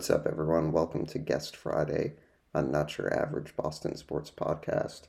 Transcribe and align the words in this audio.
What's 0.00 0.08
up, 0.08 0.26
everyone? 0.26 0.72
Welcome 0.72 1.04
to 1.04 1.18
Guest 1.18 1.54
Friday 1.54 2.14
on 2.54 2.72
Not 2.72 2.96
Your 2.96 3.12
Average 3.12 3.54
Boston 3.54 3.94
Sports 3.96 4.32
Podcast. 4.34 5.02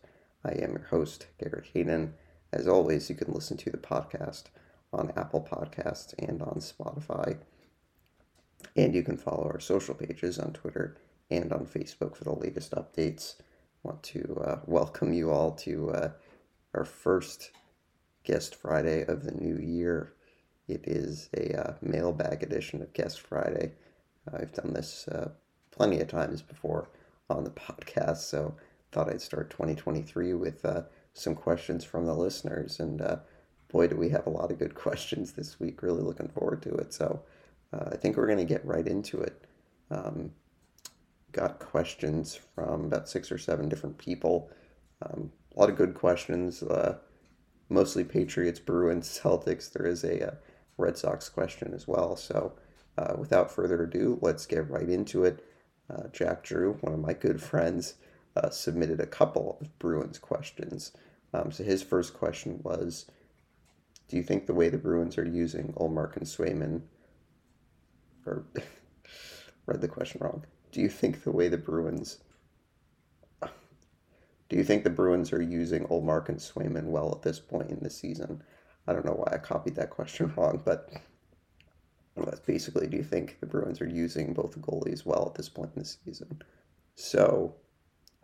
I 0.44 0.50
am 0.50 0.72
your 0.72 0.88
host, 0.90 1.28
Garrett 1.40 1.70
Hayden. 1.74 2.14
As 2.52 2.68
always, 2.68 3.10
you 3.10 3.16
can 3.16 3.32
listen 3.32 3.56
to 3.56 3.70
the 3.70 3.78
podcast 3.78 4.48
on 4.92 5.14
Apple 5.16 5.48
Podcasts 5.50 6.14
and 6.20 6.42
on 6.42 6.56
Spotify. 6.56 7.38
And 8.76 8.94
you 8.94 9.02
can 9.02 9.16
follow 9.16 9.46
our 9.46 9.62
social 9.62 9.96
pages 9.96 10.38
on 10.38 10.52
Twitter 10.52 10.98
and 11.30 11.54
on 11.54 11.68
Facebook 11.68 12.18
for 12.18 12.26
the 12.26 12.36
latest 12.36 12.74
updates. 12.74 13.36
I 13.40 13.44
want 13.84 14.04
to 14.04 14.44
uh, 14.46 14.60
welcome 14.66 15.14
you 15.14 15.32
all 15.32 15.52
to 15.52 15.92
uh, 15.92 16.10
our 16.74 16.84
first 16.84 17.52
Guest 18.26 18.56
Friday 18.56 19.06
of 19.06 19.24
the 19.24 19.32
new 19.32 19.56
year. 19.56 20.12
It 20.68 20.82
is 20.84 21.30
a 21.34 21.58
uh, 21.58 21.74
mailbag 21.82 22.44
edition 22.44 22.82
of 22.82 22.92
Guest 22.92 23.22
Friday. 23.22 23.72
I've 24.34 24.54
done 24.54 24.74
this 24.74 25.08
uh, 25.08 25.30
plenty 25.72 26.00
of 26.00 26.08
times 26.08 26.42
before 26.42 26.90
on 27.30 27.44
the 27.44 27.52
podcast, 27.52 28.18
so 28.18 28.56
thought 28.92 29.10
I'd 29.10 29.22
start 29.22 29.50
2023 29.50 30.34
with 30.34 30.64
uh, 30.66 30.84
some 31.14 31.36
questions 31.36 31.84
from 31.84 32.06
the 32.06 32.14
listeners. 32.14 32.80
And 32.80 33.02
uh, 33.02 33.18
boy, 33.72 33.88
do 33.88 33.96
we 33.96 34.10
have 34.10 34.28
a 34.28 34.32
lot 34.32 34.52
of 34.52 34.60
good 34.60 34.76
questions 34.86 35.32
this 35.32 35.60
week. 35.60 35.82
Really 35.82 36.02
looking 36.02 36.28
forward 36.28 36.62
to 36.64 36.74
it. 36.76 36.94
So 36.94 37.22
uh, 37.74 37.90
I 37.92 37.98
think 37.98 38.18
we're 38.18 38.28
going 38.28 38.38
to 38.38 38.46
get 38.46 38.66
right 38.66 38.88
into 38.88 39.20
it. 39.22 39.46
Um, 39.90 40.32
got 41.32 41.60
questions 41.60 42.36
from 42.36 42.86
about 42.86 43.08
six 43.08 43.32
or 43.32 43.38
seven 43.38 43.70
different 43.70 43.98
people. 43.98 44.50
Um, 45.02 45.32
a 45.56 45.60
lot 45.60 45.70
of 45.70 45.78
good 45.78 45.94
questions, 45.94 46.64
uh, 46.64 46.98
mostly 47.70 48.04
Patriots, 48.04 48.60
Bruins, 48.60 49.20
Celtics. 49.24 49.72
There 49.72 49.86
is 49.86 50.04
a, 50.04 50.20
a 50.20 50.28
uh, 50.28 50.36
Red 50.78 50.98
Sox 50.98 51.30
question 51.30 51.74
as 51.74 51.88
well. 51.88 52.16
So 52.16 52.54
uh, 52.98 53.16
without 53.18 53.52
further 53.52 53.84
ado, 53.84 54.20
let's 54.22 54.46
get 54.46 54.70
right 54.70 54.90
into 54.90 55.24
it. 55.24 55.46
Uh, 55.90 56.08
Jack 56.14 56.44
Drew, 56.44 56.74
one 56.82 56.94
of 56.94 57.00
my 57.00 57.14
good 57.14 57.42
friends, 57.42 57.96
uh, 58.36 58.50
submitted 58.50 59.00
a 59.00 59.08
couple 59.08 59.58
of 59.60 59.78
Bruins 59.80 60.18
questions. 60.18 60.92
Um, 61.34 61.52
so 61.52 61.64
his 61.64 61.84
first 61.84 62.14
question 62.14 62.60
was 62.64 63.06
Do 64.08 64.18
you 64.18 64.24
think 64.24 64.46
the 64.46 64.54
way 64.54 64.70
the 64.70 64.78
Bruins 64.78 65.18
are 65.18 65.26
using 65.26 65.74
Ullmark 65.74 66.18
and 66.18 66.26
Swayman, 66.26 66.82
or 68.26 68.46
read 69.66 69.82
the 69.82 69.88
question 69.88 70.22
wrong, 70.22 70.46
do 70.72 70.82
you 70.82 70.90
think 70.90 71.24
the 71.24 71.32
way 71.32 71.48
the 71.48 71.58
Bruins. 71.58 72.20
Do 74.50 74.58
you 74.58 74.64
think 74.66 74.84
the 74.84 74.90
Bruins 74.90 75.32
are 75.32 75.42
using 75.42 75.86
Ullmark 75.86 76.28
and 76.28 76.38
Swayman 76.38 76.88
well 76.88 77.14
at 77.16 77.22
this 77.22 77.40
point 77.40 77.70
in 77.70 77.80
the 77.82 77.90
season? 77.90 78.44
I 78.86 78.92
don't 78.92 79.06
know 79.06 79.14
why 79.14 79.32
I 79.34 79.38
copied 79.38 79.76
that 79.76 79.92
question 79.92 80.34
wrong, 80.38 80.62
but 80.66 80.90
that's 82.16 82.40
basically 82.40 82.88
do 82.88 82.98
you 82.98 83.04
think 83.04 83.38
the 83.40 83.46
Bruins 83.46 83.82
are 83.82 83.88
using 83.88 84.34
both 84.34 84.60
goalies 84.60 85.06
well 85.06 85.26
at 85.28 85.36
this 85.36 85.50
point 85.50 85.72
in 85.76 85.82
the 85.82 85.88
season? 85.88 86.42
So 86.96 87.56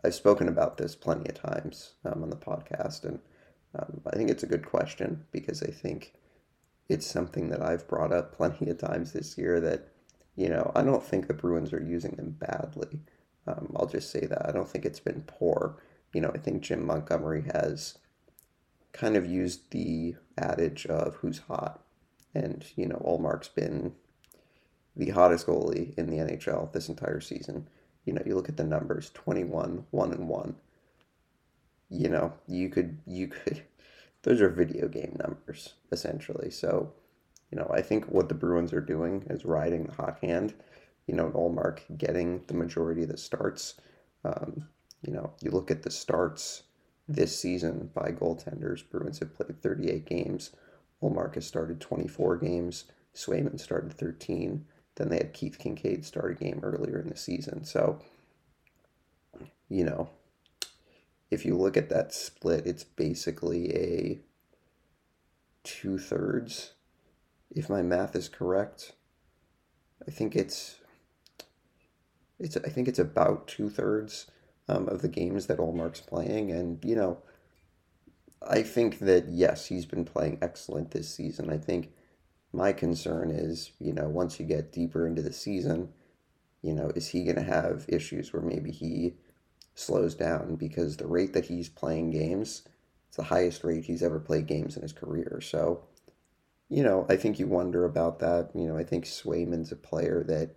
I've 0.04 0.14
spoken 0.14 0.48
about 0.48 0.76
this 0.76 0.94
plenty 0.94 1.28
of 1.30 1.40
times 1.40 1.92
um, 2.04 2.22
on 2.22 2.30
the 2.30 2.36
podcast, 2.36 3.04
and 3.04 3.18
um, 3.78 4.00
I 4.06 4.16
think 4.16 4.30
it's 4.30 4.42
a 4.42 4.48
good 4.48 4.64
question 4.64 5.24
because 5.32 5.62
I 5.62 5.70
think 5.70 6.14
it's 6.88 7.06
something 7.06 7.48
that 7.50 7.62
I've 7.62 7.88
brought 7.88 8.12
up 8.12 8.36
plenty 8.36 8.70
of 8.70 8.78
times 8.78 9.12
this 9.12 9.36
year 9.36 9.60
that, 9.60 9.88
you 10.36 10.48
know, 10.48 10.72
I 10.74 10.82
don't 10.82 11.02
think 11.02 11.26
the 11.26 11.34
Bruins 11.34 11.72
are 11.72 11.82
using 11.82 12.12
them 12.12 12.36
badly. 12.38 13.00
Um, 13.46 13.72
I'll 13.76 13.86
just 13.86 14.10
say 14.10 14.20
that. 14.20 14.46
I 14.48 14.52
don't 14.52 14.68
think 14.68 14.84
it's 14.84 15.00
been 15.00 15.22
poor. 15.26 15.82
You 16.14 16.20
know, 16.20 16.30
I 16.34 16.38
think 16.38 16.62
Jim 16.62 16.86
Montgomery 16.86 17.44
has 17.52 17.98
kind 18.92 19.16
of 19.16 19.26
used 19.26 19.70
the 19.70 20.14
adage 20.38 20.86
of 20.86 21.16
who's 21.16 21.40
hot 21.40 21.82
and, 22.38 22.64
you 22.76 22.86
know, 22.86 23.02
Ullmark's 23.04 23.48
been 23.48 23.92
the 24.96 25.10
hottest 25.10 25.46
goalie 25.46 25.96
in 25.98 26.06
the 26.08 26.18
NHL 26.18 26.72
this 26.72 26.88
entire 26.88 27.20
season. 27.20 27.68
You 28.04 28.12
know, 28.12 28.22
you 28.24 28.34
look 28.34 28.48
at 28.48 28.56
the 28.56 28.64
numbers 28.64 29.10
21, 29.14 29.84
1 29.90 30.12
and 30.12 30.28
1. 30.28 30.54
You 31.90 32.08
know, 32.08 32.32
you 32.46 32.68
could, 32.68 32.98
you 33.06 33.28
could, 33.28 33.62
those 34.22 34.40
are 34.40 34.48
video 34.48 34.88
game 34.88 35.16
numbers, 35.22 35.74
essentially. 35.92 36.50
So, 36.50 36.92
you 37.50 37.58
know, 37.58 37.70
I 37.72 37.82
think 37.82 38.06
what 38.06 38.28
the 38.28 38.34
Bruins 38.34 38.72
are 38.72 38.80
doing 38.80 39.24
is 39.30 39.44
riding 39.44 39.84
the 39.84 39.94
hot 39.94 40.18
hand. 40.22 40.54
You 41.06 41.14
know, 41.14 41.30
Ullmark 41.30 41.80
getting 41.96 42.42
the 42.46 42.54
majority 42.54 43.02
of 43.02 43.08
the 43.08 43.16
starts. 43.16 43.74
Um, 44.24 44.68
you 45.02 45.12
know, 45.12 45.32
you 45.40 45.50
look 45.50 45.70
at 45.70 45.82
the 45.82 45.90
starts 45.90 46.64
this 47.08 47.38
season 47.38 47.90
by 47.94 48.10
goaltenders. 48.10 48.88
Bruins 48.88 49.18
have 49.20 49.34
played 49.34 49.62
38 49.62 50.04
games. 50.04 50.50
Ullmark 51.02 51.34
has 51.34 51.46
started 51.46 51.80
24 51.80 52.36
games. 52.38 52.84
Swayman 53.14 53.58
started 53.58 53.92
13. 53.92 54.64
Then 54.96 55.08
they 55.08 55.16
had 55.16 55.32
Keith 55.32 55.58
Kinkaid 55.58 56.04
start 56.04 56.32
a 56.32 56.34
game 56.34 56.60
earlier 56.62 56.98
in 56.98 57.08
the 57.08 57.16
season. 57.16 57.64
So, 57.64 58.00
you 59.68 59.84
know, 59.84 60.10
if 61.30 61.44
you 61.44 61.56
look 61.56 61.76
at 61.76 61.88
that 61.90 62.12
split, 62.12 62.66
it's 62.66 62.84
basically 62.84 63.74
a 63.74 64.20
two 65.62 65.98
thirds, 65.98 66.72
if 67.50 67.68
my 67.68 67.82
math 67.82 68.16
is 68.16 68.28
correct. 68.28 68.92
I 70.06 70.10
think 70.10 70.34
it's 70.34 70.76
it's 72.38 72.56
I 72.56 72.68
think 72.68 72.88
it's 72.88 72.98
about 72.98 73.46
two 73.46 73.68
thirds 73.68 74.26
um, 74.68 74.88
of 74.88 75.02
the 75.02 75.08
games 75.08 75.46
that 75.46 75.58
Ullmark's 75.58 76.00
playing, 76.00 76.50
and 76.50 76.82
you 76.84 76.96
know, 76.96 77.18
I 78.46 78.62
think 78.62 79.00
that 79.00 79.28
yes, 79.28 79.66
he's 79.66 79.86
been 79.86 80.04
playing 80.04 80.38
excellent 80.40 80.90
this 80.90 81.08
season. 81.12 81.50
I 81.50 81.58
think 81.58 81.92
my 82.52 82.72
concern 82.72 83.30
is, 83.30 83.72
you 83.78 83.92
know, 83.92 84.08
once 84.08 84.38
you 84.38 84.46
get 84.46 84.72
deeper 84.72 85.06
into 85.06 85.22
the 85.22 85.32
season, 85.32 85.90
you 86.62 86.72
know, 86.72 86.90
is 86.94 87.08
he 87.08 87.24
going 87.24 87.36
to 87.36 87.42
have 87.42 87.84
issues 87.88 88.32
where 88.32 88.42
maybe 88.42 88.70
he 88.70 89.14
slows 89.74 90.14
down 90.14 90.56
because 90.56 90.96
the 90.96 91.06
rate 91.06 91.32
that 91.32 91.46
he's 91.46 91.68
playing 91.68 92.10
games, 92.10 92.62
it's 93.08 93.16
the 93.16 93.24
highest 93.24 93.64
rate 93.64 93.84
he's 93.84 94.02
ever 94.02 94.18
played 94.18 94.46
games 94.46 94.76
in 94.76 94.82
his 94.82 94.92
career. 94.92 95.40
So, 95.40 95.84
you 96.68 96.82
know, 96.82 97.06
I 97.08 97.16
think 97.16 97.38
you 97.38 97.46
wonder 97.46 97.84
about 97.84 98.18
that. 98.20 98.50
You 98.54 98.66
know, 98.66 98.76
I 98.76 98.84
think 98.84 99.04
Swayman's 99.04 99.72
a 99.72 99.76
player 99.76 100.24
that, 100.26 100.56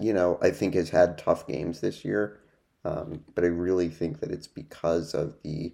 you 0.00 0.12
know, 0.12 0.38
I 0.42 0.50
think 0.50 0.74
has 0.74 0.90
had 0.90 1.18
tough 1.18 1.46
games 1.46 1.80
this 1.80 2.04
year. 2.04 2.40
Um, 2.84 3.24
but 3.34 3.44
I 3.44 3.48
really 3.48 3.88
think 3.88 4.20
that 4.20 4.32
it's 4.32 4.48
because 4.48 5.14
of 5.14 5.36
the 5.44 5.72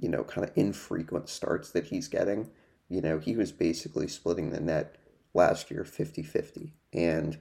you 0.00 0.08
know, 0.08 0.24
kind 0.24 0.46
of 0.46 0.56
infrequent 0.56 1.28
starts 1.28 1.70
that 1.70 1.86
he's 1.86 2.08
getting. 2.08 2.50
You 2.88 3.00
know, 3.00 3.18
he 3.18 3.36
was 3.36 3.52
basically 3.52 4.08
splitting 4.08 4.50
the 4.50 4.60
net 4.60 4.96
last 5.34 5.70
year 5.70 5.84
50 5.84 6.22
50. 6.22 6.72
And, 6.92 7.38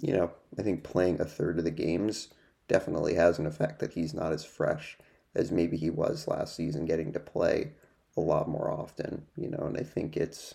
you 0.00 0.12
know, 0.12 0.32
I 0.58 0.62
think 0.62 0.84
playing 0.84 1.20
a 1.20 1.24
third 1.24 1.58
of 1.58 1.64
the 1.64 1.70
games 1.70 2.28
definitely 2.68 3.14
has 3.14 3.38
an 3.38 3.46
effect 3.46 3.80
that 3.80 3.92
he's 3.92 4.14
not 4.14 4.32
as 4.32 4.44
fresh 4.44 4.96
as 5.34 5.50
maybe 5.50 5.76
he 5.76 5.90
was 5.90 6.28
last 6.28 6.56
season, 6.56 6.86
getting 6.86 7.12
to 7.12 7.20
play 7.20 7.72
a 8.16 8.20
lot 8.20 8.48
more 8.48 8.70
often, 8.70 9.26
you 9.36 9.48
know, 9.48 9.64
and 9.66 9.76
I 9.76 9.82
think 9.82 10.16
it's 10.16 10.54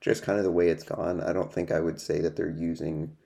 just 0.00 0.22
kind 0.22 0.38
of 0.38 0.44
the 0.44 0.52
way 0.52 0.68
it's 0.68 0.84
gone. 0.84 1.20
I 1.20 1.32
don't 1.32 1.52
think 1.52 1.72
I 1.72 1.80
would 1.80 2.00
say 2.00 2.20
that 2.20 2.36
they're 2.36 2.48
using 2.48 3.16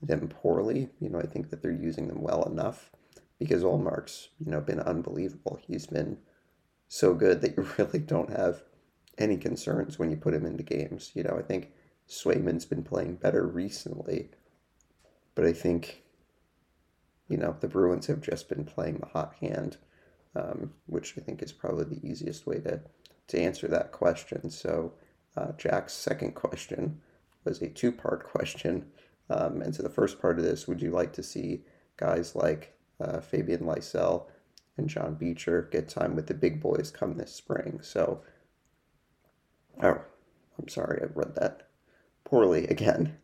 them 0.00 0.28
poorly. 0.28 0.88
You 1.00 1.10
know, 1.10 1.18
I 1.18 1.26
think 1.26 1.50
that 1.50 1.62
they're 1.62 1.70
using 1.70 2.08
them 2.08 2.22
well 2.22 2.44
enough 2.44 2.90
because 3.38 3.62
Ullmark's, 3.62 4.28
you 4.38 4.50
know, 4.50 4.60
been 4.60 4.80
unbelievable. 4.80 5.58
He's 5.66 5.86
been 5.86 6.16
so 6.92 7.14
good 7.14 7.40
that 7.40 7.56
you 7.56 7.66
really 7.78 7.98
don't 7.98 8.28
have 8.28 8.62
any 9.16 9.38
concerns 9.38 9.98
when 9.98 10.10
you 10.10 10.16
put 10.16 10.34
him 10.34 10.44
into 10.44 10.62
games. 10.62 11.10
You 11.14 11.22
know, 11.22 11.36
I 11.38 11.42
think 11.42 11.70
Swayman's 12.06 12.66
been 12.66 12.82
playing 12.82 13.16
better 13.16 13.46
recently, 13.46 14.28
but 15.34 15.46
I 15.46 15.54
think, 15.54 16.02
you 17.28 17.38
know, 17.38 17.56
the 17.60 17.66
Bruins 17.66 18.08
have 18.08 18.20
just 18.20 18.46
been 18.46 18.66
playing 18.66 18.98
the 18.98 19.06
hot 19.06 19.34
hand, 19.40 19.78
um, 20.36 20.74
which 20.84 21.14
I 21.16 21.22
think 21.22 21.42
is 21.42 21.50
probably 21.50 21.84
the 21.84 22.06
easiest 22.06 22.46
way 22.46 22.58
to, 22.58 22.82
to 23.28 23.40
answer 23.40 23.68
that 23.68 23.92
question. 23.92 24.50
So, 24.50 24.92
uh, 25.34 25.52
Jack's 25.52 25.94
second 25.94 26.34
question 26.34 27.00
was 27.44 27.62
a 27.62 27.68
two 27.68 27.92
part 27.92 28.22
question. 28.30 28.84
Um, 29.30 29.62
and 29.62 29.74
so 29.74 29.82
the 29.82 29.88
first 29.88 30.20
part 30.20 30.38
of 30.38 30.44
this, 30.44 30.68
would 30.68 30.82
you 30.82 30.90
like 30.90 31.14
to 31.14 31.22
see 31.22 31.64
guys 31.96 32.36
like 32.36 32.76
uh, 33.00 33.20
Fabian 33.20 33.60
Lysell 33.60 34.26
and 34.76 34.88
John 34.88 35.14
Beecher 35.14 35.68
get 35.70 35.88
time 35.88 36.16
with 36.16 36.26
the 36.26 36.34
big 36.34 36.60
boys 36.60 36.90
come 36.90 37.16
this 37.16 37.34
spring. 37.34 37.80
So, 37.82 38.22
oh, 39.82 40.00
I'm 40.58 40.68
sorry, 40.68 41.02
I 41.02 41.06
read 41.14 41.34
that 41.36 41.68
poorly 42.24 42.66
again. 42.68 43.16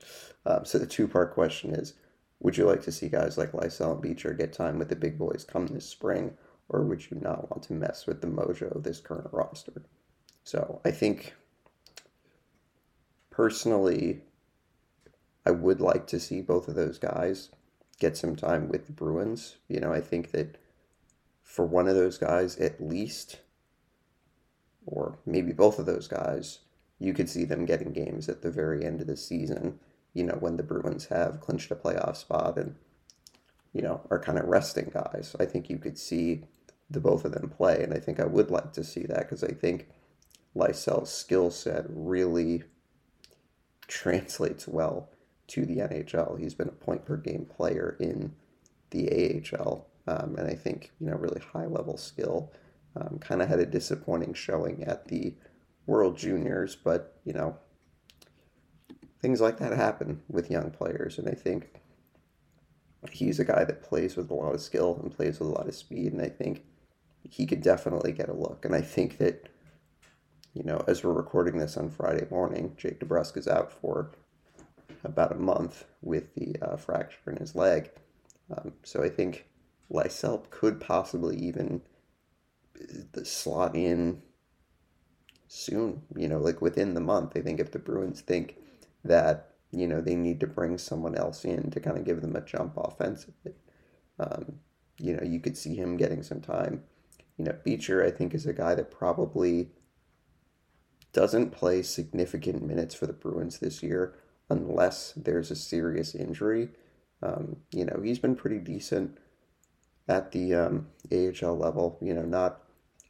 Um, 0.47 0.65
so 0.65 0.79
the 0.79 0.87
two 0.87 1.09
part 1.09 1.35
question 1.35 1.75
is 1.75 1.95
Would 2.41 2.57
you 2.57 2.67
like 2.67 2.83
to 2.83 2.93
see 2.93 3.09
guys 3.09 3.39
like 3.39 3.53
Lysell 3.53 3.93
and 3.93 4.03
Beecher 4.03 4.33
get 4.33 4.53
time 4.53 4.79
with 4.79 4.89
the 4.89 4.97
big 4.97 5.19
boys 5.19 5.45
come 5.45 5.67
this 5.67 5.87
spring, 5.87 6.37
or 6.69 6.85
would 6.85 7.11
you 7.11 7.19
not 7.21 7.51
want 7.51 7.63
to 7.65 7.73
mess 7.73 8.07
with 8.07 8.21
the 8.21 8.27
mojo 8.27 8.75
of 8.75 8.83
this 8.83 9.01
current 9.01 9.29
roster? 9.33 9.83
So 10.45 10.81
I 10.85 10.91
think 10.91 11.35
personally, 13.31 14.23
I 15.45 15.51
would 15.51 15.81
like 15.81 16.07
to 16.09 16.21
see 16.21 16.41
both 16.43 16.69
of 16.69 16.75
those 16.75 16.99
guys 16.99 17.51
get 17.99 18.17
some 18.17 18.37
time 18.37 18.69
with 18.69 18.87
the 18.87 18.93
Bruins. 18.93 19.57
You 19.69 19.81
know, 19.81 19.93
I 19.93 20.01
think 20.01 20.31
that 20.33 20.59
for 21.49 21.65
one 21.65 21.89
of 21.89 21.97
those 21.97 22.19
guys 22.19 22.57
at 22.59 22.81
least, 22.81 23.41
or 24.87 25.19
maybe 25.25 25.53
both 25.53 25.79
of 25.79 25.87
those 25.87 26.07
guys, 26.07 26.61
you 26.99 27.15
could 27.15 27.29
see 27.29 27.45
them 27.45 27.65
getting 27.65 27.93
games 27.93 28.29
at 28.29 28.43
the 28.43 28.51
very 28.51 28.85
end 28.85 29.01
of 29.01 29.07
the 29.07 29.17
season 29.17 29.79
you 30.15 30.25
know, 30.25 30.35
when 30.35 30.57
the 30.57 30.63
Bruins 30.63 31.07
have 31.07 31.41
clinched 31.41 31.71
a 31.71 31.77
playoff 31.77 32.17
spot 32.17 32.59
and, 32.59 32.75
you 33.73 33.83
know, 33.83 34.01
are 34.11 34.19
kind 34.19 34.39
of 34.39 34.47
resting 34.47 34.91
guys. 34.93 35.37
I 35.39 35.45
think 35.45 35.71
you 35.71 35.79
could 35.79 35.99
see 35.99 36.45
the 36.91 37.01
both 37.01 37.25
of 37.25 37.33
them 37.33 37.51
play, 37.51 37.83
and 37.83 37.93
I 37.93 37.99
think 37.99 38.19
I 38.19 38.25
would 38.25 38.51
like 38.51 38.73
to 38.73 38.85
see 38.85 39.05
that 39.05 39.21
because 39.21 39.45
I 39.45 39.53
think 39.53 39.89
Lysell's 40.55 41.13
skill 41.13 41.51
set 41.51 41.85
really 41.89 42.65
translates 43.87 44.67
well 44.67 45.11
to 45.49 45.65
the 45.65 45.77
NHL. 45.77 46.39
He's 46.39 46.55
been 46.55 46.69
a 46.69 46.73
point 46.73 47.05
per 47.05 47.17
game 47.17 47.45
player 47.45 47.97
in 48.01 48.35
the 48.91 49.43
AHL, 49.53 49.87
um, 50.07 50.37
and 50.37 50.49
I 50.49 50.55
think 50.55 50.93
you 51.01 51.07
know 51.09 51.17
really 51.17 51.41
high 51.53 51.67
level 51.67 51.97
skill. 51.97 52.53
Um, 52.97 53.19
kind 53.21 53.43
of 53.43 53.49
had 53.49 53.61
a 53.61 53.67
disappointing 53.67 54.35
showing 54.35 54.83
at 54.85 55.07
the 55.09 55.35
World 55.87 56.17
Juniors, 56.17 56.77
but 56.77 57.19
you 57.25 57.33
know 57.33 57.57
things 59.21 59.41
like 59.41 59.59
that 59.59 59.73
happen 59.73 60.23
with 60.29 60.51
young 60.51 60.71
players, 60.71 61.19
and 61.19 61.29
I 61.29 61.33
think 61.33 61.81
he's 63.11 63.39
a 63.39 63.45
guy 63.45 63.65
that 63.65 63.83
plays 63.83 64.17
with 64.17 64.31
a 64.31 64.35
lot 64.35 64.55
of 64.55 64.61
skill 64.61 64.99
and 65.03 65.15
plays 65.15 65.39
with 65.39 65.49
a 65.49 65.53
lot 65.53 65.69
of 65.69 65.75
speed, 65.75 66.13
and 66.13 66.23
I 66.23 66.29
think 66.29 66.65
he 67.23 67.47
could 67.47 67.63
definitely 67.63 68.13
get 68.13 68.29
a 68.29 68.35
look. 68.35 68.65
And 68.65 68.75
I 68.75 68.81
think 68.81 69.19
that 69.19 69.49
you 70.55 70.65
know, 70.65 70.83
as 70.89 71.05
we're 71.05 71.13
recording 71.13 71.59
this 71.59 71.77
on 71.77 71.91
Friday 71.91 72.27
morning, 72.31 72.75
Jake 72.77 72.99
DeBrusk 72.99 73.37
is 73.37 73.47
out 73.47 73.73
for 73.73 74.11
about 75.05 75.33
a 75.33 75.39
month 75.39 75.85
with 76.03 76.35
the 76.35 76.57
uh, 76.61 76.77
fracture 76.77 77.31
in 77.31 77.37
his 77.37 77.55
leg. 77.55 77.91
Um, 78.57 78.75
so 78.83 79.03
I 79.03 79.09
think 79.09 79.47
Lysell 79.91 80.49
could 80.51 80.81
possibly 80.81 81.37
even 81.37 81.83
uh, 82.81 83.25
slot 83.25 83.75
in 83.77 84.23
soon, 85.49 86.03
you 86.17 86.29
know, 86.29 86.39
like 86.39 86.61
within 86.61 86.95
the 86.95 87.01
month. 87.01 87.37
I 87.37 87.41
think 87.41 87.61
if 87.61 87.73
the 87.73 87.79
Bruins 87.79 88.21
think 88.21 88.57
that, 89.05 89.55
you 89.71 89.87
know, 89.87 90.01
they 90.01 90.15
need 90.15 90.41
to 90.41 90.47
bring 90.47 90.79
someone 90.79 91.15
else 91.15 91.45
in 91.45 91.71
to 91.71 91.81
kind 91.81 91.99
of 91.99 92.05
give 92.05 92.21
them 92.21 92.37
a 92.37 92.41
jump 92.41 92.75
offensively, 92.77 93.55
um, 94.19 94.61
you 94.99 95.15
know, 95.15 95.23
you 95.23 95.41
could 95.41 95.57
see 95.57 95.75
him 95.75 95.97
getting 95.97 96.23
some 96.23 96.41
time. 96.41 96.83
You 97.37 97.45
know, 97.45 97.57
Beecher, 97.65 98.05
I 98.05 98.11
think, 98.11 98.35
is 98.35 98.47
a 98.47 98.53
guy 98.53 98.75
that 98.75 98.91
probably 98.91 99.71
doesn't 101.13 101.51
play 101.51 101.83
significant 101.83 102.63
minutes 102.63 102.95
for 102.95 103.07
the 103.07 103.13
Bruins 103.13 103.59
this 103.59 103.83
year 103.83 104.15
unless 104.51 105.13
there's 105.13 105.51
a 105.51 105.57
serious 105.57 106.15
injury. 106.15 106.71
Um, 107.23 107.57
you 107.73 107.85
know, 107.85 108.01
he's 108.03 108.19
been 108.19 108.37
pretty 108.37 108.59
decent 108.59 109.19
at 110.09 110.33
the 110.33 110.55
um, 110.55 110.87
AHL 111.13 111.57
level. 111.57 111.99
You 112.01 112.15
know, 112.15 112.23
not 112.23 112.63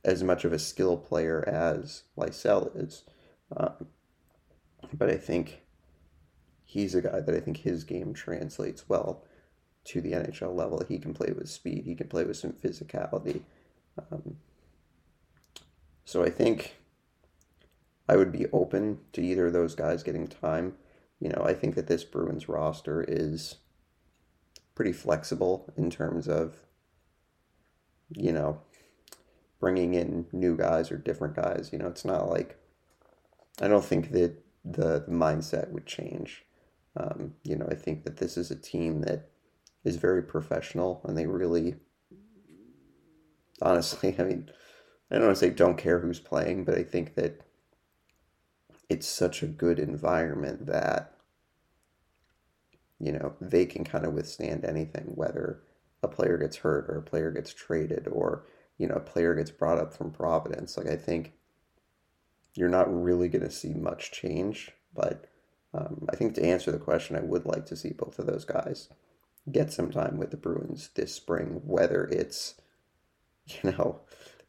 as 0.05 0.23
much 0.23 0.45
of 0.45 0.53
a 0.53 0.59
skill 0.59 0.97
player 0.97 1.47
as 1.47 2.05
Lysell 2.17 2.71
is, 2.77 3.05
um, 3.57 3.87
but 4.93 5.11
I 5.11 5.17
think 5.17 5.63
he's 6.65 6.95
a 6.95 7.03
guy 7.03 7.21
that 7.21 7.35
I 7.35 7.41
think 7.41 7.59
his 7.59 7.85
game 7.85 8.15
translates 8.15 8.89
well 8.89 9.25
to 9.85 10.01
the 10.01 10.13
NHL 10.13 10.55
level. 10.55 10.83
He 10.87 10.99
can 10.99 11.15
play 11.15 11.33
with 11.33 11.49
speed. 11.49 11.85
He 11.85 11.95
can 11.95 12.09
play 12.09 12.25
with 12.25 12.37
some 12.37 12.53
physicality. 12.53 13.43
Um, 14.11 14.37
so 16.05 16.23
I 16.23 16.31
think 16.31 16.77
I 18.09 18.17
would 18.17 18.33
be 18.33 18.47
open 18.53 18.99
to 19.13 19.23
either 19.23 19.47
of 19.47 19.53
those 19.53 19.75
guys 19.75 20.03
getting 20.03 20.27
time. 20.27 20.75
You 21.21 21.31
know, 21.31 21.43
I 21.45 21.55
think 21.55 21.75
that 21.75 21.87
this 21.87 22.05
Bruins 22.05 22.49
roster 22.49 23.05
is 23.07 23.57
pretty 24.79 24.93
flexible 24.93 25.69
in 25.77 25.91
terms 25.91 26.29
of, 26.29 26.55
you 28.11 28.31
know, 28.31 28.61
bringing 29.59 29.95
in 29.95 30.25
new 30.31 30.57
guys 30.57 30.93
or 30.93 30.97
different 30.97 31.35
guys. 31.35 31.71
You 31.73 31.81
know, 31.81 31.89
it's 31.89 32.05
not 32.05 32.31
like, 32.31 32.57
I 33.61 33.67
don't 33.67 33.85
think 33.85 34.13
that 34.13 34.37
the, 34.65 35.03
the 35.05 35.11
mindset 35.11 35.73
would 35.73 35.85
change. 35.85 36.45
Um, 36.97 37.35
you 37.43 37.57
know, 37.57 37.67
I 37.69 37.75
think 37.75 38.05
that 38.05 38.19
this 38.19 38.37
is 38.37 38.53
a 38.53 38.55
team 38.55 39.01
that 39.01 39.29
is 39.83 39.97
very 39.97 40.23
professional 40.23 41.01
and 41.03 41.19
they 41.19 41.27
really, 41.27 41.75
honestly, 43.61 44.15
I 44.21 44.23
mean, 44.23 44.49
I 45.11 45.17
don't 45.17 45.25
want 45.25 45.37
to 45.39 45.41
say 45.41 45.51
don't 45.51 45.77
care 45.77 45.99
who's 45.99 46.21
playing, 46.21 46.63
but 46.63 46.79
I 46.79 46.85
think 46.85 47.17
that 47.17 47.41
it's 48.89 49.09
such 49.09 49.43
a 49.43 49.49
good 49.49 49.81
environment 49.81 50.67
that 50.67 51.18
you 53.01 53.13
know 53.13 53.35
they 53.41 53.67
can 53.67 53.85
kind 53.85 54.05
of 54.05 54.13
withstand 54.13 54.65
anything 54.65 55.13
whether 55.15 55.63
a 56.03 56.09
player 56.09 56.37
gets 56.37 56.57
hurt 56.57 56.89
or 56.89 56.99
a 56.99 57.03
player 57.03 57.31
gets 57.31 57.53
traded 57.53 58.09
or 58.09 58.45
you 58.79 58.87
know 58.87 58.95
a 58.95 59.01
player 59.01 59.35
gets 59.35 59.51
brought 59.51 59.79
up 59.79 59.93
from 59.93 60.11
providence 60.11 60.77
like 60.77 60.89
i 60.89 60.97
think 60.97 61.33
you're 62.55 62.69
not 62.69 62.93
really 62.93 63.29
going 63.29 63.45
to 63.45 63.51
see 63.51 63.73
much 63.75 64.11
change 64.11 64.73
but 64.95 65.27
um, 65.75 66.07
i 66.13 66.17
think 66.17 66.35
to 66.35 66.45
answer 66.45 66.73
the 66.73 66.79
question 66.79 67.17
i 67.17 67.21
would 67.21 67.45
like 67.45 67.67
to 67.67 67.77
see 67.77 67.91
both 67.91 68.19
of 68.19 68.27
those 68.27 68.45
guys 68.45 68.89
get 69.51 69.73
some 69.73 69.91
time 69.91 70.19
with 70.19 70.31
the 70.31 70.37
bruins 70.37 70.91
this 70.95 71.15
spring 71.15 71.61
whether 71.65 72.05
it's 72.05 72.55
you 73.47 73.71
know 73.71 74.01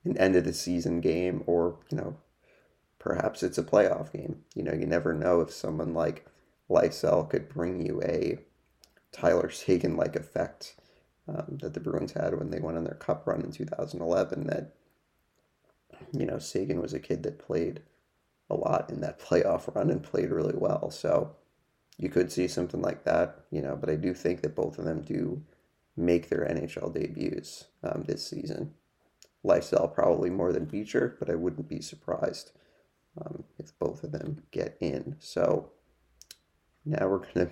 an 0.06 0.18
end 0.18 0.36
of 0.36 0.44
the 0.46 0.54
season 0.54 1.02
game 1.02 1.44
or 1.46 1.78
you 1.92 1.98
know 1.98 2.16
perhaps 3.00 3.42
it's 3.42 3.58
a 3.58 3.64
playoff 3.64 4.12
game. 4.12 4.44
You 4.54 4.64
know, 4.64 4.74
you 4.74 4.86
never 4.86 5.14
know 5.14 5.42
if 5.42 5.52
someone 5.52 5.94
like 5.94 6.26
Lysell 6.70 7.30
could 7.30 7.50
bring 7.50 7.86
you 7.86 8.02
a 8.04 8.40
Tyler 9.12 9.50
Seguin 9.50 9.98
like 9.98 10.16
effect 10.16 10.76
um, 11.28 11.58
that 11.62 11.74
the 11.74 11.80
Bruins 11.80 12.14
had 12.14 12.38
when 12.38 12.50
they 12.52 12.60
went 12.60 12.78
on 12.78 12.84
their 12.84 12.96
cup 12.96 13.26
run 13.28 13.42
in 13.42 13.52
2011. 13.52 14.48
That, 14.48 14.74
you 16.14 16.26
know, 16.26 16.40
Seguin 16.40 16.82
was 16.82 16.94
a 16.94 17.00
kid 17.00 17.24
that 17.24 17.40
played 17.40 17.82
a 18.50 18.56
lot 18.56 18.90
in 18.90 19.02
that 19.02 19.20
playoff 19.26 19.74
run 19.74 19.90
and 19.90 20.04
played 20.04 20.32
really 20.32 20.56
well. 20.56 20.92
So 20.92 21.36
you 21.98 22.10
could 22.10 22.32
see 22.32 22.48
something 22.48 22.82
like 22.82 23.04
that, 23.04 23.42
you 23.52 23.62
know, 23.62 23.76
but 23.76 23.90
I 23.90 23.96
do 23.96 24.14
think 24.14 24.42
that 24.42 24.56
both 24.56 24.80
of 24.80 24.86
them 24.86 25.02
do 25.02 25.44
make 25.98 26.30
their 26.30 26.46
NHL 26.46 26.94
debuts 26.94 27.66
um, 27.84 28.04
this 28.08 28.26
season. 28.26 28.74
Lysell 29.46 29.94
probably 29.94 30.30
more 30.30 30.52
than 30.52 30.66
Beecher, 30.66 31.16
but 31.20 31.30
I 31.30 31.36
wouldn't 31.36 31.68
be 31.68 31.82
surprised 31.82 32.52
um, 33.20 33.44
if 33.58 33.78
both 33.80 34.04
of 34.04 34.12
them 34.12 34.44
get 34.52 34.78
in. 34.80 35.16
So 35.20 35.72
now 36.90 37.08
we're 37.08 37.20
going 37.20 37.48
to 37.48 37.52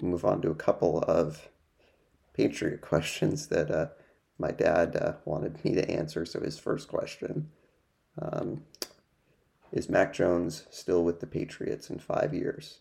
move 0.00 0.24
on 0.24 0.42
to 0.42 0.50
a 0.50 0.54
couple 0.54 1.00
of 1.00 1.48
Patriot 2.34 2.80
questions 2.82 3.48
that 3.48 3.70
uh, 3.70 3.88
my 4.38 4.50
dad 4.50 4.96
uh, 4.96 5.12
wanted 5.24 5.64
me 5.64 5.74
to 5.74 5.90
answer. 5.90 6.24
So 6.24 6.40
his 6.40 6.58
first 6.58 6.88
question 6.88 7.50
um, 8.20 8.62
is 9.72 9.88
Mac 9.88 10.12
Jones 10.12 10.64
still 10.70 11.04
with 11.04 11.20
the 11.20 11.26
Patriots 11.26 11.90
in 11.90 11.98
five 11.98 12.34
years? 12.34 12.80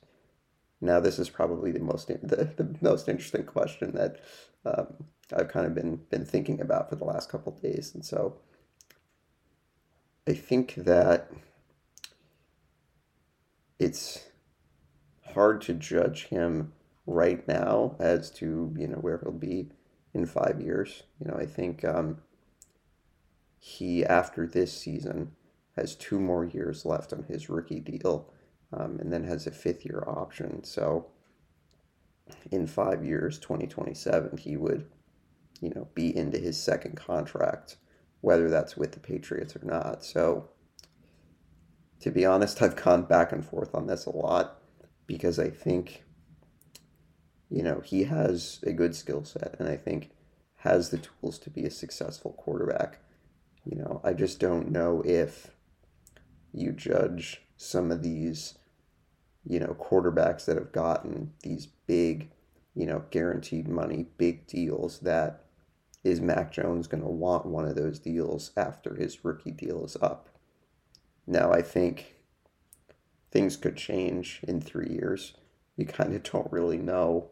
Now 0.79 1.00
this 1.00 1.19
is 1.19 1.29
probably 1.29 1.72
the 1.72 1.79
most 1.79 2.07
the, 2.07 2.50
the 2.55 2.75
most 2.81 3.07
interesting 3.07 3.43
question 3.43 3.93
that 3.93 4.22
um, 4.65 4.88
I've 5.36 5.50
kind 5.50 5.65
of 5.65 5.74
been 5.74 5.98
been 6.10 6.25
thinking 6.25 6.62
about 6.62 6.89
for 6.89 6.96
the 6.96 7.03
last 7.03 7.29
couple 7.29 7.51
days, 7.51 7.93
and 7.93 8.05
so 8.05 8.38
I 10.27 10.34
think 10.34 10.75
that 10.75 11.31
it's 13.79 14.24
hard 15.34 15.62
to 15.62 15.74
judge 15.74 16.25
him 16.25 16.74
right 17.05 17.48
now 17.48 17.96
as 18.00 18.29
to 18.29 18.74
you 18.77 18.88
know 18.88 18.98
where 18.98 19.19
he'll 19.24 19.31
be 19.31 19.69
in 20.13 20.25
five 20.25 20.62
years. 20.62 21.03
You 21.19 21.31
know, 21.31 21.38
I 21.38 21.46
think 21.46 21.84
um, 21.86 22.17
he 23.60 24.05
after 24.05 24.46
this 24.46 24.74
season 24.74 25.31
has 25.75 25.96
two 25.96 26.19
more 26.19 26.43
years 26.43 26.86
left 26.86 27.13
on 27.13 27.24
his 27.24 27.50
rookie 27.50 27.79
deal, 27.79 28.31
um, 28.74 28.98
and 29.00 29.12
then 29.12 29.24
has 29.24 29.48
a 29.48 29.51
fifth 29.51 29.86
year 29.86 30.03
option. 30.07 30.63
So 30.63 31.07
in 32.51 32.67
five 32.67 33.03
years, 33.05 33.39
twenty 33.39 33.67
twenty 33.67 33.93
seven, 33.93 34.38
he 34.38 34.57
would 34.57 34.88
you 35.62 35.69
know 35.69 35.88
be 35.96 36.15
into 36.15 36.38
his 36.38 36.62
second 36.62 36.98
contract, 36.98 37.77
whether 38.22 38.50
that's 38.50 38.75
with 38.75 38.91
the 38.91 39.00
Patriots 39.00 39.55
or 39.55 39.65
not. 39.65 40.03
So 40.03 40.50
to 42.01 42.12
be 42.12 42.25
honest, 42.25 42.62
I've 42.62 42.75
gone 42.75 43.03
back 43.03 43.31
and 43.31 43.46
forth 43.46 43.74
on 43.74 43.88
this 43.88 44.05
a 44.05 44.15
lot 44.15 44.62
because 45.07 45.39
I 45.39 45.49
think, 45.49 46.03
you 47.49 47.63
know, 47.63 47.81
he 47.83 48.03
has 48.03 48.59
a 48.63 48.73
good 48.73 48.95
skill 48.95 49.23
set 49.23 49.55
and 49.59 49.67
I 49.67 49.77
think 49.77 50.11
has 50.57 50.89
the 50.89 50.97
tools 50.97 51.39
to 51.39 51.49
be 51.49 51.63
a 51.65 51.71
successful 51.71 52.33
quarterback. 52.33 52.99
You 53.65 53.77
know, 53.77 54.01
I 54.03 54.13
just 54.13 54.39
don't 54.39 54.71
know 54.71 55.01
if 55.05 55.51
you 56.53 56.71
judge 56.71 57.41
some 57.55 57.91
of 57.91 58.03
these, 58.03 58.57
you 59.45 59.59
know, 59.59 59.75
quarterbacks 59.79 60.45
that 60.45 60.57
have 60.57 60.71
gotten 60.71 61.33
these 61.41 61.67
big, 61.87 62.29
you 62.75 62.85
know, 62.85 63.03
guaranteed 63.11 63.67
money, 63.67 64.07
big 64.17 64.45
deals 64.47 64.99
that 64.99 65.45
is 66.03 66.21
Mac 66.21 66.51
Jones 66.51 66.87
going 66.87 67.03
to 67.03 67.09
want 67.09 67.45
one 67.45 67.65
of 67.65 67.75
those 67.75 67.99
deals 67.99 68.51
after 68.55 68.95
his 68.95 69.25
rookie 69.25 69.51
deal 69.51 69.83
is 69.85 69.97
up? 70.01 70.29
Now, 71.25 71.51
I 71.51 71.61
think 71.61 72.16
things 73.31 73.57
could 73.57 73.75
change 73.75 74.41
in 74.48 74.62
three 74.62 74.89
years. 74.89 75.34
You 75.75 75.86
kind 75.86 76.13
of 76.13 76.24
don't 76.24 76.51
really 76.51 76.77
know 76.77 77.29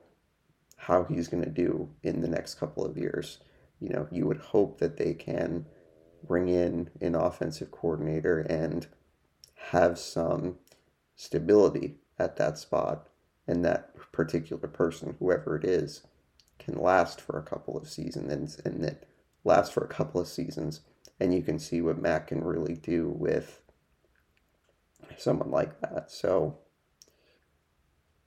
how 0.77 1.03
he's 1.03 1.27
going 1.27 1.43
to 1.43 1.49
do 1.49 1.89
in 2.03 2.21
the 2.21 2.27
next 2.27 2.55
couple 2.55 2.85
of 2.85 2.97
years. 2.97 3.39
You 3.79 3.89
know, 3.89 4.07
you 4.11 4.25
would 4.27 4.37
hope 4.37 4.79
that 4.79 4.97
they 4.97 5.13
can 5.13 5.65
bring 6.23 6.47
in 6.47 6.89
an 7.01 7.15
offensive 7.15 7.71
coordinator 7.71 8.39
and 8.39 8.87
have 9.71 9.97
some 9.97 10.57
stability 11.15 11.95
at 12.19 12.35
that 12.37 12.57
spot 12.57 13.07
and 13.47 13.63
that 13.63 13.95
particular 14.11 14.67
person, 14.67 15.15
whoever 15.19 15.55
it 15.55 15.65
is, 15.65 16.01
can 16.59 16.75
last 16.75 17.21
for 17.21 17.37
a 17.37 17.43
couple 17.43 17.77
of 17.77 17.87
seasons 17.87 18.59
and, 18.65 18.83
and 18.83 18.97
last 19.43 19.71
for 19.71 19.83
a 19.83 19.89
couple 19.89 20.19
of 20.19 20.27
seasons, 20.27 20.81
and 21.19 21.33
you 21.33 21.41
can 21.41 21.59
see 21.59 21.81
what 21.81 22.01
Mac 22.01 22.27
can 22.27 22.43
really 22.43 22.73
do 22.73 23.07
with 23.09 23.61
someone 25.17 25.51
like 25.51 25.79
that. 25.81 26.11
So 26.11 26.59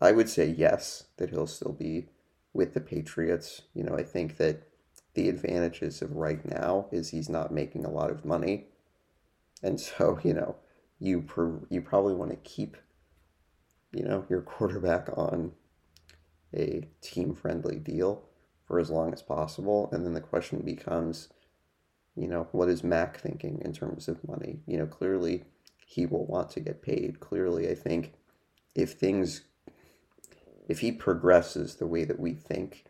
I 0.01 0.13
would 0.13 0.29
say 0.29 0.47
yes, 0.47 1.05
that 1.17 1.31
he'll 1.31 1.47
still 1.47 1.73
be 1.73 2.09
with 2.53 2.75
the 2.75 2.81
Patriots. 2.81 3.63
You 3.75 3.85
know, 3.85 3.97
I 3.97 4.03
think 4.03 4.37
that 4.39 4.63
the 5.15 5.29
advantages 5.29 6.03
of 6.03 6.17
right 6.17 6.45
now 6.45 6.87
is 6.93 7.11
he's 7.11 7.29
not 7.29 7.53
making 7.53 7.85
a 7.85 7.91
lot 7.91 8.11
of 8.11 8.25
money. 8.25 8.67
And 9.63 9.81
so, 9.81 10.19
you 10.25 10.35
know, 10.35 10.57
you 11.01 11.23
per, 11.23 11.61
you 11.69 11.81
probably 11.81 12.15
want 12.15 12.31
to 12.31 12.37
keep 12.37 12.77
you 13.93 14.05
know, 14.05 14.25
your 14.29 14.43
quarterback 14.43 15.09
on 15.17 15.53
a 16.55 16.87
team 17.01 17.35
friendly 17.35 17.77
deal 17.77 18.25
for 18.67 18.79
as 18.79 18.91
long 18.91 19.13
as 19.13 19.23
possible. 19.23 19.89
And 19.93 20.05
then 20.05 20.15
the 20.15 20.21
question 20.21 20.61
becomes, 20.61 21.29
you 22.15 22.29
know, 22.29 22.49
what 22.53 22.69
is 22.69 22.85
Mac 22.85 23.19
thinking 23.19 23.61
in 23.65 23.73
terms 23.73 24.09
of 24.09 24.27
money? 24.27 24.61
You 24.67 24.79
know, 24.79 24.87
clearly 24.87 25.45
he 25.89 26.07
will 26.07 26.27
want 26.27 26.51
to 26.51 26.61
get 26.61 26.83
paid. 26.83 27.21
Clearly, 27.21 27.69
I 27.69 27.75
think 27.75 28.13
if 28.75 28.93
things, 28.93 29.43
if 30.69 30.81
he 30.81 30.93
progresses 30.93 31.77
the 31.77 31.87
way 31.87 32.05
that 32.05 32.21
we 32.21 32.35
think, 32.35 32.85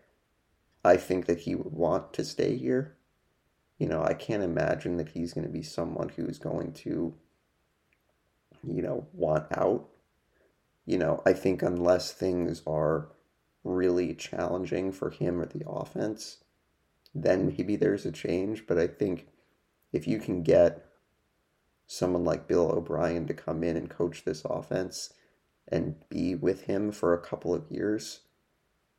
I 0.84 0.96
think 0.96 1.26
that 1.26 1.40
he 1.40 1.54
would 1.54 1.72
want 1.72 2.12
to 2.14 2.24
stay 2.24 2.56
here. 2.56 2.96
You 3.78 3.86
know, 3.86 4.02
I 4.02 4.14
can't 4.14 4.42
imagine 4.42 4.96
that 4.96 5.10
he's 5.10 5.32
going 5.32 5.46
to 5.46 5.52
be 5.52 5.62
someone 5.62 6.08
who's 6.08 6.38
going 6.38 6.72
to, 6.72 7.14
you 8.64 8.82
know, 8.82 9.06
want 9.12 9.46
out 9.56 9.88
you 10.88 10.96
know, 10.96 11.22
I 11.26 11.34
think 11.34 11.60
unless 11.60 12.12
things 12.12 12.62
are 12.66 13.08
really 13.62 14.14
challenging 14.14 14.90
for 14.90 15.10
him 15.10 15.38
or 15.38 15.44
the 15.44 15.68
offense, 15.68 16.38
then 17.14 17.46
maybe 17.46 17.76
there's 17.76 18.06
a 18.06 18.10
change. 18.10 18.66
But 18.66 18.78
I 18.78 18.86
think 18.86 19.26
if 19.92 20.08
you 20.08 20.18
can 20.18 20.42
get 20.42 20.87
someone 21.88 22.22
like 22.22 22.46
Bill 22.46 22.70
O'Brien 22.70 23.26
to 23.26 23.34
come 23.34 23.64
in 23.64 23.76
and 23.76 23.90
coach 23.90 24.24
this 24.24 24.44
offense 24.44 25.14
and 25.66 25.96
be 26.10 26.34
with 26.34 26.62
him 26.62 26.92
for 26.92 27.12
a 27.12 27.20
couple 27.20 27.52
of 27.54 27.70
years, 27.70 28.20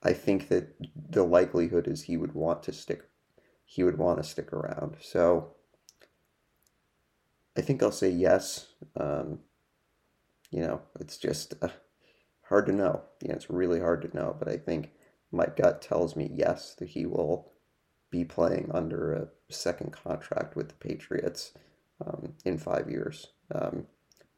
I 0.03 0.11
think 0.13 0.49
that 0.49 0.75
the 1.09 1.23
likelihood 1.23 1.87
is 1.87 2.03
he 2.03 2.17
would 2.17 2.33
want 2.33 2.63
to 2.63 2.73
stick 2.73 3.03
he 3.63 3.83
would 3.83 3.99
want 3.99 4.17
to 4.17 4.27
stick 4.27 4.51
around. 4.51 4.97
So 4.99 5.51
I 7.55 7.61
think 7.61 7.83
I'll 7.83 7.91
say 7.91 8.09
yes. 8.09 8.65
Um, 8.99 9.41
you 10.49 10.61
know, 10.61 10.81
it's 10.99 11.17
just 11.17 11.53
uh, 11.61 11.67
hard 12.45 12.65
to 12.65 12.71
know. 12.71 13.03
Yeah, 13.21 13.33
it's 13.33 13.51
really 13.51 13.79
hard 13.79 14.01
to 14.01 14.17
know, 14.17 14.35
but 14.39 14.47
I 14.47 14.57
think 14.57 14.93
my 15.31 15.45
gut 15.45 15.83
tells 15.83 16.15
me 16.15 16.31
yes, 16.33 16.73
that 16.79 16.89
he 16.89 17.05
will 17.05 17.51
be 18.09 18.25
playing 18.25 18.71
under 18.73 19.13
a 19.13 19.27
second 19.53 19.93
contract 19.93 20.55
with 20.55 20.69
the 20.69 20.75
Patriots 20.75 21.51
um, 22.05 22.33
in 22.45 22.57
five 22.57 22.89
years. 22.89 23.27
Um, 23.53 23.85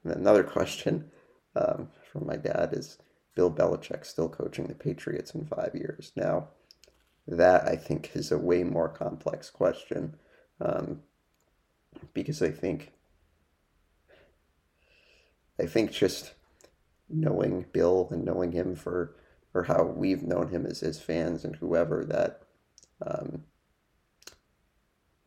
another 0.03 0.44
question 0.58 1.12
um, 1.56 1.89
from 2.12 2.25
my 2.25 2.38
dad 2.38 2.70
is 2.74 2.98
Bill 3.36 3.51
Belichick 3.51 4.06
still 4.06 4.30
coaching 4.30 4.68
the 4.68 4.75
Patriots 4.75 5.34
in 5.36 5.46
five 5.46 5.72
years? 5.74 6.12
Now, 6.15 6.50
that 7.27 7.68
I 7.68 7.75
think 7.75 8.12
is 8.13 8.32
a 8.32 8.38
way 8.38 8.63
more 8.63 8.89
complex 8.89 9.50
question 9.50 10.15
um, 10.60 11.01
because 12.13 12.41
I 12.41 12.51
think 12.51 12.91
I 15.60 15.65
think 15.65 15.91
just 15.91 16.34
knowing 17.10 17.65
Bill 17.72 18.08
and 18.12 18.25
knowing 18.25 18.51
him 18.51 18.75
for 18.75 19.15
or 19.53 19.63
how 19.63 19.84
we've 19.84 20.24
known 20.24 20.48
him 20.48 20.65
as 20.65 20.80
his 20.80 21.00
fans 21.00 21.44
and 21.44 21.56
whoever 21.58 22.06
that 22.06 22.41
um, 23.06 23.44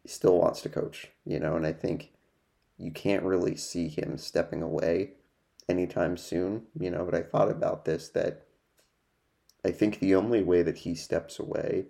still 0.06 0.38
wants 0.38 0.62
to 0.62 0.68
coach, 0.68 1.08
you 1.24 1.38
know, 1.38 1.56
and 1.56 1.66
I 1.66 1.72
think 1.72 2.13
you 2.78 2.90
can't 2.90 3.22
really 3.22 3.56
see 3.56 3.88
him 3.88 4.18
stepping 4.18 4.62
away 4.62 5.12
anytime 5.68 6.16
soon, 6.16 6.62
you 6.78 6.90
know, 6.90 7.04
but 7.04 7.14
I 7.14 7.22
thought 7.22 7.50
about 7.50 7.84
this 7.84 8.08
that 8.10 8.42
I 9.64 9.70
think 9.70 9.98
the 9.98 10.14
only 10.14 10.42
way 10.42 10.62
that 10.62 10.78
he 10.78 10.94
steps 10.94 11.38
away 11.38 11.86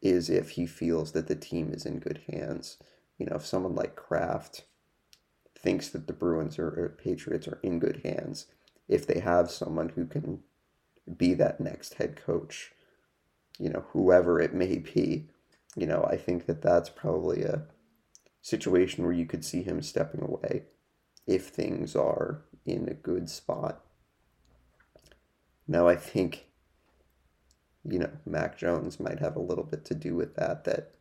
is 0.00 0.30
if 0.30 0.50
he 0.50 0.66
feels 0.66 1.12
that 1.12 1.26
the 1.26 1.34
team 1.34 1.72
is 1.72 1.84
in 1.84 1.98
good 1.98 2.20
hands. 2.30 2.76
You 3.18 3.26
know, 3.26 3.36
if 3.36 3.46
someone 3.46 3.74
like 3.74 3.96
Kraft 3.96 4.64
thinks 5.58 5.88
that 5.88 6.06
the 6.06 6.12
Bruins 6.12 6.58
or, 6.58 6.96
Patriots 7.02 7.48
are 7.48 7.58
in 7.62 7.78
good 7.78 8.02
hands, 8.04 8.46
if 8.88 9.06
they 9.06 9.20
have 9.20 9.50
someone 9.50 9.90
who 9.90 10.06
can 10.06 10.42
be 11.16 11.34
that 11.34 11.60
next 11.60 11.94
head 11.94 12.16
coach, 12.16 12.72
you 13.58 13.70
know, 13.70 13.84
whoever 13.92 14.40
it 14.40 14.54
may 14.54 14.78
be, 14.78 15.28
you 15.74 15.86
know, 15.86 16.04
I 16.08 16.16
think 16.16 16.46
that 16.46 16.62
that's 16.62 16.90
probably 16.90 17.42
a 17.42 17.62
situation 18.46 19.02
where 19.02 19.12
you 19.12 19.26
could 19.26 19.44
see 19.44 19.64
him 19.64 19.82
stepping 19.82 20.22
away 20.22 20.62
if 21.26 21.48
things 21.48 21.96
are 21.96 22.42
in 22.64 22.88
a 22.88 22.94
good 22.94 23.28
spot. 23.28 23.84
Now, 25.66 25.88
I 25.88 25.96
think, 25.96 26.46
you 27.84 27.98
know, 27.98 28.10
Mac 28.24 28.56
Jones 28.56 29.00
might 29.00 29.18
have 29.18 29.34
a 29.34 29.40
little 29.40 29.64
bit 29.64 29.84
to 29.86 29.96
do 29.96 30.14
with 30.14 30.36
that, 30.36 30.62
that, 30.62 30.92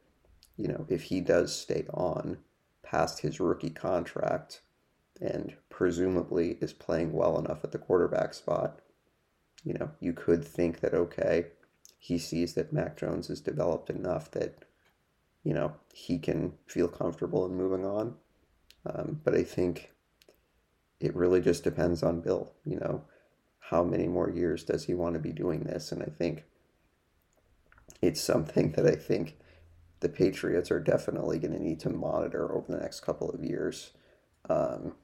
you 0.57 0.67
know, 0.67 0.87
if 0.89 1.03
he 1.03 1.21
does 1.21 1.55
stay 1.55 1.85
on 1.93 2.39
past 2.81 3.19
his 3.19 3.39
rookie 3.39 3.69
contract, 3.69 4.61
and 5.21 5.55
presumably 5.69 6.57
is 6.61 6.73
playing 6.73 7.13
well 7.13 7.37
enough 7.37 7.63
at 7.63 7.71
the 7.71 7.77
quarterback 7.77 8.33
spot, 8.33 8.79
you 9.63 9.75
know, 9.75 9.91
you 9.99 10.13
could 10.13 10.43
think 10.43 10.79
that, 10.79 10.95
okay, 10.95 11.45
he 11.99 12.17
sees 12.17 12.55
that 12.55 12.73
Mac 12.73 12.97
Jones 12.97 13.27
has 13.27 13.39
developed 13.39 13.91
enough 13.91 14.31
that, 14.31 14.65
you 15.45 15.53
know, 15.53 15.73
he 15.93 16.19
can 16.19 16.51
feel 16.67 16.89
comfortable 16.89 17.45
in 17.45 17.55
moving 17.55 17.85
on. 17.85 18.15
Um, 18.85 19.21
but 19.23 19.33
I 19.33 19.43
think 19.43 19.93
it 20.99 21.15
really 21.15 21.39
just 21.39 21.63
depends 21.63 22.03
on 22.03 22.19
Bill, 22.19 22.51
you 22.65 22.77
know, 22.77 23.05
how 23.59 23.81
many 23.81 24.07
more 24.07 24.29
years 24.29 24.65
does 24.65 24.83
he 24.83 24.93
want 24.93 25.13
to 25.13 25.19
be 25.19 25.31
doing 25.31 25.61
this? 25.61 25.93
And 25.93 26.03
I 26.03 26.07
think 26.07 26.43
it's 28.01 28.21
something 28.21 28.73
that 28.73 28.85
I 28.85 28.95
think 28.95 29.37
the 30.01 30.09
Patriots 30.09 30.69
are 30.69 30.81
definitely 30.81 31.39
going 31.39 31.53
to 31.53 31.63
need 31.63 31.79
to 31.79 31.89
monitor 31.89 32.53
over 32.53 32.69
the 32.69 32.79
next 32.79 32.99
couple 32.99 33.29
of 33.29 33.41
years. 33.41 33.91
Um, 34.49 34.95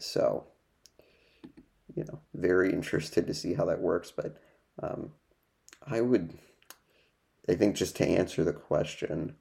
So, 0.00 0.46
you 1.94 2.04
know, 2.04 2.20
very 2.34 2.72
interested 2.72 3.26
to 3.26 3.34
see 3.34 3.54
how 3.54 3.66
that 3.66 3.80
works. 3.80 4.10
But 4.10 4.40
um, 4.82 5.10
I 5.86 6.00
would, 6.00 6.38
I 7.50 7.56
think, 7.56 7.74
just 7.74 7.96
to 7.96 8.06
answer 8.06 8.44
the 8.44 8.52
question, 8.52 9.34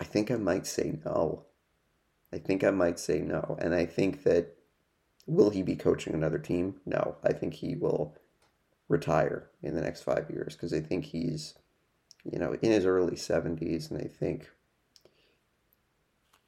I 0.00 0.04
think 0.04 0.30
I 0.30 0.36
might 0.36 0.64
say 0.64 0.96
no. 1.04 1.44
I 2.32 2.38
think 2.38 2.62
I 2.62 2.70
might 2.70 3.00
say 3.00 3.18
no. 3.20 3.56
And 3.60 3.74
I 3.74 3.84
think 3.84 4.22
that 4.22 4.54
will 5.26 5.50
he 5.50 5.62
be 5.62 5.74
coaching 5.74 6.14
another 6.14 6.38
team? 6.38 6.76
No. 6.86 7.16
I 7.24 7.32
think 7.32 7.54
he 7.54 7.74
will 7.74 8.16
retire 8.88 9.50
in 9.60 9.74
the 9.74 9.80
next 9.80 10.02
five 10.02 10.30
years 10.30 10.54
because 10.54 10.72
I 10.72 10.80
think 10.80 11.06
he's, 11.06 11.54
you 12.30 12.38
know, 12.38 12.56
in 12.62 12.70
his 12.70 12.86
early 12.86 13.16
70s. 13.16 13.90
And 13.90 14.00
I 14.00 14.06
think, 14.06 14.48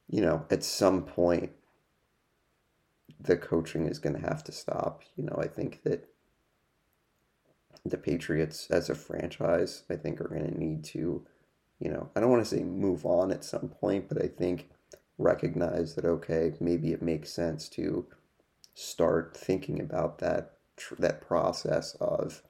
you 0.09 0.21
know, 0.21 0.47
at 0.49 0.63
some 0.63 1.03
point, 1.03 1.51
the 3.19 3.37
coaching 3.37 3.89
is 3.89 3.99
going 3.99 4.15
to 4.15 4.29
have 4.29 4.45
to 4.45 4.53
stop. 4.53 5.03
You 5.17 5.25
know, 5.25 5.39
I 5.41 5.49
think 5.49 5.83
that 5.83 6.09
the 7.89 7.99
Patriots 7.99 8.69
as 8.71 8.89
a 8.91 8.95
franchise, 8.95 9.83
I 9.91 9.97
think, 9.97 10.21
are 10.21 10.29
going 10.29 10.51
to 10.51 10.59
need 10.59 10.85
to, 10.85 11.25
you 11.79 11.91
know, 11.91 12.11
I 12.15 12.21
don't 12.21 12.31
want 12.31 12.45
to 12.45 12.57
say 12.57 12.63
move 12.63 13.05
on 13.05 13.31
at 13.31 13.45
some 13.45 13.69
point, 13.69 14.09
but 14.09 14.23
I 14.23 14.29
think 14.29 14.69
recognize 15.19 15.95
that 15.95 16.05
okay, 16.05 16.53
maybe 16.61 16.93
it 16.93 17.03
makes 17.03 17.33
sense 17.33 17.69
to 17.71 18.07
start 18.75 19.37
thinking 19.37 19.81
about 19.81 20.19
that 20.19 20.53
that 20.99 21.23
process 21.23 21.95
of, 22.01 22.43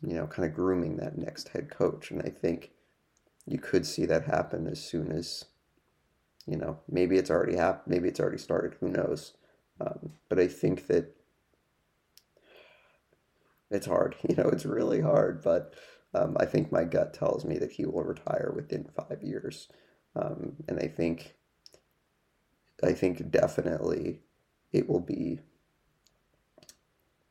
you 0.00 0.14
know, 0.14 0.26
kind 0.26 0.48
of 0.48 0.54
grooming 0.54 0.96
that 0.96 1.18
next 1.18 1.48
head 1.48 1.70
coach, 1.70 2.10
and 2.10 2.22
I 2.22 2.28
think 2.28 2.70
you 3.46 3.58
could 3.58 3.86
see 3.86 4.06
that 4.06 4.26
happen 4.26 4.66
as 4.66 4.80
soon 4.80 5.10
as, 5.12 5.44
you 6.46 6.56
know, 6.56 6.78
maybe 6.88 7.16
it's 7.16 7.30
already 7.30 7.56
happened, 7.56 7.94
maybe 7.94 8.08
it's 8.08 8.20
already 8.20 8.38
started. 8.38 8.76
Who 8.80 8.88
knows? 8.88 9.34
Um, 9.80 10.12
but 10.28 10.38
I 10.38 10.48
think 10.48 10.86
that 10.88 11.14
it's 13.70 13.86
hard. 13.86 14.16
You 14.28 14.36
know, 14.36 14.48
it's 14.48 14.64
really 14.66 15.00
hard. 15.00 15.42
But 15.42 15.74
um, 16.14 16.36
I 16.38 16.46
think 16.46 16.72
my 16.72 16.84
gut 16.84 17.14
tells 17.14 17.44
me 17.44 17.58
that 17.58 17.72
he 17.72 17.84
will 17.84 18.04
retire 18.04 18.52
within 18.54 18.84
five 18.84 19.22
years. 19.22 19.68
Um, 20.14 20.56
and 20.68 20.78
I 20.78 20.88
think, 20.88 21.34
I 22.82 22.92
think 22.92 23.30
definitely 23.30 24.20
it 24.72 24.88
will 24.88 25.00
be 25.00 25.40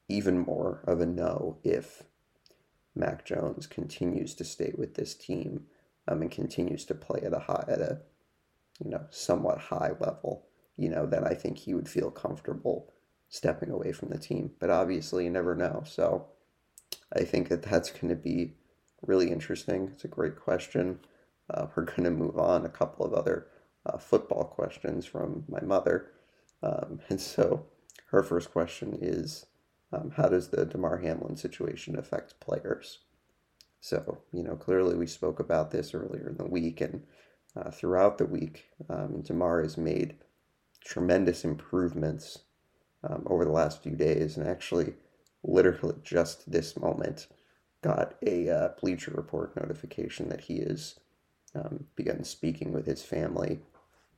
even 0.07 0.39
more 0.39 0.83
of 0.85 1.01
a 1.01 1.05
no 1.05 1.57
if 1.63 2.03
Mac 2.95 3.25
Jones 3.25 3.65
continues 3.67 4.35
to 4.35 4.43
stay 4.45 4.71
with 4.77 4.93
this 4.93 5.15
team 5.15 5.65
um, 6.07 6.21
and 6.21 6.31
continues 6.31 6.85
to 6.85 6.95
play 6.95 7.21
at 7.21 7.33
a 7.33 7.39
high, 7.39 7.65
at 7.67 7.81
a, 7.81 8.01
you 8.83 8.91
know, 8.91 9.05
somewhat 9.09 9.57
high 9.57 9.91
level 9.99 10.45
you 10.77 10.89
know, 10.89 11.05
then 11.05 11.23
I 11.23 11.33
think 11.33 11.57
he 11.57 11.73
would 11.73 11.89
feel 11.89 12.11
comfortable 12.11 12.91
stepping 13.29 13.69
away 13.69 13.91
from 13.91 14.09
the 14.09 14.17
team. 14.17 14.51
But 14.59 14.69
obviously, 14.69 15.25
you 15.25 15.29
never 15.29 15.55
know. 15.55 15.83
So 15.85 16.27
I 17.15 17.23
think 17.23 17.49
that 17.49 17.63
that's 17.63 17.91
going 17.91 18.09
to 18.09 18.15
be 18.15 18.53
really 19.01 19.31
interesting. 19.31 19.89
It's 19.93 20.05
a 20.05 20.09
great 20.09 20.39
question. 20.39 20.99
Uh, 21.49 21.67
we're 21.75 21.83
going 21.85 22.03
to 22.03 22.11
move 22.11 22.37
on 22.37 22.65
a 22.65 22.69
couple 22.69 23.05
of 23.05 23.13
other 23.13 23.47
uh, 23.85 23.97
football 23.97 24.45
questions 24.45 25.05
from 25.05 25.43
my 25.47 25.61
mother. 25.61 26.11
Um, 26.63 26.99
and 27.09 27.19
so 27.19 27.65
her 28.07 28.23
first 28.23 28.51
question 28.51 28.97
is 29.01 29.45
um, 29.91 30.11
How 30.15 30.27
does 30.27 30.49
the 30.49 30.65
Damar 30.65 30.97
Hamlin 30.97 31.37
situation 31.37 31.97
affect 31.97 32.39
players? 32.39 32.99
So, 33.81 34.19
you 34.31 34.41
know, 34.41 34.55
clearly 34.55 34.95
we 34.95 35.05
spoke 35.05 35.39
about 35.39 35.69
this 35.69 35.93
earlier 35.93 36.27
in 36.27 36.37
the 36.37 36.49
week, 36.49 36.81
and 36.81 37.03
uh, 37.55 37.69
throughout 37.69 38.17
the 38.17 38.25
week, 38.25 38.65
um, 38.89 39.21
Damar 39.21 39.61
has 39.61 39.77
made 39.77 40.15
tremendous 40.83 41.45
improvements 41.45 42.39
um, 43.07 43.23
over 43.27 43.45
the 43.45 43.51
last 43.51 43.83
few 43.83 43.95
days, 43.95 44.37
and 44.37 44.47
actually, 44.47 44.93
literally 45.43 45.95
just 46.03 46.49
this 46.51 46.77
moment, 46.77 47.27
got 47.81 48.15
a 48.25 48.49
uh, 48.49 48.69
Bleacher 48.79 49.11
Report 49.11 49.55
notification 49.55 50.29
that 50.29 50.41
he 50.41 50.59
has 50.59 50.99
um, 51.53 51.85
begun 51.95 52.23
speaking 52.23 52.73
with 52.73 52.85
his 52.85 53.03
family. 53.03 53.59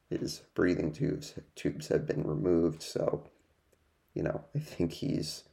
His 0.10 0.42
breathing 0.56 0.94
tubes 0.94 1.34
tubes 1.56 1.90
have 1.90 2.08
been 2.08 2.24
removed, 2.24 2.82
so 2.82 3.26
you 4.14 4.24
know 4.24 4.46
I 4.56 4.60
think 4.60 4.94
he's 4.94 5.44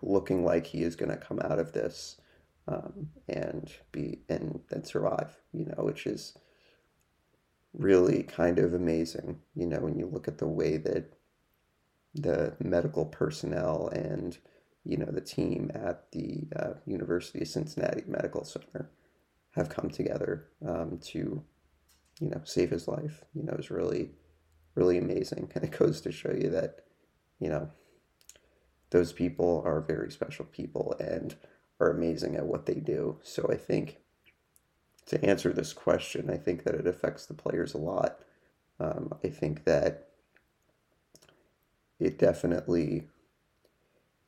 looking 0.00 0.44
like 0.44 0.66
he 0.66 0.82
is 0.82 0.96
going 0.96 1.10
to 1.10 1.16
come 1.16 1.40
out 1.40 1.58
of 1.58 1.72
this 1.72 2.20
um, 2.68 3.08
and 3.28 3.72
be 3.90 4.20
and 4.28 4.60
then 4.70 4.84
survive. 4.84 5.36
You 5.52 5.66
know, 5.66 5.84
which 5.84 6.06
is 6.06 6.38
really 7.72 8.22
kind 8.22 8.60
of 8.60 8.74
amazing. 8.74 9.40
You 9.56 9.66
know, 9.66 9.80
when 9.80 9.98
you 9.98 10.06
look 10.06 10.28
at 10.28 10.38
the 10.38 10.46
way 10.46 10.76
that 10.76 11.12
the 12.14 12.54
medical 12.60 13.06
personnel 13.06 13.88
and 13.88 14.38
you 14.84 14.96
know 14.96 15.06
the 15.06 15.20
team 15.20 15.70
at 15.74 16.10
the 16.12 16.48
uh, 16.56 16.74
University 16.86 17.40
of 17.40 17.48
Cincinnati 17.48 18.02
Medical 18.06 18.44
Center 18.44 18.90
have 19.52 19.68
come 19.68 19.88
together 19.90 20.48
um, 20.66 20.98
to 20.98 21.42
you 22.20 22.28
know 22.28 22.40
save 22.44 22.70
his 22.70 22.88
life. 22.88 23.24
You 23.34 23.44
know, 23.44 23.54
is 23.54 23.70
really 23.70 24.10
really 24.74 24.98
amazing, 24.98 25.50
and 25.54 25.64
it 25.64 25.78
goes 25.78 26.00
to 26.02 26.12
show 26.12 26.32
you 26.32 26.50
that 26.50 26.80
you 27.38 27.48
know 27.48 27.70
those 28.90 29.12
people 29.12 29.62
are 29.64 29.80
very 29.80 30.10
special 30.10 30.44
people 30.44 30.94
and 31.00 31.36
are 31.80 31.90
amazing 31.90 32.36
at 32.36 32.46
what 32.46 32.66
they 32.66 32.74
do. 32.74 33.18
So 33.22 33.48
I 33.50 33.56
think 33.56 33.98
to 35.06 35.24
answer 35.24 35.52
this 35.52 35.72
question, 35.72 36.30
I 36.30 36.36
think 36.36 36.64
that 36.64 36.74
it 36.74 36.86
affects 36.86 37.26
the 37.26 37.34
players 37.34 37.74
a 37.74 37.78
lot. 37.78 38.20
Um, 38.78 39.14
I 39.24 39.28
think 39.28 39.64
that 39.64 40.11
it 42.02 42.18
definitely, 42.18 43.08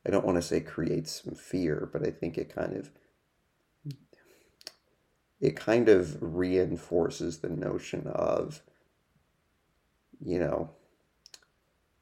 I 0.05 0.09
don't 0.09 0.25
want 0.25 0.37
to 0.37 0.41
say 0.41 0.59
creates 0.61 1.23
some 1.23 1.35
fear, 1.35 1.89
but 1.91 2.05
I 2.05 2.11
think 2.11 2.37
it 2.37 2.53
kind 2.53 2.75
of, 2.75 2.89
it 5.41 5.55
kind 5.55 5.89
of 5.89 6.17
reinforces 6.21 7.39
the 7.39 7.49
notion 7.49 8.07
of, 8.07 8.61
you 10.23 10.39
know, 10.39 10.69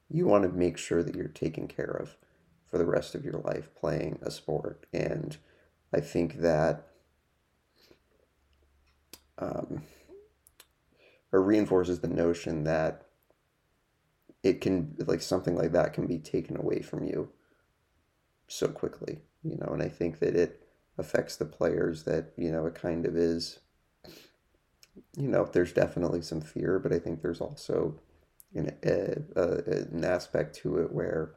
you 0.10 0.28
want 0.28 0.44
to 0.44 0.50
make 0.50 0.78
sure 0.78 1.02
that 1.02 1.16
you're 1.16 1.28
taken 1.28 1.68
care 1.68 1.86
of 1.86 2.16
for 2.70 2.78
the 2.78 2.86
rest 2.86 3.16
of 3.16 3.26
your 3.26 3.40
life 3.40 3.74
playing 3.76 4.20
a 4.22 4.30
sport. 4.30 4.86
And 4.94 5.38
I 5.92 6.00
think 6.00 6.40
that 6.42 6.88
um, 9.40 9.84
or 11.32 11.42
reinforces 11.42 12.00
the 12.00 12.08
notion 12.08 12.64
that 12.64 13.08
it 14.44 14.62
can 14.62 14.96
like 15.08 15.22
something 15.22 15.56
like 15.56 15.72
that 15.72 15.94
can 15.94 16.06
be 16.06 16.20
taken 16.20 16.58
away 16.58 16.82
from 16.82 17.04
you 17.04 17.30
so 18.48 18.68
quickly 18.68 19.22
you 19.44 19.58
know 19.58 19.68
and 19.72 19.82
i 19.82 19.88
think 19.88 20.20
that 20.20 20.36
it 20.36 20.64
affects 20.98 21.36
the 21.36 21.46
players 21.46 22.04
that 22.04 22.34
you 22.38 22.52
know 22.52 22.66
it 22.66 22.76
kind 22.76 23.06
of 23.06 23.16
is. 23.16 23.60
You 25.18 25.28
know 25.28 25.50
there's 25.52 25.74
definitely 25.74 26.22
some 26.22 26.42
fear 26.42 26.78
but 26.78 26.94
i 26.94 27.00
think 27.00 27.22
there's 27.22 27.42
also 27.42 28.00
an, 28.54 28.76
a, 28.84 29.16
a, 29.36 29.48
an 29.92 30.04
aspect 30.04 30.56
to 30.58 30.78
it 30.78 30.92
where 30.92 31.34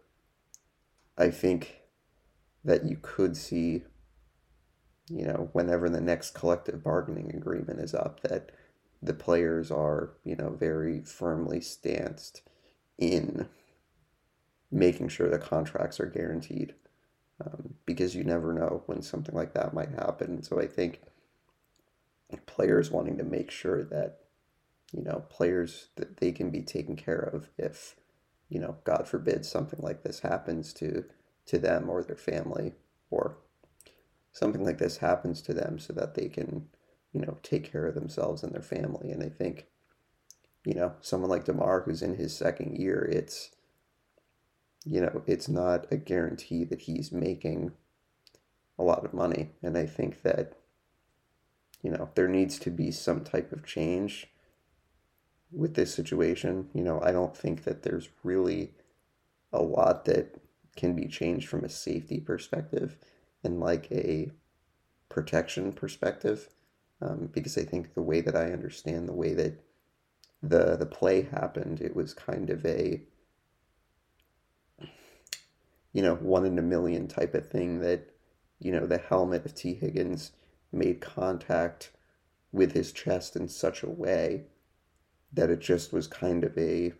i 1.17 1.31
think 1.31 1.81
that 2.65 2.85
you 2.85 2.99
could 3.01 3.37
see 3.37 3.85
you 5.09 5.25
know 5.25 5.49
whenever 5.53 5.89
the 5.89 6.01
next 6.01 6.33
collective 6.33 6.83
bargaining 6.83 7.35
agreement 7.35 7.81
is 7.81 7.95
up 7.95 8.21
that 8.21 8.51
the 9.03 9.15
players 9.15 9.71
are 9.71 10.15
you 10.25 10.37
know 10.37 10.51
very 10.51 11.01
firmly 11.01 11.61
stanced 11.61 12.43
in 12.99 13.49
making 14.71 15.09
sure 15.09 15.29
the 15.29 15.39
contracts 15.39 16.01
are 16.01 16.07
guaranteed 16.07 16.75
um, 17.45 17.75
because 17.85 18.15
you 18.15 18.25
never 18.25 18.53
know 18.53 18.83
when 18.87 19.03
something 19.03 19.35
like 19.35 19.55
that 19.55 19.75
might 19.75 19.91
happen. 19.91 20.43
So 20.43 20.61
I 20.61 20.67
think 20.67 21.03
players 22.47 22.91
wanting 22.91 23.19
to 23.19 23.25
make 23.25 23.51
sure 23.51 23.85
that 23.85 24.19
you 24.93 25.03
know 25.03 25.25
players 25.29 25.89
that 25.97 26.19
they 26.19 26.33
can 26.33 26.51
be 26.51 26.63
taken 26.63 26.97
care 26.97 27.19
of 27.21 27.49
if 27.59 27.97
you 28.49 28.59
know 28.59 28.77
God 28.85 29.07
forbid 29.09 29.45
something 29.45 29.81
like 29.81 30.03
this 30.03 30.21
happens 30.21 30.73
to 30.75 31.05
to 31.47 31.59
them 31.59 31.89
or 31.89 32.03
their 32.03 32.17
family 32.17 32.73
or 33.11 33.37
something 34.33 34.65
like 34.65 34.79
this 34.79 34.99
happens 34.99 35.43
to 35.43 35.55
them 35.55 35.79
so 35.79 35.93
that 35.93 36.15
they 36.15 36.29
can 36.29 36.69
you 37.13 37.21
know 37.21 37.39
take 37.43 37.71
care 37.71 37.87
of 37.87 37.95
themselves 37.95 38.43
and 38.43 38.53
their 38.53 38.63
family 38.63 39.11
and 39.11 39.23
I 39.23 39.29
think 39.29 39.67
you 40.67 40.75
know, 40.75 40.93
someone 41.01 41.31
like 41.31 41.45
Damar 41.45 41.83
who's 41.83 42.03
in 42.03 42.17
his 42.17 42.37
second 42.37 42.77
year, 42.77 43.09
it's, 43.11 43.51
you 44.85 45.01
know, 45.01 45.23
it's 45.25 45.49
not 45.49 45.87
a 45.93 45.97
guarantee 45.97 46.65
that 46.65 46.83
he's 46.83 47.13
making 47.13 47.71
a 48.77 48.83
lot 48.83 49.05
of 49.05 49.15
money. 49.15 49.51
And 49.63 49.79
I 49.79 49.87
think 49.87 50.23
that, 50.23 50.55
you 51.83 51.91
know, 51.93 52.11
there 52.17 52.27
needs 52.27 52.59
to 52.59 52.71
be 52.71 52.91
some 52.91 53.23
type 53.23 53.53
of 53.53 53.65
change 53.65 54.27
with 55.53 55.75
this 55.75 55.95
situation. 55.95 56.69
You 56.75 56.83
know, 56.83 57.01
I 57.01 57.13
don't 57.13 57.37
think 57.37 57.63
that 57.63 57.85
there's 57.85 58.09
really 58.25 58.73
a 59.53 59.63
lot 59.63 60.05
that 60.07 60.41
can 60.75 60.97
be 60.97 61.07
changed 61.07 61.49
from 61.49 61.65
a 61.65 61.69
safety 61.69 62.19
perspective 62.19 62.97
and 63.45 63.61
like 63.61 63.87
a 63.93 64.33
protection 65.09 65.73
perspective. 65.73 66.49
Um, 67.01 67.31
because 67.33 67.57
I 67.57 67.63
think 67.63 67.95
the 67.95 68.03
way 68.03 68.21
that 68.21 68.35
I 68.35 68.53
understand 68.53 69.09
the 69.09 69.13
way 69.13 69.33
that 69.35 69.63
the 70.43 70.77
the 70.77 70.87
play 70.87 71.23
happened, 71.23 71.81
it 71.81 71.95
was 71.97 72.15
kind 72.15 72.51
of 72.51 72.65
a 72.65 73.03
you 75.93 76.03
know 76.03 76.17
one 76.17 76.45
in 76.45 76.59
a 76.59 76.63
million 76.63 77.09
type 77.09 77.35
of 77.35 77.49
thing 77.49 77.81
that 77.81 78.11
you 78.59 78.73
know 78.73 78.87
the 78.87 78.99
helmet 78.99 79.45
of 79.45 79.55
Tee 79.55 79.75
Higgins 79.75 80.33
made 80.73 81.01
contact 81.01 81.91
with 82.53 82.73
his 82.73 82.93
chest 82.93 83.37
in 83.37 83.49
such 83.49 83.83
a 83.83 83.91
way 83.91 84.45
that 85.33 85.51
it 85.51 85.61
just 85.61 85.93
was 85.93 86.07
kind 86.07 86.45
of 86.45 86.57
a 86.57 86.93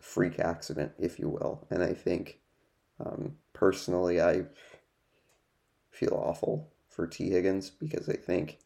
freak 0.00 0.38
accident, 0.40 0.92
if 0.98 1.18
you 1.18 1.28
will. 1.28 1.66
And 1.70 1.82
I 1.82 1.92
think 1.92 2.40
um, 2.98 3.36
personally, 3.52 4.20
I 4.20 4.46
feel 5.90 6.14
awful 6.14 6.72
for 6.88 7.06
Tee 7.06 7.30
Higgins 7.30 7.70
because 7.70 8.08
I 8.08 8.14
think 8.16 8.58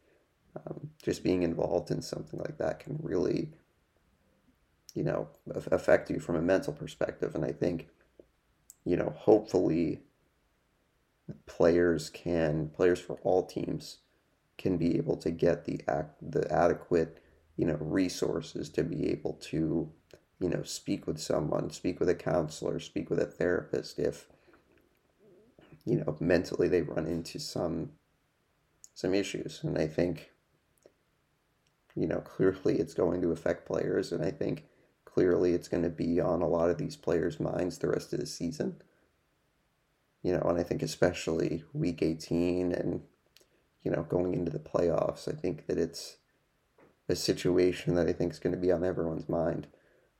um, 0.65 0.89
just 1.01 1.23
being 1.23 1.43
involved 1.43 1.91
in 1.91 2.01
something 2.01 2.39
like 2.39 2.57
that 2.57 2.79
can 2.79 2.97
really, 3.01 3.51
you 4.93 5.03
know, 5.03 5.27
affect 5.71 6.09
you 6.09 6.19
from 6.19 6.35
a 6.35 6.41
mental 6.41 6.73
perspective. 6.73 7.35
And 7.35 7.45
I 7.45 7.51
think, 7.51 7.87
you 8.85 8.97
know, 8.97 9.13
hopefully 9.15 10.01
players 11.45 12.09
can, 12.09 12.69
players 12.69 12.99
for 12.99 13.19
all 13.23 13.45
teams 13.45 13.99
can 14.57 14.77
be 14.77 14.97
able 14.97 15.17
to 15.17 15.31
get 15.31 15.65
the 15.65 15.81
act, 15.87 16.15
the 16.21 16.51
adequate, 16.51 17.21
you 17.57 17.65
know, 17.65 17.77
resources 17.79 18.69
to 18.69 18.83
be 18.83 19.09
able 19.09 19.33
to, 19.33 19.91
you 20.39 20.49
know, 20.49 20.63
speak 20.63 21.07
with 21.07 21.19
someone, 21.19 21.69
speak 21.69 21.99
with 21.99 22.09
a 22.09 22.15
counselor, 22.15 22.79
speak 22.79 23.09
with 23.09 23.19
a 23.19 23.25
therapist 23.25 23.99
if, 23.99 24.27
you 25.85 25.97
know, 25.97 26.15
mentally 26.19 26.67
they 26.67 26.81
run 26.81 27.05
into 27.07 27.39
some 27.39 27.91
some 28.93 29.13
issues. 29.13 29.59
And 29.63 29.77
I 29.77 29.85
think 29.85 30.31
you 31.97 32.07
know, 32.07 32.19
clearly 32.19 32.77
it's 32.79 32.93
going 32.93 33.21
to 33.23 33.31
affect 33.31 33.65
players, 33.65 34.11
and 34.11 34.23
I 34.23 34.29
think 34.29 34.65
clearly 35.03 35.53
it's 35.53 35.67
going 35.67 35.83
to 35.83 35.89
be 35.89 36.21
on 36.21 36.43
a 36.43 36.47
lot 36.47 36.69
of 36.69 36.77
these 36.77 36.95
players' 36.95 37.39
minds 37.39 37.79
the 37.79 37.89
rest 37.89 38.13
of 38.13 38.19
the 38.19 38.27
season. 38.27 38.75
You 40.21 40.33
know, 40.33 40.41
and 40.41 40.59
I 40.59 40.63
think 40.63 40.83
especially 40.83 41.63
week 41.73 42.03
18 42.03 42.71
and, 42.71 43.01
you 43.83 43.89
know, 43.89 44.03
going 44.03 44.33
into 44.33 44.51
the 44.51 44.59
playoffs, 44.59 45.27
I 45.27 45.35
think 45.35 45.65
that 45.65 45.79
it's 45.79 46.17
a 47.09 47.15
situation 47.15 47.95
that 47.95 48.07
I 48.07 48.13
think 48.13 48.31
is 48.31 48.39
going 48.39 48.53
to 48.53 48.61
be 48.61 48.71
on 48.71 48.83
everyone's 48.83 49.29
mind. 49.29 49.65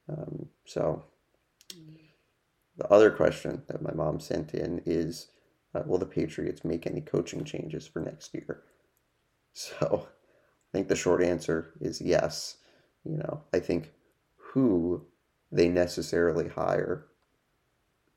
Um, 0.09 0.47
so, 0.65 1.03
the 2.77 2.87
other 2.91 3.11
question 3.11 3.63
that 3.67 3.81
my 3.81 3.93
mom 3.93 4.19
sent 4.19 4.53
in 4.53 4.81
is 4.85 5.27
uh, 5.75 5.83
Will 5.85 5.97
the 5.97 6.05
Patriots 6.05 6.63
make 6.63 6.87
any 6.87 7.01
coaching 7.01 7.43
changes 7.43 7.85
for 7.85 7.99
next 7.99 8.33
year? 8.33 8.63
So, 9.59 10.07
I 10.69 10.77
think 10.77 10.87
the 10.87 10.95
short 10.95 11.23
answer 11.23 11.73
is 11.79 12.01
yes. 12.01 12.57
You 13.03 13.17
know, 13.17 13.43
I 13.53 13.59
think 13.59 13.93
who 14.35 15.05
they 15.51 15.69
necessarily 15.69 16.49
hire. 16.49 17.05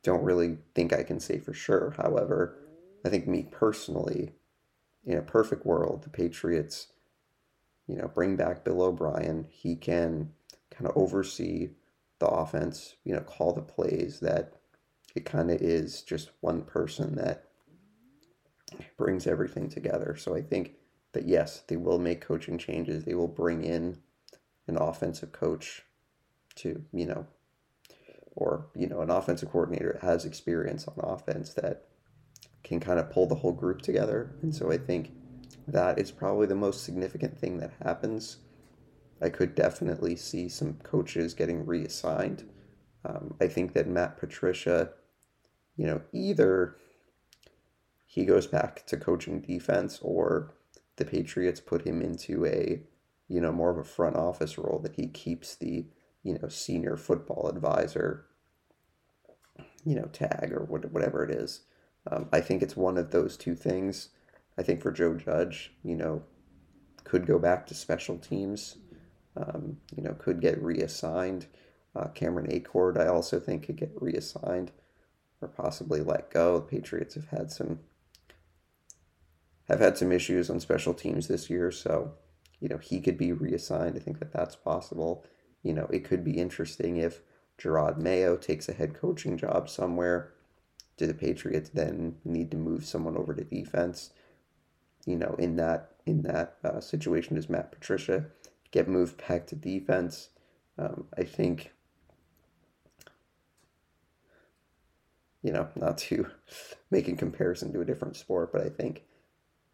Don't 0.03 0.25
really 0.25 0.59
think 0.75 0.93
I 0.93 1.03
can 1.03 1.21
say 1.21 1.39
for 1.39 1.53
sure. 1.53 1.95
However, 1.97 2.59
I 3.05 3.09
think 3.09 3.29
me 3.29 3.47
personally, 3.51 4.33
in 5.05 5.17
a 5.17 5.23
perfect 5.23 5.65
world, 5.65 6.03
the 6.03 6.11
Patriots, 6.11 6.89
you 7.87 7.97
know, 7.97 8.09
bring 8.09 8.37
back 8.37 8.65
Bill 8.65 8.83
O'Brien. 8.83 9.47
He 9.51 9.77
can 9.77 10.31
kind 10.71 10.89
of 10.89 10.97
oversee 10.97 11.71
the 12.19 12.27
offense, 12.27 12.97
you 13.05 13.15
know, 13.15 13.21
call 13.21 13.53
the 13.53 13.63
plays 13.63 14.21
that 14.21 14.53
it 15.15 15.25
kind 15.25 15.51
of 15.51 15.61
is 15.61 16.03
just 16.03 16.31
one 16.41 16.63
person 16.63 17.17
that 17.17 17.45
brings 18.97 19.27
everything 19.27 19.69
together. 19.69 20.17
So 20.17 20.35
I 20.35 20.43
think 20.43 20.75
that 21.13 21.27
yes, 21.27 21.63
they 21.67 21.77
will 21.77 21.99
make 21.99 22.21
coaching 22.21 22.59
changes. 22.59 23.05
They 23.05 23.15
will 23.15 23.29
bring 23.29 23.65
in 23.65 23.99
an 24.67 24.77
offensive 24.77 25.33
coach 25.33 25.83
to, 26.57 26.85
you 26.93 27.07
know, 27.07 27.27
or, 28.37 28.69
you 28.75 28.87
know, 28.87 29.01
an 29.01 29.11
offensive 29.11 29.51
coordinator 29.51 29.95
that 29.95 30.07
has 30.07 30.25
experience 30.25 30.87
on 30.87 30.95
offense 31.03 31.55
that 31.55 31.85
can 32.63 32.81
kind 32.81 33.01
of 33.01 33.11
pull 33.11 33.27
the 33.27 33.35
whole 33.35 33.53
group 33.53 33.83
together. 33.83 34.37
And 34.43 34.55
so 34.55 34.71
I 34.71 34.79
think 34.79 35.13
that 35.67 35.99
is 35.99 36.11
probably 36.11 36.47
the 36.47 36.55
most 36.55 36.85
significant 36.85 37.39
thing 37.39 37.59
that 37.59 37.73
happens. 37.83 38.39
I 39.21 39.29
could 39.29 39.55
definitely 39.55 40.17
see 40.17 40.49
some 40.49 40.75
coaches 40.83 41.35
getting 41.35 41.67
reassigned. 41.67 42.49
Um, 43.05 43.35
I 43.41 43.49
think 43.49 43.73
that 43.75 43.89
Matt 43.89 44.17
Patricia, 44.17 44.91
you 45.77 45.87
know, 45.87 46.03
either 46.13 46.77
he 48.07 48.25
goes 48.25 48.47
back 48.47 48.87
to 48.87 48.97
coaching 48.97 49.41
defense 49.41 49.99
or 50.03 50.55
the 51.01 51.05
Patriots 51.05 51.61
put 51.61 51.87
him 51.87 52.01
into 52.01 52.47
a, 52.47 52.83
you 53.27 53.41
know, 53.41 53.51
more 53.51 53.71
of 53.71 53.79
a 53.79 53.85
front 53.85 54.17
office 54.17 54.57
role 54.57 54.79
that 54.85 54.95
he 54.95 55.09
keeps 55.09 55.57
the, 55.57 55.87
you 56.23 56.39
know, 56.39 56.49
senior 56.49 56.97
football 56.97 57.49
advisor, 57.49 58.27
you 59.85 59.97
know, 59.97 60.09
tag 60.13 60.53
or 60.53 60.65
whatever 60.65 61.25
it 61.25 61.31
is. 61.31 61.63
Um, 62.11 62.29
I 62.33 62.41
think 62.41 62.63
it's 62.63 62.77
one 62.77 62.99
of 62.99 63.11
those 63.11 63.37
two 63.37 63.55
things. 63.55 64.11
I 64.59 64.63
think 64.63 64.83
for 64.83 64.93
Joe 64.93 65.15
Judge, 65.15 65.73
you 65.83 65.97
know, 65.97 66.23
could 67.05 67.27
go 67.27 67.39
back 67.39 67.67
to 67.67 67.75
special 67.75 68.19
teams, 68.19 68.77
um, 69.37 69.79
you 69.97 70.03
know, 70.03 70.13
could 70.15 70.41
get 70.41 70.63
reassigned. 70.63 71.47
Uh, 71.97 72.09
Cameron 72.09 72.47
Achord, 72.49 73.01
I 73.01 73.09
also 73.09 73.41
think, 73.41 73.65
could 73.65 73.77
get 73.77 73.93
reassigned 74.01 74.71
or 75.41 75.49
possibly 75.49 76.03
let 76.03 76.31
go. 76.31 76.59
The 76.59 76.67
Patriots 76.67 77.15
have 77.15 77.29
had 77.29 77.51
some 77.51 77.81
have 79.71 79.81
had 79.81 79.99
some 79.99 80.13
issues 80.13 80.51
on 80.51 80.61
special 80.61 80.95
teams 80.95 81.29
this 81.29 81.51
year, 81.51 81.71
so 81.71 82.13
you 82.61 82.69
know 82.69 82.79
he 82.79 83.01
could 83.01 83.19
be 83.19 83.33
reassigned. 83.33 83.97
I 83.97 84.01
think 84.01 84.19
that 84.19 84.33
that's 84.33 84.57
possible. 84.57 85.25
You 85.63 85.75
know, 85.75 85.87
it 85.93 86.05
could 86.05 86.25
be 86.25 86.39
interesting 86.39 86.97
if 86.97 87.21
Jerod 87.59 87.99
Mayo 87.99 88.37
takes 88.37 88.69
a 88.69 88.73
head 88.73 88.95
coaching 88.95 89.37
job 89.37 89.69
somewhere 89.69 90.33
do 91.01 91.07
the 91.07 91.15
Patriots 91.15 91.71
then 91.71 92.17
need 92.27 92.51
to 92.51 92.59
move 92.59 92.85
someone 92.85 93.17
over 93.17 93.33
to 93.33 93.43
defense? 93.43 94.11
You 95.07 95.17
know, 95.17 95.35
in 95.39 95.57
that 95.57 95.93
in 96.05 96.23
that 96.23 96.59
uh, 96.63 96.81
situation, 96.81 97.37
does 97.37 97.49
Matt 97.49 97.73
Patricia 97.73 98.27
get 98.71 98.87
moved 98.87 99.27
back 99.27 99.47
to 99.47 99.57
defense? 99.57 100.29
Um, 100.77 101.07
I 101.17 101.25
think, 101.25 101.73
you 105.43 105.53
know, 105.53 105.69
not 105.75 105.97
to 105.99 106.27
make 106.91 107.09
a 107.09 107.13
comparison 107.15 107.73
to 107.73 107.81
a 107.81 107.85
different 107.87 108.17
sport, 108.17 108.53
but 108.53 108.61
I 108.61 108.69
think, 108.69 109.03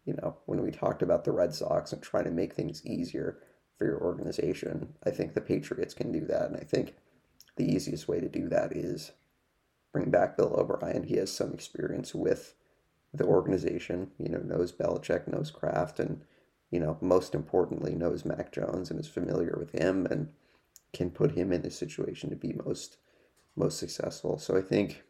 you 0.07 0.13
know, 0.13 0.37
when 0.45 0.63
we 0.63 0.71
talked 0.71 1.01
about 1.01 1.25
the 1.25 1.33
Red 1.33 1.53
Sox 1.53 1.91
and 1.91 2.01
trying 2.01 2.23
to 2.23 2.31
make 2.31 2.53
things 2.53 2.83
easier 2.85 3.39
for 3.77 3.85
your 3.85 4.01
organization, 4.01 4.93
I 5.05 5.11
think 5.11 5.33
the 5.33 5.41
Patriots 5.41 5.93
can 5.93 6.13
do 6.13 6.21
that, 6.21 6.45
and 6.45 6.55
I 6.55 6.61
think 6.63 6.95
the 7.57 7.69
easiest 7.69 8.07
way 8.07 8.21
to 8.21 8.29
do 8.29 8.47
that 8.47 8.75
is 8.75 9.11
bring 9.91 10.09
back 10.09 10.37
Bill 10.37 10.55
O'Brien. 10.57 11.03
He 11.03 11.17
has 11.17 11.31
some 11.31 11.53
experience 11.53 12.15
with 12.15 12.55
the 13.13 13.25
organization, 13.25 14.11
you 14.17 14.29
know, 14.29 14.39
knows 14.39 14.71
Belichick, 14.71 15.27
knows 15.27 15.51
Kraft, 15.51 15.99
and, 15.99 16.21
you 16.71 16.79
know, 16.79 16.97
most 17.01 17.35
importantly, 17.35 17.93
knows 17.93 18.23
Mac 18.23 18.51
Jones 18.51 18.89
and 18.89 18.99
is 18.99 19.07
familiar 19.07 19.57
with 19.59 19.71
him 19.71 20.05
and 20.05 20.29
can 20.93 21.09
put 21.09 21.31
him 21.31 21.51
in 21.51 21.65
a 21.65 21.71
situation 21.71 22.29
to 22.29 22.35
be 22.35 22.53
most 22.53 22.97
most 23.57 23.79
successful. 23.79 24.37
So 24.37 24.55
I 24.55 24.61
think 24.61 25.03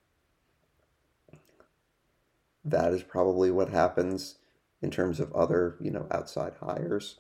that 2.64 2.94
is 2.94 3.04
probably 3.04 3.52
what 3.52 3.70
happens 3.70 4.36
in 4.82 4.92
terms 4.92 5.20
of 5.20 5.34
other, 5.34 5.78
you 5.80 5.92
know, 5.92 6.08
outside 6.12 6.54
hires. 6.60 7.18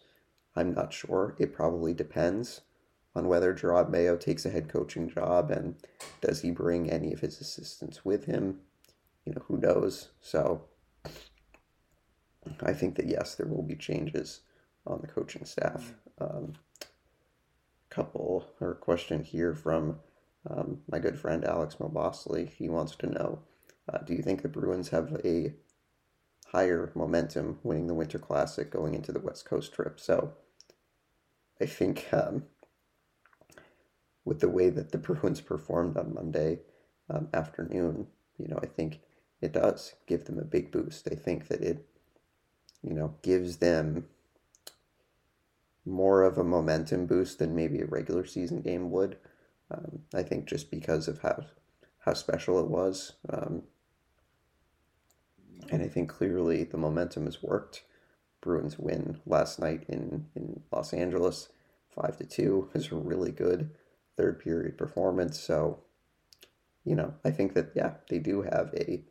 I'm 0.55 0.73
not 0.73 0.93
sure. 0.93 1.35
It 1.39 1.53
probably 1.53 1.93
depends 1.93 2.61
on 3.15 3.27
whether 3.27 3.53
Jerod 3.53 3.89
Mayo 3.89 4.15
takes 4.15 4.45
a 4.45 4.49
head 4.49 4.69
coaching 4.69 5.09
job 5.09 5.49
and 5.49 5.75
does 6.21 6.41
he 6.41 6.51
bring 6.51 6.89
any 6.89 7.13
of 7.13 7.19
his 7.19 7.41
assistants 7.41 8.05
with 8.05 8.25
him? 8.25 8.59
You 9.25 9.33
know, 9.33 9.41
who 9.47 9.57
knows? 9.57 10.09
So 10.21 10.65
I 12.61 12.73
think 12.73 12.95
that 12.95 13.07
yes, 13.07 13.35
there 13.35 13.47
will 13.47 13.63
be 13.63 13.75
changes 13.75 14.41
on 14.85 15.01
the 15.01 15.07
coaching 15.07 15.45
staff. 15.45 15.93
Um, 16.19 16.53
couple 17.89 18.45
or 18.61 18.75
question 18.75 19.23
here 19.23 19.55
from 19.55 19.97
um, 20.49 20.79
my 20.89 20.99
good 20.99 21.17
friend 21.19 21.43
Alex 21.43 21.75
Mobosley. 21.75 22.49
He 22.49 22.69
wants 22.69 22.95
to 22.97 23.07
know 23.07 23.39
uh, 23.91 23.99
Do 23.99 24.13
you 24.13 24.21
think 24.21 24.41
the 24.41 24.49
Bruins 24.49 24.89
have 24.89 25.19
a 25.25 25.53
higher 26.51 26.91
momentum 26.95 27.59
winning 27.63 27.87
the 27.87 27.93
Winter 27.93 28.19
Classic 28.19 28.71
going 28.71 28.93
into 28.93 29.11
the 29.11 29.19
West 29.19 29.45
Coast 29.45 29.73
trip? 29.73 29.99
So 29.99 30.33
I 31.61 31.65
think 31.65 32.07
um, 32.11 32.43
with 34.25 34.39
the 34.39 34.49
way 34.49 34.69
that 34.69 34.91
the 34.91 34.97
Bruins 34.99 35.41
performed 35.41 35.97
on 35.97 36.13
Monday 36.13 36.59
um, 37.09 37.27
afternoon, 37.33 38.07
you 38.37 38.47
know, 38.47 38.59
I 38.61 38.67
think 38.67 38.99
it 39.41 39.53
does 39.53 39.95
give 40.07 40.25
them 40.25 40.39
a 40.39 40.43
big 40.43 40.71
boost. 40.71 41.07
I 41.11 41.15
think 41.15 41.47
that 41.47 41.61
it, 41.61 41.85
you 42.83 42.93
know, 42.93 43.15
gives 43.21 43.57
them 43.57 44.05
more 45.85 46.23
of 46.23 46.37
a 46.37 46.43
momentum 46.43 47.05
boost 47.05 47.39
than 47.39 47.55
maybe 47.55 47.79
a 47.79 47.85
regular 47.85 48.25
season 48.25 48.61
game 48.61 48.91
would. 48.91 49.17
Um, 49.71 49.99
I 50.13 50.23
think 50.23 50.45
just 50.45 50.69
because 50.69 51.07
of 51.07 51.21
how 51.21 51.45
how 51.99 52.13
special 52.13 52.59
it 52.59 52.69
was, 52.69 53.13
um, 53.29 53.63
and 55.71 55.81
I 55.81 55.87
think 55.87 56.09
clearly 56.09 56.63
the 56.63 56.77
momentum 56.77 57.25
has 57.25 57.41
worked. 57.43 57.83
Bruins 58.41 58.77
win 58.77 59.19
last 59.25 59.59
night 59.59 59.83
in 59.87 60.27
in 60.35 60.61
Los 60.71 60.93
Angeles, 60.93 61.49
five 61.89 62.17
to 62.17 62.25
two, 62.25 62.69
is 62.75 62.91
a 62.91 62.95
really 62.95 63.31
good 63.31 63.71
third 64.15 64.39
period 64.39 64.77
performance. 64.77 65.39
So, 65.39 65.79
you 66.83 66.95
know, 66.95 67.13
I 67.23 67.31
think 67.31 67.53
that, 67.53 67.71
yeah, 67.75 67.93
they 68.09 68.19
do 68.19 68.41
have 68.41 68.73
a, 68.75 69.03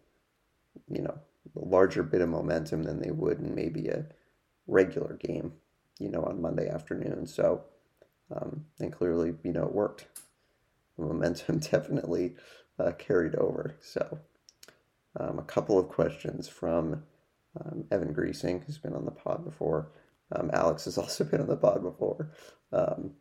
you 0.89 1.03
know, 1.03 1.19
larger 1.55 2.03
bit 2.03 2.21
of 2.21 2.29
momentum 2.29 2.83
than 2.83 3.01
they 3.01 3.11
would 3.11 3.39
in 3.39 3.55
maybe 3.55 3.89
a 3.89 4.07
regular 4.67 5.15
game, 5.15 5.53
you 5.99 6.11
know, 6.11 6.23
on 6.23 6.43
Monday 6.43 6.69
afternoon. 6.69 7.27
So, 7.27 7.63
um, 8.35 8.67
and 8.81 8.93
clearly, 8.93 9.35
you 9.45 9.53
know, 9.53 9.65
it 9.65 9.73
worked. 9.73 10.07
The 10.99 11.05
momentum 11.05 11.59
definitely 11.61 12.35
uh, 12.79 12.93
carried 12.93 13.37
over. 13.37 13.77
So, 13.81 14.19
um, 15.19 15.39
a 15.39 15.45
couple 15.45 15.79
of 15.79 15.89
questions 15.89 16.49
from 16.49 17.03
um, 17.61 17.85
Evan 17.91 18.13
Greasing, 18.13 18.61
who's 18.61 18.79
been 18.79 18.95
on 18.95 19.05
the 19.05 19.11
pod 19.11 19.45
before. 19.45 19.91
Um, 20.33 20.51
Alex 20.53 20.85
has 20.85 20.99
also 20.99 21.25
been 21.25 21.41
on 21.41 21.49
the 21.49 21.57
pod 21.57 21.83
before. 21.83 22.31
Um, 22.73 23.13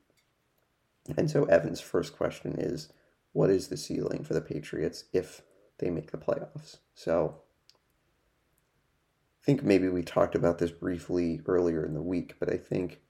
and 1.18 1.30
so 1.30 1.46
Evan's 1.46 1.82
first 1.82 2.16
question 2.18 2.56
is 2.58 2.90
what 3.34 3.50
is 3.50 3.68
the 3.68 3.78
ceiling 3.78 4.24
for 4.24 4.34
the 4.34 4.42
Patriots 4.42 5.06
if 5.14 5.42
they 5.78 5.90
make 5.90 6.12
the 6.12 6.18
playoffs? 6.18 6.78
So 6.94 7.36
I 9.42 9.46
think 9.46 9.64
maybe 9.64 9.88
we 9.88 10.02
talked 10.02 10.36
about 10.36 10.58
this 10.58 10.72
briefly 10.72 11.42
earlier 11.46 11.86
in 11.86 11.94
the 11.94 12.02
week, 12.02 12.36
but 12.40 12.52
I 12.52 12.58
think 12.58 13.02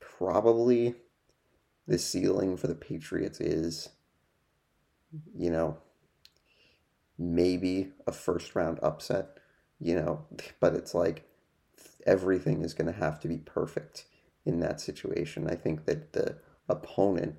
probably 0.00 0.94
the 1.86 1.98
ceiling 1.98 2.56
for 2.56 2.66
the 2.66 2.74
Patriots 2.74 3.40
is, 3.40 3.90
you 5.36 5.50
know, 5.50 5.76
maybe 7.18 7.92
a 8.06 8.12
first 8.12 8.54
round 8.54 8.78
upset, 8.82 9.38
you 9.80 9.94
know, 9.94 10.24
but 10.60 10.74
it's 10.74 10.94
like 10.94 11.28
everything 12.06 12.62
is 12.62 12.74
going 12.74 12.92
to 12.92 12.98
have 12.98 13.20
to 13.20 13.28
be 13.28 13.38
perfect 13.38 14.06
in 14.44 14.60
that 14.60 14.80
situation. 14.80 15.48
I 15.48 15.54
think 15.54 15.86
that 15.86 16.12
the 16.12 16.38
opponent, 16.68 17.36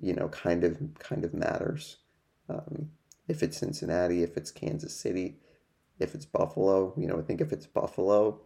you 0.00 0.14
know, 0.14 0.28
kind 0.28 0.64
of 0.64 0.78
kind 0.98 1.24
of 1.24 1.34
matters. 1.34 1.96
Um, 2.48 2.90
if 3.28 3.42
it's 3.42 3.58
Cincinnati, 3.58 4.22
if 4.22 4.36
it's 4.36 4.50
Kansas 4.50 4.94
City, 4.94 5.38
if 5.98 6.14
it's 6.14 6.26
Buffalo, 6.26 6.94
you 6.96 7.06
know, 7.06 7.18
I 7.18 7.22
think 7.22 7.40
if 7.40 7.52
it's 7.52 7.66
Buffalo, 7.66 8.40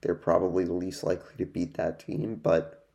they're 0.00 0.14
probably 0.14 0.64
the 0.64 0.72
least 0.72 1.04
likely 1.04 1.36
to 1.38 1.46
beat 1.46 1.74
that 1.74 2.00
team. 2.00 2.40
But 2.42 2.86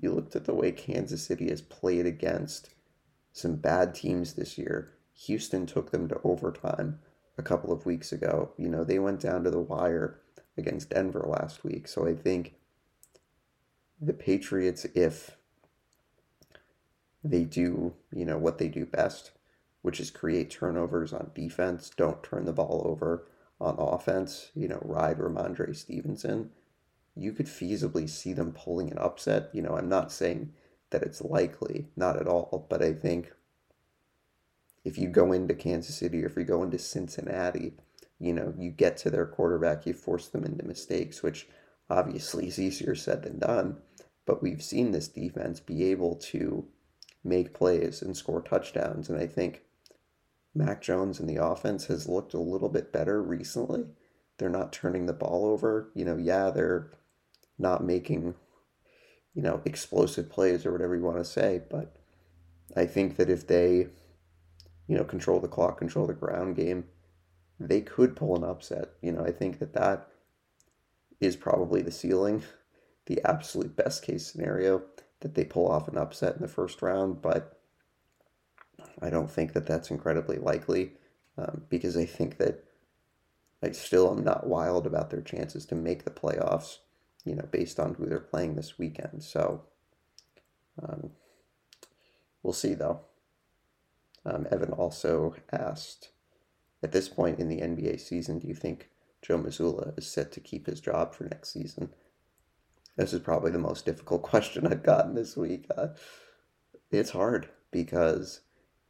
you 0.00 0.12
looked 0.12 0.36
at 0.36 0.44
the 0.44 0.54
way 0.54 0.72
Kansas 0.72 1.24
City 1.24 1.48
has 1.48 1.62
played 1.62 2.06
against 2.06 2.70
some 3.32 3.56
bad 3.56 3.94
teams 3.94 4.34
this 4.34 4.58
year. 4.58 4.93
Houston 5.14 5.66
took 5.66 5.90
them 5.90 6.08
to 6.08 6.20
overtime 6.24 6.98
a 7.38 7.42
couple 7.42 7.72
of 7.72 7.86
weeks 7.86 8.12
ago. 8.12 8.50
You 8.56 8.68
know, 8.68 8.84
they 8.84 8.98
went 8.98 9.20
down 9.20 9.44
to 9.44 9.50
the 9.50 9.60
wire 9.60 10.20
against 10.56 10.90
Denver 10.90 11.24
last 11.26 11.64
week. 11.64 11.88
So 11.88 12.06
I 12.06 12.14
think 12.14 12.54
the 14.00 14.12
Patriots, 14.12 14.84
if 14.94 15.36
they 17.22 17.44
do, 17.44 17.94
you 18.12 18.24
know, 18.24 18.38
what 18.38 18.58
they 18.58 18.68
do 18.68 18.84
best, 18.84 19.32
which 19.82 20.00
is 20.00 20.10
create 20.10 20.50
turnovers 20.50 21.12
on 21.12 21.30
defense, 21.34 21.90
don't 21.96 22.22
turn 22.22 22.44
the 22.44 22.52
ball 22.52 22.82
over 22.84 23.26
on 23.60 23.76
offense, 23.78 24.50
you 24.54 24.68
know, 24.68 24.80
ride 24.82 25.18
Rhamondre 25.18 25.74
Stevenson, 25.74 26.50
you 27.16 27.32
could 27.32 27.46
feasibly 27.46 28.08
see 28.08 28.32
them 28.32 28.52
pulling 28.52 28.90
an 28.90 28.98
upset. 28.98 29.50
You 29.52 29.62
know, 29.62 29.76
I'm 29.76 29.88
not 29.88 30.12
saying 30.12 30.52
that 30.90 31.02
it's 31.02 31.22
likely, 31.22 31.88
not 31.96 32.16
at 32.16 32.26
all, 32.26 32.66
but 32.68 32.82
I 32.82 32.92
think 32.92 33.32
if 34.84 34.98
you 34.98 35.08
go 35.08 35.32
into 35.32 35.54
Kansas 35.54 35.96
City 35.96 36.22
or 36.22 36.26
if 36.26 36.36
you 36.36 36.44
go 36.44 36.62
into 36.62 36.78
Cincinnati, 36.78 37.72
you 38.18 38.32
know, 38.32 38.54
you 38.58 38.70
get 38.70 38.96
to 38.98 39.10
their 39.10 39.26
quarterback, 39.26 39.86
you 39.86 39.92
force 39.92 40.28
them 40.28 40.44
into 40.44 40.64
mistakes, 40.64 41.22
which 41.22 41.48
obviously 41.90 42.46
is 42.48 42.58
easier 42.58 42.94
said 42.94 43.22
than 43.22 43.38
done. 43.38 43.78
But 44.26 44.42
we've 44.42 44.62
seen 44.62 44.92
this 44.92 45.08
defense 45.08 45.60
be 45.60 45.84
able 45.90 46.16
to 46.16 46.66
make 47.22 47.54
plays 47.54 48.02
and 48.02 48.16
score 48.16 48.42
touchdowns. 48.42 49.08
And 49.08 49.18
I 49.18 49.26
think 49.26 49.62
Mac 50.54 50.80
Jones 50.82 51.18
and 51.18 51.28
the 51.28 51.42
offense 51.42 51.86
has 51.86 52.08
looked 52.08 52.34
a 52.34 52.40
little 52.40 52.68
bit 52.68 52.92
better 52.92 53.22
recently. 53.22 53.84
They're 54.38 54.48
not 54.48 54.72
turning 54.72 55.06
the 55.06 55.12
ball 55.12 55.46
over. 55.46 55.90
You 55.94 56.04
know, 56.04 56.16
yeah, 56.16 56.50
they're 56.50 56.90
not 57.58 57.84
making, 57.84 58.34
you 59.34 59.42
know, 59.42 59.60
explosive 59.64 60.30
plays 60.30 60.64
or 60.64 60.72
whatever 60.72 60.94
you 60.94 61.02
want 61.02 61.18
to 61.18 61.24
say. 61.24 61.62
But 61.68 61.96
I 62.76 62.86
think 62.86 63.16
that 63.16 63.30
if 63.30 63.46
they, 63.46 63.88
you 64.86 64.96
know, 64.96 65.04
control 65.04 65.40
the 65.40 65.48
clock, 65.48 65.78
control 65.78 66.06
the 66.06 66.14
ground 66.14 66.56
game, 66.56 66.84
they 67.58 67.80
could 67.80 68.16
pull 68.16 68.36
an 68.36 68.44
upset. 68.44 68.90
You 69.00 69.12
know, 69.12 69.24
I 69.24 69.30
think 69.30 69.58
that 69.58 69.72
that 69.74 70.08
is 71.20 71.36
probably 71.36 71.82
the 71.82 71.90
ceiling, 71.90 72.42
the 73.06 73.20
absolute 73.24 73.76
best 73.76 74.02
case 74.02 74.26
scenario 74.26 74.82
that 75.20 75.34
they 75.34 75.44
pull 75.44 75.70
off 75.70 75.88
an 75.88 75.96
upset 75.96 76.36
in 76.36 76.42
the 76.42 76.48
first 76.48 76.82
round. 76.82 77.22
But 77.22 77.58
I 79.00 79.10
don't 79.10 79.30
think 79.30 79.52
that 79.52 79.66
that's 79.66 79.90
incredibly 79.90 80.36
likely 80.36 80.92
um, 81.38 81.62
because 81.68 81.96
I 81.96 82.04
think 82.04 82.38
that 82.38 82.64
I 83.62 83.70
still 83.70 84.10
am 84.10 84.22
not 84.22 84.46
wild 84.46 84.86
about 84.86 85.10
their 85.10 85.22
chances 85.22 85.64
to 85.66 85.74
make 85.74 86.04
the 86.04 86.10
playoffs 86.10 86.78
you 87.24 87.34
know, 87.34 87.46
based 87.50 87.80
on 87.80 87.94
who 87.94 88.06
they're 88.06 88.20
playing 88.20 88.54
this 88.54 88.78
weekend. 88.78 89.22
So 89.22 89.62
um, 90.82 91.10
we'll 92.42 92.52
see, 92.52 92.74
though. 92.74 93.00
Um, 94.26 94.46
Evan 94.50 94.72
also 94.72 95.34
asked, 95.52 96.10
at 96.82 96.92
this 96.92 97.08
point 97.08 97.38
in 97.38 97.48
the 97.48 97.60
NBA 97.60 98.00
season, 98.00 98.38
do 98.38 98.48
you 98.48 98.54
think 98.54 98.90
Joe 99.22 99.38
Mazzulla 99.38 99.96
is 99.98 100.06
set 100.06 100.32
to 100.32 100.40
keep 100.40 100.66
his 100.66 100.80
job 100.80 101.14
for 101.14 101.24
next 101.24 101.52
season? 101.52 101.90
This 102.96 103.12
is 103.12 103.20
probably 103.20 103.50
the 103.50 103.58
most 103.58 103.84
difficult 103.84 104.22
question 104.30 104.66
I've 104.66 104.82
gotten 104.82 105.14
this 105.14 105.36
week. 105.36 105.66
Uh, 105.76 105.88
it's 106.90 107.10
hard 107.10 107.48
because 107.70 108.40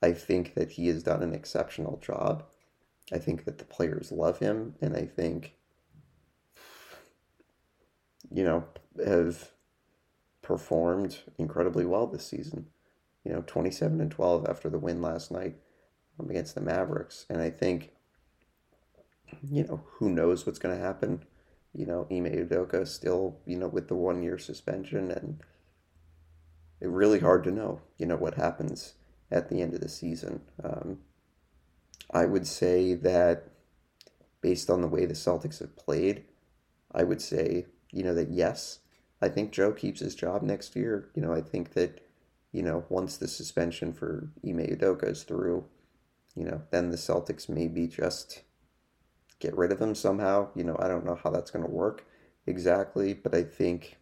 I 0.03 0.13
think 0.13 0.55
that 0.55 0.73
he 0.73 0.89
has 0.89 1.03
done 1.03 1.23
an 1.23 1.35
exceptional 1.35 1.99
job. 1.99 2.45
I 3.13 3.19
think 3.19 3.45
that 3.45 3.59
the 3.59 3.65
players 3.65 4.13
love 4.13 4.39
him, 4.39 4.75
and 4.81 4.97
I 4.97 5.07
think 5.07 5.55
you 8.35 8.45
know, 8.45 8.65
have 9.05 9.53
performed 10.43 11.19
incredibly 11.39 11.85
well 11.85 12.07
this 12.07 12.27
season. 12.27 12.67
You 13.25 13.33
know, 13.33 13.45
27 13.47 14.01
and 14.01 14.11
12 14.11 14.47
after 14.49 14.69
the 14.69 14.79
win 14.79 15.01
last 15.01 15.31
night 15.31 15.57
um, 16.19 16.29
against 16.29 16.55
the 16.55 16.61
Mavericks. 16.61 17.27
And 17.29 17.41
I 17.41 17.51
think, 17.51 17.93
you 19.43 19.65
know, 19.65 19.83
who 19.85 20.11
knows 20.11 20.45
what's 20.45 20.59
going 20.59 20.77
to 20.77 20.83
happen. 20.83 21.25
You 21.73 21.87
know, 21.87 22.07
Ime 22.11 22.27
Udoka 22.27 22.87
still, 22.87 23.39
you 23.47 23.57
know, 23.57 23.69
with 23.69 23.89
the 23.89 23.95
one 23.95 24.23
year 24.23 24.39
suspension 24.39 25.11
and 25.11 25.41
it's 26.81 26.91
really 26.91 27.21
hard 27.21 27.45
to 27.45 27.51
know, 27.51 27.81
you 27.99 28.07
know, 28.07 28.17
what 28.17 28.35
happens 28.35 28.95
at 29.31 29.49
the 29.49 29.63
end 29.63 29.75
of 29.75 29.81
the 29.81 29.89
season. 29.89 30.43
Um, 30.63 30.99
I 32.13 32.27
would 32.27 32.47
say 32.47 32.95
that 32.95 33.49
based 34.41 34.69
on 34.69 34.83
the 34.83 34.89
way 34.89 35.07
the 35.07 35.15
Celtics 35.15 35.61
have 35.61 35.77
played, 35.77 36.25
I 36.95 37.03
would 37.03 37.23
say 37.23 37.67
you 37.95 38.03
know, 38.03 38.15
that 38.15 38.31
yes, 38.31 38.81
I 39.23 39.29
think 39.29 39.53
Joe 39.53 39.73
keeps 39.73 40.01
his 40.01 40.17
job 40.17 40.43
next 40.43 40.75
year. 40.75 41.09
You 41.15 41.23
know, 41.23 41.33
I 41.33 41.41
think 41.41 41.73
that, 41.75 42.01
you 42.55 42.63
know, 42.63 42.85
once 42.89 43.17
the 43.17 43.27
suspension 43.27 43.93
for 43.93 44.31
Ime 44.47 44.59
Udoka 44.59 45.09
is 45.11 45.25
through, 45.25 45.65
you 46.37 46.45
know, 46.45 46.63
then 46.71 46.91
the 46.91 46.97
Celtics 46.97 47.49
maybe 47.49 47.89
just 47.89 48.43
get 49.41 49.57
rid 49.57 49.73
of 49.73 49.83
him 49.83 49.97
somehow. 49.97 50.49
You 50.55 50.63
know, 50.63 50.77
I 50.79 50.87
don't 50.87 51.05
know 51.05 51.19
how 51.21 51.31
that's 51.31 51.51
going 51.51 51.65
to 51.65 51.71
work 51.71 52.07
exactly, 52.47 53.13
but 53.13 53.35
I 53.35 53.43
think 53.43 53.99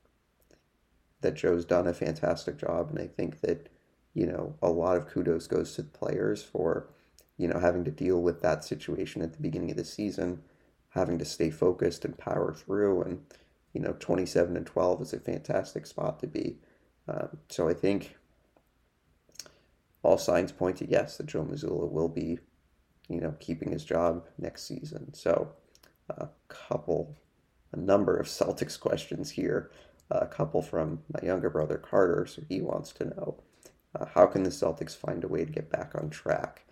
that 1.22 1.34
Joe's 1.34 1.64
done 1.64 1.86
a 1.86 1.94
fantastic 1.94 2.58
job. 2.58 2.90
And 2.90 2.98
I 2.98 3.06
think 3.06 3.40
that, 3.40 3.70
you 4.12 4.26
know, 4.26 4.54
a 4.60 4.68
lot 4.68 4.98
of 4.98 5.08
kudos 5.08 5.46
goes 5.46 5.74
to 5.76 5.82
the 5.82 5.88
players 5.88 6.42
for, 6.42 6.90
you 7.38 7.48
know, 7.48 7.58
having 7.58 7.84
to 7.84 7.90
deal 7.90 8.20
with 8.20 8.42
that 8.42 8.64
situation 8.64 9.22
at 9.22 9.32
the 9.32 9.40
beginning 9.40 9.70
of 9.70 9.78
the 9.78 9.84
season, 9.84 10.42
having 10.90 11.18
to 11.18 11.24
stay 11.24 11.48
focused 11.48 12.04
and 12.04 12.18
power 12.18 12.52
through. 12.52 13.00
And, 13.00 13.22
you 13.72 13.80
know, 13.80 13.96
27 13.98 14.58
and 14.58 14.66
12 14.66 15.00
is 15.00 15.12
a 15.14 15.20
fantastic 15.20 15.86
spot 15.86 16.20
to 16.20 16.26
be. 16.26 16.58
Um, 17.08 17.38
so 17.48 17.66
I 17.66 17.72
think 17.72 18.16
all 20.02 20.18
signs 20.18 20.52
point 20.52 20.76
to 20.78 20.88
yes, 20.88 21.16
that 21.16 21.26
Joe 21.26 21.44
Mazzulla 21.44 21.90
will 21.90 22.08
be, 22.08 22.38
you 23.08 23.20
know, 23.20 23.34
keeping 23.40 23.70
his 23.70 23.84
job 23.84 24.26
next 24.38 24.64
season. 24.64 25.14
So 25.14 25.52
a 26.08 26.28
couple, 26.48 27.16
a 27.72 27.76
number 27.76 28.16
of 28.16 28.26
Celtics 28.28 28.78
questions 28.78 29.30
here. 29.30 29.70
A 30.10 30.26
couple 30.26 30.60
from 30.60 31.00
my 31.08 31.26
younger 31.26 31.48
brother 31.48 31.78
Carter. 31.78 32.26
So 32.26 32.42
he 32.46 32.60
wants 32.60 32.92
to 32.92 33.06
know 33.06 33.36
uh, 33.98 34.06
how 34.14 34.26
can 34.26 34.42
the 34.42 34.50
Celtics 34.50 34.96
find 34.96 35.24
a 35.24 35.28
way 35.28 35.44
to 35.44 35.52
get 35.52 35.70
back 35.70 35.92
on 35.94 36.10
track? 36.10 36.66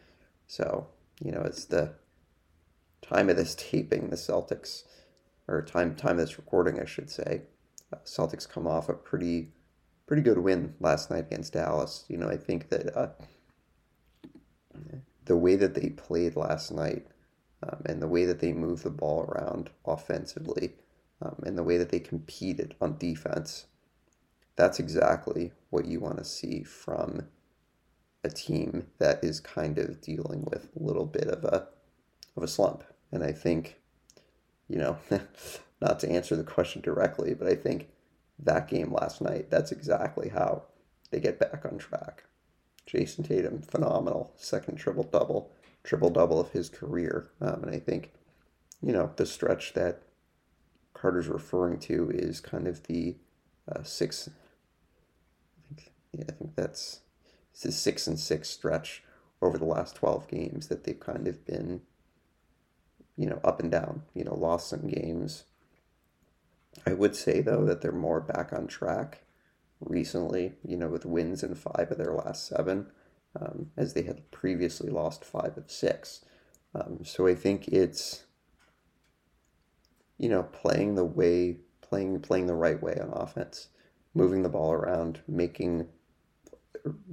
So, 0.46 0.88
you 1.22 1.32
know, 1.32 1.42
it's 1.42 1.64
the 1.64 1.94
time 3.02 3.30
of 3.30 3.36
this 3.36 3.54
taping, 3.58 4.10
the 4.10 4.16
Celtics 4.16 4.84
or 5.48 5.62
time 5.62 5.94
time 5.94 6.12
of 6.12 6.18
this 6.18 6.38
recording, 6.38 6.80
I 6.80 6.84
should 6.84 7.10
say. 7.10 7.42
Uh, 7.92 7.98
Celtics 8.04 8.48
come 8.48 8.66
off 8.66 8.88
a 8.88 8.94
pretty 8.94 9.52
pretty 10.10 10.22
good 10.24 10.38
win 10.38 10.74
last 10.80 11.08
night 11.08 11.26
against 11.30 11.52
Dallas. 11.52 12.04
You 12.08 12.16
know, 12.16 12.28
I 12.28 12.36
think 12.36 12.68
that 12.70 12.96
uh, 12.96 13.10
the 15.24 15.36
way 15.36 15.54
that 15.54 15.74
they 15.74 15.90
played 15.90 16.34
last 16.34 16.72
night 16.72 17.06
um, 17.62 17.82
and 17.86 18.02
the 18.02 18.08
way 18.08 18.24
that 18.24 18.40
they 18.40 18.52
moved 18.52 18.82
the 18.82 18.90
ball 18.90 19.22
around 19.22 19.70
offensively 19.86 20.72
um, 21.22 21.36
and 21.46 21.56
the 21.56 21.62
way 21.62 21.76
that 21.76 21.90
they 21.90 22.00
competed 22.00 22.74
on 22.80 22.98
defense, 22.98 23.66
that's 24.56 24.80
exactly 24.80 25.52
what 25.70 25.86
you 25.86 26.00
want 26.00 26.18
to 26.18 26.24
see 26.24 26.64
from 26.64 27.28
a 28.24 28.30
team 28.30 28.88
that 28.98 29.22
is 29.22 29.38
kind 29.38 29.78
of 29.78 30.00
dealing 30.00 30.44
with 30.50 30.70
a 30.74 30.82
little 30.82 31.06
bit 31.06 31.28
of 31.28 31.44
a 31.44 31.68
of 32.36 32.42
a 32.42 32.48
slump. 32.48 32.82
And 33.12 33.22
I 33.22 33.30
think 33.30 33.76
you 34.66 34.78
know, 34.78 34.98
not 35.80 36.00
to 36.00 36.10
answer 36.10 36.34
the 36.34 36.42
question 36.42 36.82
directly, 36.82 37.32
but 37.32 37.46
I 37.46 37.54
think 37.54 37.90
that 38.42 38.68
game 38.68 38.92
last 38.92 39.20
night, 39.20 39.50
that's 39.50 39.72
exactly 39.72 40.28
how 40.30 40.64
they 41.10 41.20
get 41.20 41.38
back 41.38 41.64
on 41.64 41.78
track. 41.78 42.24
Jayson 42.86 43.24
Tatum, 43.24 43.62
phenomenal. 43.62 44.32
Second 44.36 44.76
triple 44.76 45.04
double, 45.04 45.52
triple 45.84 46.10
double 46.10 46.40
of 46.40 46.50
his 46.50 46.68
career. 46.68 47.30
Um, 47.40 47.64
and 47.64 47.74
I 47.74 47.78
think, 47.78 48.12
you 48.82 48.92
know, 48.92 49.12
the 49.16 49.26
stretch 49.26 49.74
that 49.74 50.02
Carter's 50.94 51.28
referring 51.28 51.78
to 51.80 52.10
is 52.10 52.40
kind 52.40 52.66
of 52.66 52.84
the 52.84 53.16
uh, 53.70 53.82
six. 53.82 54.28
I 54.28 55.74
think, 55.74 55.92
yeah, 56.12 56.24
I 56.28 56.32
think 56.32 56.56
that's 56.56 57.00
it's 57.52 57.64
a 57.64 57.72
six 57.72 58.06
and 58.06 58.18
six 58.18 58.48
stretch 58.48 59.02
over 59.42 59.58
the 59.58 59.64
last 59.64 59.96
12 59.96 60.28
games 60.28 60.68
that 60.68 60.84
they've 60.84 60.98
kind 60.98 61.26
of 61.28 61.44
been 61.46 61.82
you 63.20 63.26
know, 63.26 63.38
up 63.44 63.60
and 63.60 63.70
down, 63.70 64.02
you 64.14 64.24
know, 64.24 64.34
lost 64.34 64.70
some 64.70 64.88
games. 64.88 65.44
I 66.86 66.92
would 66.92 67.16
say, 67.16 67.40
though, 67.40 67.64
that 67.64 67.80
they're 67.80 67.92
more 67.92 68.20
back 68.20 68.52
on 68.52 68.66
track 68.66 69.22
recently, 69.80 70.54
you 70.64 70.76
know, 70.76 70.88
with 70.88 71.04
wins 71.04 71.42
in 71.42 71.54
five 71.54 71.90
of 71.90 71.98
their 71.98 72.14
last 72.14 72.46
seven, 72.46 72.86
um, 73.40 73.70
as 73.76 73.94
they 73.94 74.02
had 74.02 74.30
previously 74.30 74.90
lost 74.90 75.24
five 75.24 75.56
of 75.56 75.70
six. 75.70 76.24
Um, 76.74 77.00
so 77.04 77.26
I 77.26 77.34
think 77.34 77.68
it's, 77.68 78.24
you 80.18 80.28
know, 80.28 80.44
playing 80.44 80.94
the 80.94 81.04
way, 81.04 81.58
playing, 81.80 82.20
playing 82.20 82.46
the 82.46 82.54
right 82.54 82.80
way 82.80 82.96
on 83.00 83.10
offense, 83.12 83.68
moving 84.14 84.42
the 84.42 84.48
ball 84.48 84.72
around, 84.72 85.20
making, 85.26 85.88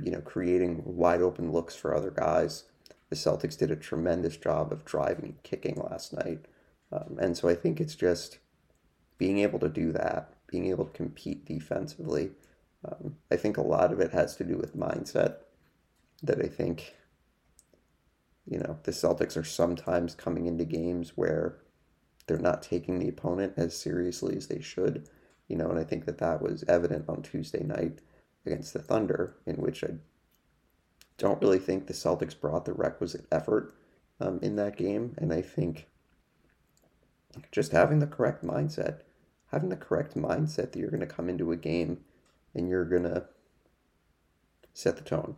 you 0.04 0.12
know, 0.12 0.22
creating 0.22 0.82
wide 0.86 1.22
open 1.22 1.52
looks 1.52 1.76
for 1.76 1.96
other 1.96 2.12
guys 2.12 2.66
the 3.10 3.16
Celtics 3.16 3.58
did 3.58 3.72
a 3.72 3.76
tremendous 3.76 4.38
job 4.38 4.72
of 4.72 4.86
driving 4.86 5.26
and 5.26 5.44
kicking 5.44 5.76
last 5.76 6.14
night. 6.14 6.46
Um, 6.92 7.18
and 7.20 7.38
so 7.38 7.48
I 7.48 7.56
think 7.56 7.80
it's 7.80 7.96
just 7.96 8.40
being 9.18 9.40
able 9.40 9.60
to 9.60 9.70
do 9.70 9.92
that, 9.92 10.34
being 10.48 10.68
able 10.68 10.86
to 10.86 10.92
compete 10.92 11.46
defensively. 11.46 12.32
Um, 12.86 13.16
I 13.32 13.36
think 13.36 13.58
a 13.58 13.62
lot 13.62 13.92
of 13.92 14.00
it 14.00 14.12
has 14.12 14.36
to 14.38 14.44
do 14.44 14.58
with 14.58 14.78
mindset. 14.78 15.38
That 16.24 16.44
I 16.44 16.48
think, 16.48 16.96
you 18.46 18.60
know, 18.60 18.80
the 18.84 18.92
Celtics 18.92 19.38
are 19.38 19.44
sometimes 19.44 20.16
coming 20.16 20.48
into 20.48 20.66
games 20.66 21.14
where 21.16 21.58
they're 22.26 22.40
not 22.40 22.64
taking 22.64 23.00
the 23.00 23.10
opponent 23.10 23.54
as 23.58 23.78
seriously 23.78 24.36
as 24.36 24.48
they 24.48 24.62
should. 24.62 25.08
You 25.48 25.58
know, 25.58 25.70
and 25.70 25.80
I 25.80 25.84
think 25.84 26.06
that 26.06 26.18
that 26.18 26.42
was 26.42 26.64
evident 26.68 27.06
on 27.08 27.22
Tuesday 27.22 27.64
night 27.64 28.00
against 28.46 28.74
the 28.74 28.82
Thunder, 28.82 29.36
in 29.46 29.56
which 29.56 29.84
I 29.84 29.92
don't 31.18 31.42
really 31.42 31.60
think 31.60 31.88
the 31.88 31.94
Celtics 31.94 32.40
brought 32.40 32.66
the 32.66 32.74
requisite 32.74 33.26
effort 33.32 33.74
um, 34.20 34.40
in 34.42 34.56
that 34.58 34.78
game. 34.78 35.16
And 35.18 35.32
I 35.32 35.42
think 35.42 35.88
just 37.52 37.72
having 37.72 38.00
the 38.00 38.08
correct 38.08 38.44
mindset, 38.44 39.02
having 39.52 39.70
the 39.70 39.76
correct 39.76 40.16
mindset 40.16 40.72
that 40.72 40.78
you're 40.78 40.90
going 40.90 41.00
to 41.00 41.08
come 41.08 41.30
into 41.30 41.52
a 41.52 41.58
game 41.58 42.00
and 42.54 42.68
you're 42.68 42.86
going 42.86 43.04
to 43.04 43.26
set 44.74 44.98
the 44.98 45.04
tone. 45.04 45.36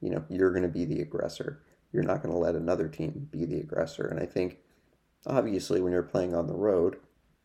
You 0.00 0.10
know, 0.10 0.24
you're 0.28 0.50
going 0.50 0.62
to 0.62 0.68
be 0.68 0.84
the 0.84 1.00
aggressor. 1.00 1.62
You're 1.92 2.02
not 2.02 2.22
going 2.22 2.34
to 2.34 2.38
let 2.38 2.54
another 2.54 2.88
team 2.88 3.28
be 3.30 3.44
the 3.44 3.60
aggressor. 3.60 4.06
And 4.06 4.20
I 4.20 4.26
think, 4.26 4.58
obviously, 5.26 5.80
when 5.80 5.92
you're 5.92 6.02
playing 6.02 6.34
on 6.34 6.46
the 6.46 6.54
road, 6.54 6.96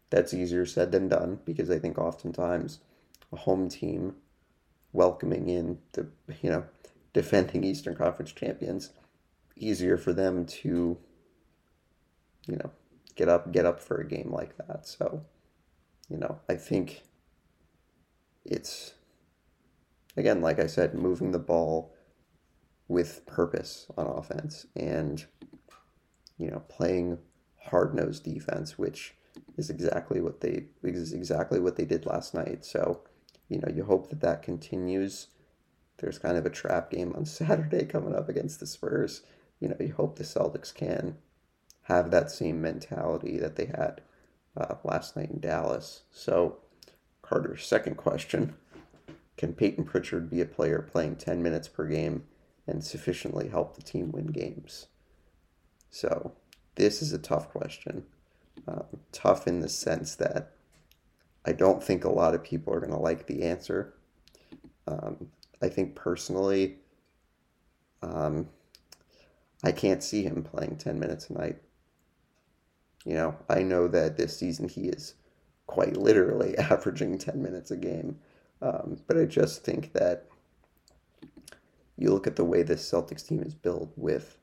that's 0.09 0.33
easier 0.33 0.65
said 0.65 0.91
than 0.91 1.07
done 1.07 1.39
because 1.45 1.69
I 1.69 1.79
think 1.79 1.97
oftentimes 1.97 2.79
a 3.31 3.37
home 3.37 3.69
team 3.69 4.15
welcoming 4.91 5.49
in 5.49 5.77
the, 5.93 6.07
you 6.41 6.49
know, 6.49 6.65
defending 7.13 7.63
Eastern 7.63 7.95
Conference 7.95 8.31
champions, 8.31 8.91
easier 9.55 9.97
for 9.97 10.13
them 10.13 10.45
to, 10.45 10.97
you 12.47 12.55
know, 12.55 12.71
get 13.15 13.29
up 13.29 13.51
get 13.51 13.65
up 13.65 13.79
for 13.79 13.97
a 13.97 14.07
game 14.07 14.31
like 14.31 14.57
that. 14.57 14.87
So, 14.87 15.23
you 16.09 16.17
know, 16.17 16.39
I 16.49 16.55
think 16.55 17.03
it's 18.45 18.93
again, 20.17 20.41
like 20.41 20.59
I 20.59 20.67
said, 20.67 20.93
moving 20.93 21.31
the 21.31 21.39
ball 21.39 21.93
with 22.87 23.25
purpose 23.25 23.85
on 23.97 24.07
offense 24.07 24.65
and 24.75 25.25
you 26.37 26.49
know, 26.49 26.63
playing 26.69 27.19
hard 27.65 27.93
nosed 27.93 28.23
defense, 28.23 28.77
which 28.77 29.13
is 29.57 29.69
exactly 29.69 30.21
what 30.21 30.41
they 30.41 30.65
is 30.83 31.13
exactly 31.13 31.59
what 31.59 31.75
they 31.75 31.85
did 31.85 32.05
last 32.05 32.33
night. 32.33 32.65
So, 32.65 33.01
you 33.47 33.59
know, 33.59 33.71
you 33.73 33.83
hope 33.83 34.09
that 34.09 34.21
that 34.21 34.41
continues 34.41 35.27
there's 35.99 36.17
kind 36.17 36.37
of 36.37 36.45
a 36.45 36.49
trap 36.49 36.91
game 36.91 37.13
on 37.15 37.25
Saturday 37.25 37.85
coming 37.85 38.15
up 38.15 38.29
against 38.29 38.59
the 38.59 38.67
Spurs. 38.67 39.21
You 39.59 39.69
know, 39.69 39.77
you 39.79 39.93
hope 39.93 40.17
the 40.17 40.23
Celtics 40.23 40.73
can 40.73 41.17
have 41.83 42.11
that 42.11 42.31
same 42.31 42.61
mentality 42.61 43.37
that 43.37 43.55
they 43.55 43.65
had 43.65 44.01
uh, 44.55 44.75
last 44.83 45.15
night 45.15 45.29
in 45.29 45.39
Dallas. 45.39 46.03
So, 46.11 46.57
Carter's 47.21 47.65
second 47.65 47.95
question 47.95 48.55
Can 49.37 49.53
Payton 49.53 49.85
Pritchard 49.85 50.29
be 50.29 50.41
a 50.41 50.45
player 50.45 50.81
playing 50.81 51.17
10 51.17 51.41
minutes 51.41 51.67
per 51.67 51.85
game 51.85 52.23
and 52.67 52.83
sufficiently 52.83 53.49
help 53.49 53.75
the 53.75 53.81
team 53.81 54.11
win 54.11 54.27
games? 54.27 54.87
So, 55.89 56.33
this 56.75 57.01
is 57.01 57.13
a 57.13 57.17
tough 57.17 57.49
question. 57.49 58.05
Um, 58.67 58.85
tough 59.11 59.47
in 59.47 59.61
the 59.61 59.69
sense 59.69 60.15
that 60.15 60.51
I 61.45 61.53
don't 61.53 61.83
think 61.83 62.03
a 62.03 62.09
lot 62.09 62.35
of 62.35 62.43
people 62.43 62.73
are 62.73 62.79
going 62.79 62.91
to 62.91 62.97
like 62.97 63.27
the 63.27 63.43
answer. 63.43 63.93
Um, 64.87 65.29
I 65.61 65.69
think 65.69 65.95
personally, 65.95 66.77
um, 68.01 68.49
I 69.63 69.71
can't 69.71 70.03
see 70.03 70.23
him 70.23 70.43
playing 70.43 70.77
10 70.77 70.99
minutes 70.99 71.29
a 71.29 71.33
night. 71.33 71.61
You 73.05 73.13
know, 73.13 73.35
I 73.49 73.63
know 73.63 73.87
that 73.87 74.17
this 74.17 74.37
season 74.37 74.67
he 74.67 74.87
is 74.87 75.15
quite 75.67 75.95
literally 75.95 76.57
averaging 76.57 77.17
10 77.17 77.41
minutes 77.41 77.71
a 77.71 77.77
game. 77.77 78.19
Um, 78.61 78.97
but 79.07 79.17
I 79.17 79.25
just 79.25 79.63
think 79.63 79.93
that 79.93 80.25
you 81.95 82.11
look 82.11 82.27
at 82.27 82.35
the 82.35 82.45
way 82.45 82.63
this 82.63 82.89
Celtics 82.89 83.27
team 83.27 83.41
is 83.41 83.53
built 83.53 83.91
with 83.95 84.37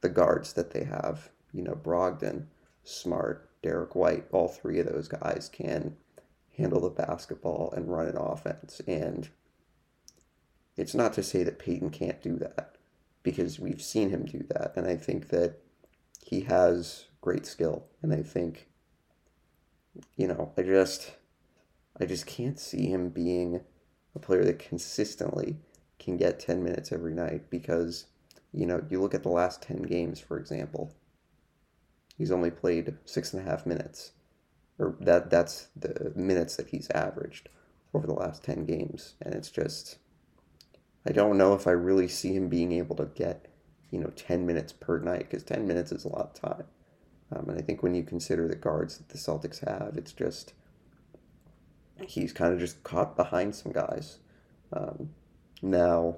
the 0.00 0.08
guards 0.08 0.52
that 0.54 0.72
they 0.72 0.84
have, 0.84 1.30
you 1.52 1.62
know, 1.62 1.74
Brogdon, 1.74 2.46
Smart, 2.84 3.48
Derrick 3.62 3.94
White, 3.94 4.26
all 4.32 4.48
three 4.48 4.80
of 4.80 4.86
those 4.86 5.08
guys 5.08 5.48
can 5.52 5.96
handle 6.56 6.80
the 6.80 6.90
basketball 6.90 7.72
and 7.76 7.90
run 7.90 8.08
an 8.08 8.16
offense. 8.16 8.80
And 8.86 9.28
it's 10.76 10.94
not 10.94 11.12
to 11.14 11.22
say 11.22 11.42
that 11.44 11.58
Payton 11.58 11.90
can't 11.90 12.20
do 12.20 12.36
that 12.38 12.76
because 13.22 13.60
we've 13.60 13.82
seen 13.82 14.10
him 14.10 14.24
do 14.24 14.44
that. 14.48 14.72
And 14.76 14.86
I 14.86 14.96
think 14.96 15.28
that 15.28 15.58
he 16.24 16.40
has 16.42 17.06
great 17.22 17.46
skill. 17.46 17.86
And 18.02 18.12
I 18.12 18.22
think, 18.22 18.68
you 20.16 20.26
know, 20.26 20.52
I 20.58 20.62
just, 20.62 21.12
I 21.98 22.04
just 22.04 22.26
can't 22.26 22.58
see 22.58 22.88
him 22.88 23.08
being 23.08 23.62
a 24.14 24.18
player 24.18 24.44
that 24.44 24.58
consistently 24.58 25.56
can 25.98 26.18
get 26.18 26.40
10 26.40 26.62
minutes 26.62 26.92
every 26.92 27.14
night 27.14 27.48
because, 27.48 28.06
you 28.52 28.66
know, 28.66 28.84
you 28.90 29.00
look 29.00 29.14
at 29.14 29.22
the 29.22 29.30
last 29.30 29.62
10 29.62 29.82
games, 29.82 30.20
for 30.20 30.38
example, 30.38 30.92
he's 32.18 32.32
only 32.32 32.50
played 32.50 32.94
six 33.06 33.32
and 33.32 33.46
a 33.46 33.50
half 33.50 33.64
minutes. 33.64 34.12
Or 34.78 34.96
that 35.00 35.30
that's 35.30 35.68
the 35.76 36.12
minutes 36.16 36.56
that 36.56 36.68
he's 36.68 36.90
averaged 36.90 37.48
over 37.94 38.06
the 38.06 38.14
last 38.14 38.42
10 38.42 38.64
games. 38.64 39.14
And 39.20 39.34
it's 39.34 39.50
just, 39.50 39.98
I 41.06 41.12
don't 41.12 41.38
know 41.38 41.54
if 41.54 41.66
I 41.66 41.72
really 41.72 42.08
see 42.08 42.34
him 42.34 42.48
being 42.48 42.72
able 42.72 42.96
to 42.96 43.04
get, 43.04 43.46
you 43.90 44.00
know, 44.00 44.10
10 44.16 44.44
minutes 44.44 44.72
per 44.72 44.98
night 44.98 45.30
because 45.30 45.44
10 45.44 45.68
minutes 45.68 45.92
is 45.92 46.04
a 46.04 46.08
lot 46.08 46.32
of 46.34 46.34
time. 46.34 46.64
Um, 47.34 47.48
and 47.48 47.58
I 47.58 47.62
think 47.62 47.82
when 47.82 47.94
you 47.94 48.02
consider 48.02 48.46
the 48.46 48.56
guards 48.56 48.98
that 48.98 49.08
the 49.08 49.18
Celtics 49.18 49.66
have, 49.66 49.96
it's 49.96 50.12
just, 50.12 50.52
he's 52.06 52.32
kind 52.32 52.52
of 52.52 52.58
just 52.58 52.82
caught 52.82 53.16
behind 53.16 53.54
some 53.54 53.72
guys. 53.72 54.18
Um, 54.72 55.10
now, 55.62 56.16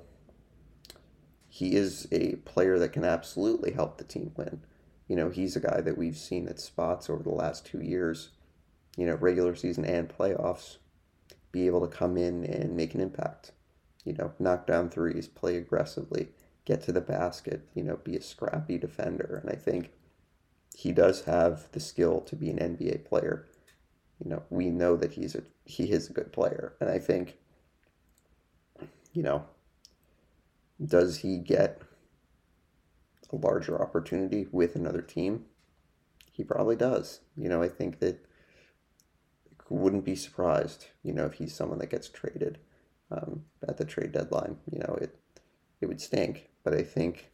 he 1.49 1.77
is 1.77 2.09
a 2.11 2.37
player 2.37 2.79
that 2.79 2.93
can 2.93 3.05
absolutely 3.05 3.73
help 3.73 3.99
the 3.99 4.05
team 4.05 4.33
win. 4.37 4.61
You 5.07 5.17
know, 5.17 5.31
he's 5.31 5.55
a 5.55 5.61
guy 5.61 5.81
that 5.83 5.99
we've 5.99 6.17
seen 6.17 6.49
at 6.49 6.59
spots 6.59 7.09
over 7.09 7.23
the 7.23 7.31
last 7.31 7.67
two 7.67 7.81
years, 7.81 8.31
you 8.97 9.07
know, 9.07 9.15
regular 9.15 9.55
season 9.55 9.85
and 9.85 10.09
playoffs, 10.09 10.79
be 11.53 11.67
able 11.67 11.87
to 11.87 11.97
come 11.97 12.17
in 12.17 12.45
and 12.45 12.77
make 12.77 12.95
an 12.95 13.01
impact 13.01 13.53
you 14.05 14.13
know, 14.13 14.33
knock 14.39 14.67
down 14.67 14.91
threes, 14.91 15.27
play 15.27 15.57
aggressively, 15.57 16.29
get 16.65 16.83
to 16.83 16.93
the 16.93 17.01
basket, 17.01 17.67
you 17.75 17.83
know, 17.83 17.97
be 17.97 18.17
a 18.17 18.23
scrappy 18.23 18.79
defender. 18.79 19.41
And 19.43 19.51
I 19.51 19.57
think 19.57 19.91
he 20.75 20.93
does 20.93 21.23
have 21.25 21.71
the 21.73 21.81
skill 21.81 22.21
to 22.23 22.37
be 22.37 22.51
an 22.51 22.59
NBA 22.59 23.05
player. 23.05 23.47
You 24.23 24.31
know, 24.31 24.43
we 24.51 24.71
know 24.71 24.97
that 24.97 25.13
he's 25.13 25.35
a 25.35 25.43
he 25.65 25.91
is 25.91 26.11
a 26.11 26.13
good 26.13 26.33
player. 26.33 26.75
And 26.81 26.91
I 26.91 26.99
think, 26.99 27.37
you 29.13 29.23
know, 29.23 29.45
does 30.85 31.19
he 31.19 31.39
get 31.39 31.81
a 33.33 33.37
larger 33.37 33.81
opportunity 33.81 34.47
with 34.53 34.77
another 34.77 35.01
team? 35.01 35.47
He 36.33 36.45
probably 36.45 36.77
does. 36.77 37.21
You 37.37 37.49
know, 37.49 37.63
I 37.63 37.69
think 37.69 38.01
that 38.01 38.27
wouldn't 39.69 40.05
be 40.05 40.17
surprised, 40.17 40.87
you 41.03 41.13
know, 41.13 41.27
if 41.27 41.35
he's 41.35 41.55
someone 41.55 41.79
that 41.79 41.91
gets 41.91 42.09
traded 42.09 42.59
um, 43.11 43.45
at 43.67 43.77
the 43.77 43.85
trade 43.85 44.13
deadline. 44.13 44.57
You 44.71 44.81
know, 44.81 44.99
it 45.01 45.17
it 45.81 45.87
would 45.87 46.01
stink, 46.01 46.49
but 46.63 46.75
I 46.75 46.83
think 46.83 47.31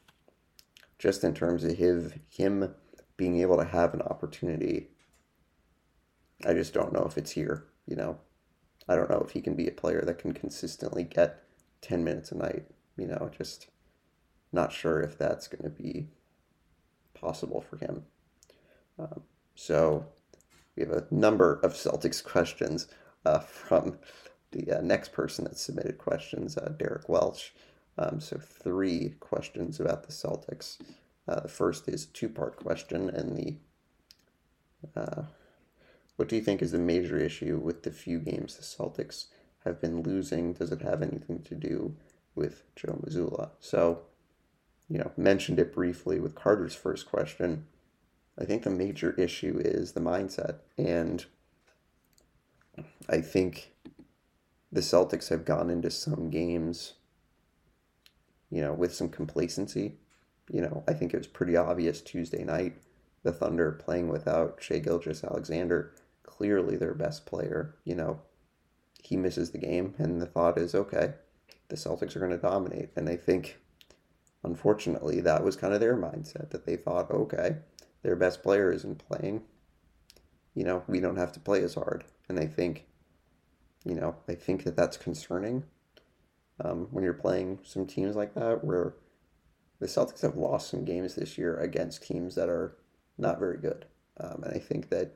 just 0.99 1.25
in 1.25 1.35
terms 1.35 1.65
of 1.65 1.77
his 1.77 2.13
him 2.29 2.75
being 3.21 3.43
able 3.43 3.59
to 3.59 3.65
have 3.67 3.93
an 3.93 4.01
opportunity, 4.01 4.89
I 6.47 6.55
just 6.55 6.73
don't 6.73 6.95
know 6.95 7.05
if 7.07 7.19
it's 7.19 7.33
here. 7.33 7.67
You 7.87 7.97
know, 7.97 8.19
I 8.89 8.97
don't 8.97 9.11
know 9.11 9.23
if 9.23 9.33
he 9.33 9.43
can 9.43 9.55
be 9.55 9.69
a 9.69 9.73
player 9.73 10.01
that 10.07 10.19
can 10.19 10.33
consistently 10.33 11.05
get 11.05 11.43
ten 11.83 12.03
minutes 12.03 12.33
a 12.33 12.39
night. 12.39 12.65
You 12.97 13.09
know, 13.09 13.31
just 13.37 13.69
not 14.53 14.73
sure 14.73 15.03
if 15.03 15.19
that's 15.19 15.49
going 15.49 15.65
to 15.65 15.83
be 15.83 16.09
possible 17.13 17.61
for 17.61 17.77
him. 17.77 18.05
Um, 18.99 19.21
so 19.55 20.07
we 20.75 20.83
have 20.83 20.93
a 20.93 21.07
number 21.11 21.61
of 21.63 21.75
Celtics 21.75 22.25
questions 22.25 22.89
uh, 23.27 23.41
from 23.41 23.99
the 24.53 24.79
uh, 24.79 24.81
next 24.81 25.13
person 25.13 25.45
that 25.45 25.59
submitted 25.59 25.99
questions, 25.99 26.57
uh, 26.57 26.73
Derek 26.79 27.07
Welch. 27.11 27.53
Um, 27.99 28.19
so 28.19 28.39
three 28.39 29.15
questions 29.21 29.79
about 29.79 30.05
the 30.05 30.13
Celtics. 30.13 30.79
Uh, 31.31 31.39
the 31.39 31.49
first 31.49 31.89
is 31.89 32.05
a 32.05 32.09
two-part 32.09 32.57
question, 32.57 33.09
and 33.09 33.37
the 33.37 33.57
uh, 34.97 35.23
what 36.17 36.29
do 36.29 36.35
you 36.35 36.43
think 36.43 36.61
is 36.61 36.73
the 36.73 36.79
major 36.79 37.17
issue 37.19 37.57
with 37.57 37.85
the 37.85 37.93
few 37.93 38.19
games 38.19 38.57
the 38.57 38.63
Celtics 38.63 39.27
have 39.65 39.81
been 39.81 40.03
losing? 40.03 40.55
Does 40.55 40.73
it 40.73 40.83
have 40.83 41.03
anything 41.03 41.43
to 41.43 41.55
do 41.55 41.95
with 42.35 42.65
Joe 42.75 42.99
Mazzulla? 43.01 43.51
So, 43.61 44.01
you 44.89 44.99
know, 44.99 45.13
mentioned 45.17 45.61
it 45.61 45.73
briefly 45.73 46.19
with 46.19 46.35
Carter's 46.35 46.75
first 46.75 47.07
question. 47.09 47.67
I 48.37 48.45
think 48.45 48.65
the 48.65 48.71
major 48.71 49.13
issue 49.13 49.63
is 49.65 49.93
the 49.93 50.01
mindset, 50.01 50.57
and 50.77 51.25
I 53.09 53.21
think 53.21 53.73
the 54.73 54.81
Celtics 54.81 55.29
have 55.29 55.45
gone 55.45 55.71
into 55.71 55.93
some 55.93 56.29
games, 56.29 56.95
you 58.51 58.63
know, 58.63 58.73
with 58.73 58.93
some 58.93 59.11
complacency. 59.11 59.99
You 60.53 60.63
know, 60.63 60.85
I 60.89 60.93
think 60.95 61.15
it 61.15 61.19
was 61.19 61.27
pretty 61.27 61.57
obvious 61.57 62.01
Tuesday 62.01 62.45
night, 62.45 62.77
the 63.23 63.33
Thunder 63.33 63.73
playing 63.73 64.09
without 64.09 64.59
Shai 64.61 64.79
Gilgeous-Alexander, 64.81 65.95
clearly 66.25 66.77
their 66.77 66.95
best 66.95 67.27
player, 67.27 67.77
you 67.85 67.95
know, 67.95 68.21
he 69.03 69.17
misses 69.17 69.51
the 69.51 69.59
game, 69.59 69.95
and 69.99 70.21
the 70.21 70.27
thought 70.27 70.59
is, 70.59 70.75
okay, 70.75 71.15
the 71.69 71.77
Celtics 71.77 72.17
are 72.17 72.21
going 72.21 72.31
to 72.33 72.39
dominate. 72.39 72.91
And 72.97 73.09
I 73.09 73.17
think, 73.17 73.59
unfortunately, 74.45 75.21
that 75.21 75.45
was 75.45 75.57
kind 75.57 75.73
of 75.75 75.81
their 75.81 75.97
mindset 75.97 76.51
that 76.51 76.67
they 76.67 76.77
thought, 76.77 77.11
okay, 77.11 77.57
their 78.03 78.17
best 78.17 78.43
player 78.43 78.73
isn't 78.73 79.05
playing. 79.09 79.43
You 80.55 80.65
know, 80.65 80.83
we 80.87 81.01
don't 81.01 81.17
have 81.17 81.33
to 81.33 81.41
play 81.41 81.63
as 81.63 81.75
hard. 81.75 82.05
And 82.29 82.39
I 82.39 82.47
think 82.47 82.87
you 83.85 83.95
know, 83.95 84.17
I 84.29 84.35
think 84.35 84.65
that 84.65 84.77
that's 84.77 84.97
concerning. 84.97 85.65
um, 86.65 86.89
when 86.91 87.05
you're 87.05 87.15
playing 87.15 87.59
some 87.63 87.87
teams 87.87 88.17
like 88.17 88.35
that, 88.35 88.65
where 88.65 88.95
the 89.81 89.87
Celtics 89.87 90.21
have 90.21 90.37
lost 90.37 90.71
some 90.71 90.85
games 90.85 91.15
this 91.15 91.37
year 91.37 91.57
against 91.57 92.03
teams 92.03 92.35
that 92.37 92.49
are 92.49 92.77
not 93.19 93.39
very 93.39 93.59
good. 93.59 93.87
Um, 94.19 94.43
and 94.45 94.55
I 94.55 94.59
think 94.59 94.91
that 94.91 95.15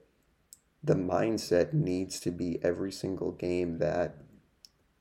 the 0.82 0.94
mindset 0.94 1.72
needs 1.72 2.18
to 2.20 2.30
be 2.30 2.58
every 2.62 2.90
single 2.90 3.32
game 3.32 3.78
that 3.78 4.16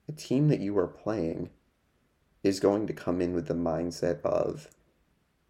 a 0.07 0.11
team 0.11 0.49
that 0.49 0.59
you 0.59 0.77
are 0.77 0.87
playing 0.87 1.49
is 2.43 2.59
going 2.59 2.87
to 2.87 2.93
come 2.93 3.21
in 3.21 3.33
with 3.33 3.47
the 3.47 3.53
mindset 3.53 4.21
of 4.21 4.67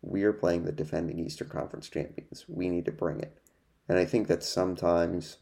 we 0.02 0.24
are 0.24 0.34
playing 0.34 0.66
the 0.66 0.72
defending 0.72 1.20
Eastern 1.20 1.50
Conference 1.50 1.90
champions. 1.90 2.46
We 2.48 2.70
need 2.70 2.86
to 2.86 2.92
bring 2.92 3.20
it. 3.20 3.38
And 3.88 3.98
I 3.98 4.06
think 4.06 4.28
that 4.28 4.44
sometimes 4.44 5.38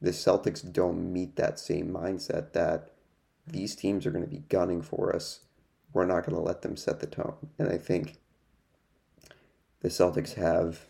the 0.00 0.10
Celtics 0.10 0.72
don't 0.72 1.12
meet 1.12 1.36
that 1.36 1.58
same 1.58 1.90
mindset 1.90 2.52
that 2.52 2.90
these 3.46 3.74
teams 3.74 4.06
are 4.06 4.10
going 4.10 4.24
to 4.24 4.30
be 4.30 4.44
gunning 4.48 4.82
for 4.82 5.14
us. 5.14 5.40
We're 5.92 6.06
not 6.06 6.26
going 6.26 6.36
to 6.36 6.42
let 6.42 6.62
them 6.62 6.76
set 6.76 7.00
the 7.00 7.06
tone. 7.06 7.34
And 7.58 7.68
I 7.68 7.78
think 7.78 8.18
the 9.80 9.88
Celtics 9.88 10.34
have 10.34 10.86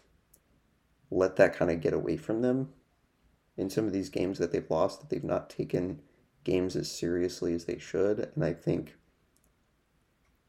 let 1.11 1.37
that 1.37 1.55
kind 1.55 1.71
of 1.71 1.81
get 1.81 1.93
away 1.93 2.17
from 2.17 2.43
them 2.43 2.71
in 3.57 3.71
some 3.71 3.87
of 3.87 3.93
these 3.93 4.09
games 4.09 4.39
that 4.39 4.53
they've 4.53 4.71
lost, 4.71 5.01
that 5.01 5.11
they've 5.11 5.25
not 5.25 5.51
taken 5.51 6.01
games 6.45 6.77
as 6.77 6.91
seriously 6.91 7.55
as 7.55 7.65
they 7.65 7.79
should. 7.79 8.31
And 8.35 8.45
I 8.45 8.53
think, 8.53 8.97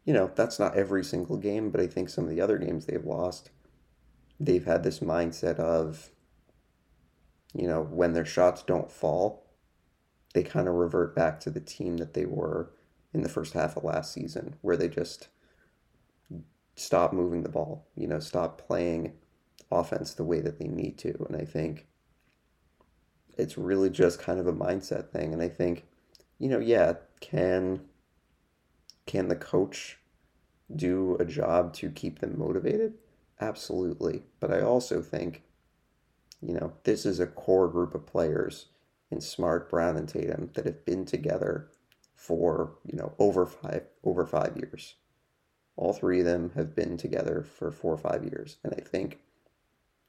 you 0.06 0.14
know, 0.14 0.32
that's 0.36 0.60
not 0.60 0.76
every 0.76 1.04
single 1.04 1.38
game, 1.38 1.70
but 1.70 1.82
I 1.82 1.88
think 1.88 2.10
some 2.10 2.26
of 2.26 2.30
the 2.30 2.42
other 2.42 2.58
games 2.58 2.86
they've 2.86 3.06
lost, 3.06 3.50
they've 4.40 4.66
had 4.66 4.84
this 4.84 5.00
mindset 5.00 5.60
of, 5.60 6.10
you 7.54 7.68
know, 7.68 7.84
when 7.84 8.14
their 8.14 8.26
shots 8.26 8.62
don't 8.64 8.92
fall, 8.92 9.48
they 10.34 10.44
kind 10.44 10.68
of 10.68 10.76
revert 10.76 11.16
back 11.16 11.40
to 11.42 11.50
the 11.50 11.60
team 11.60 11.98
that 11.98 12.14
they 12.14 12.26
were 12.26 12.72
in 13.14 13.24
the 13.24 13.30
first 13.30 13.54
half 13.54 13.76
of 13.76 13.84
last 13.84 14.14
season, 14.14 14.56
where 14.62 14.78
they 14.78 14.88
just 14.88 15.30
stop 16.76 17.12
moving 17.12 17.44
the 17.44 17.50
ball, 17.50 17.88
you 17.96 18.08
know, 18.08 18.20
stop 18.20 18.66
playing 18.66 19.14
offense 19.72 20.14
the 20.14 20.24
way 20.24 20.40
that 20.40 20.60
they 20.60 20.68
need 20.68 20.98
to. 20.98 21.26
And 21.28 21.36
I 21.36 21.46
think 21.46 21.88
it's 23.38 23.58
really 23.58 23.90
just 23.90 24.20
kind 24.20 24.40
of 24.40 24.48
a 24.48 24.54
mindset 24.54 25.10
thing. 25.10 25.34
And 25.34 25.42
I 25.42 25.50
think, 25.50 25.86
you 26.40 26.50
know, 26.50 26.60
yeah, 26.60 26.94
can 27.20 27.82
can 29.06 29.28
the 29.28 29.36
coach 29.36 29.98
do 30.76 31.18
a 31.20 31.26
job 31.26 31.74
to 31.74 31.90
keep 31.90 32.20
them 32.20 32.38
motivated? 32.38 32.94
Absolutely. 33.42 34.24
But 34.40 34.54
I 34.54 34.62
also 34.62 35.02
think, 35.02 35.44
you 36.42 36.54
know, 36.54 36.74
this 36.84 37.06
is 37.06 37.20
a 37.20 37.26
core 37.26 37.68
group 37.68 37.96
of 37.96 38.06
players 38.06 38.68
in 39.10 39.20
Smart, 39.20 39.70
Brown, 39.70 39.98
and 39.98 40.08
Tatum 40.08 40.52
that 40.54 40.66
have 40.66 40.86
been 40.86 41.06
together 41.06 41.70
for, 42.20 42.74
you 42.86 42.98
know, 42.98 43.14
over 43.18 43.46
five 43.46 43.84
over 44.04 44.26
five 44.26 44.58
years. 44.58 44.96
All 45.78 45.94
three 45.94 46.20
of 46.20 46.26
them 46.26 46.52
have 46.54 46.76
been 46.76 46.98
together 46.98 47.44
for 47.44 47.72
four 47.72 47.94
or 47.94 47.98
five 47.98 48.26
years. 48.26 48.58
And 48.62 48.74
I 48.78 48.82
think 48.82 49.20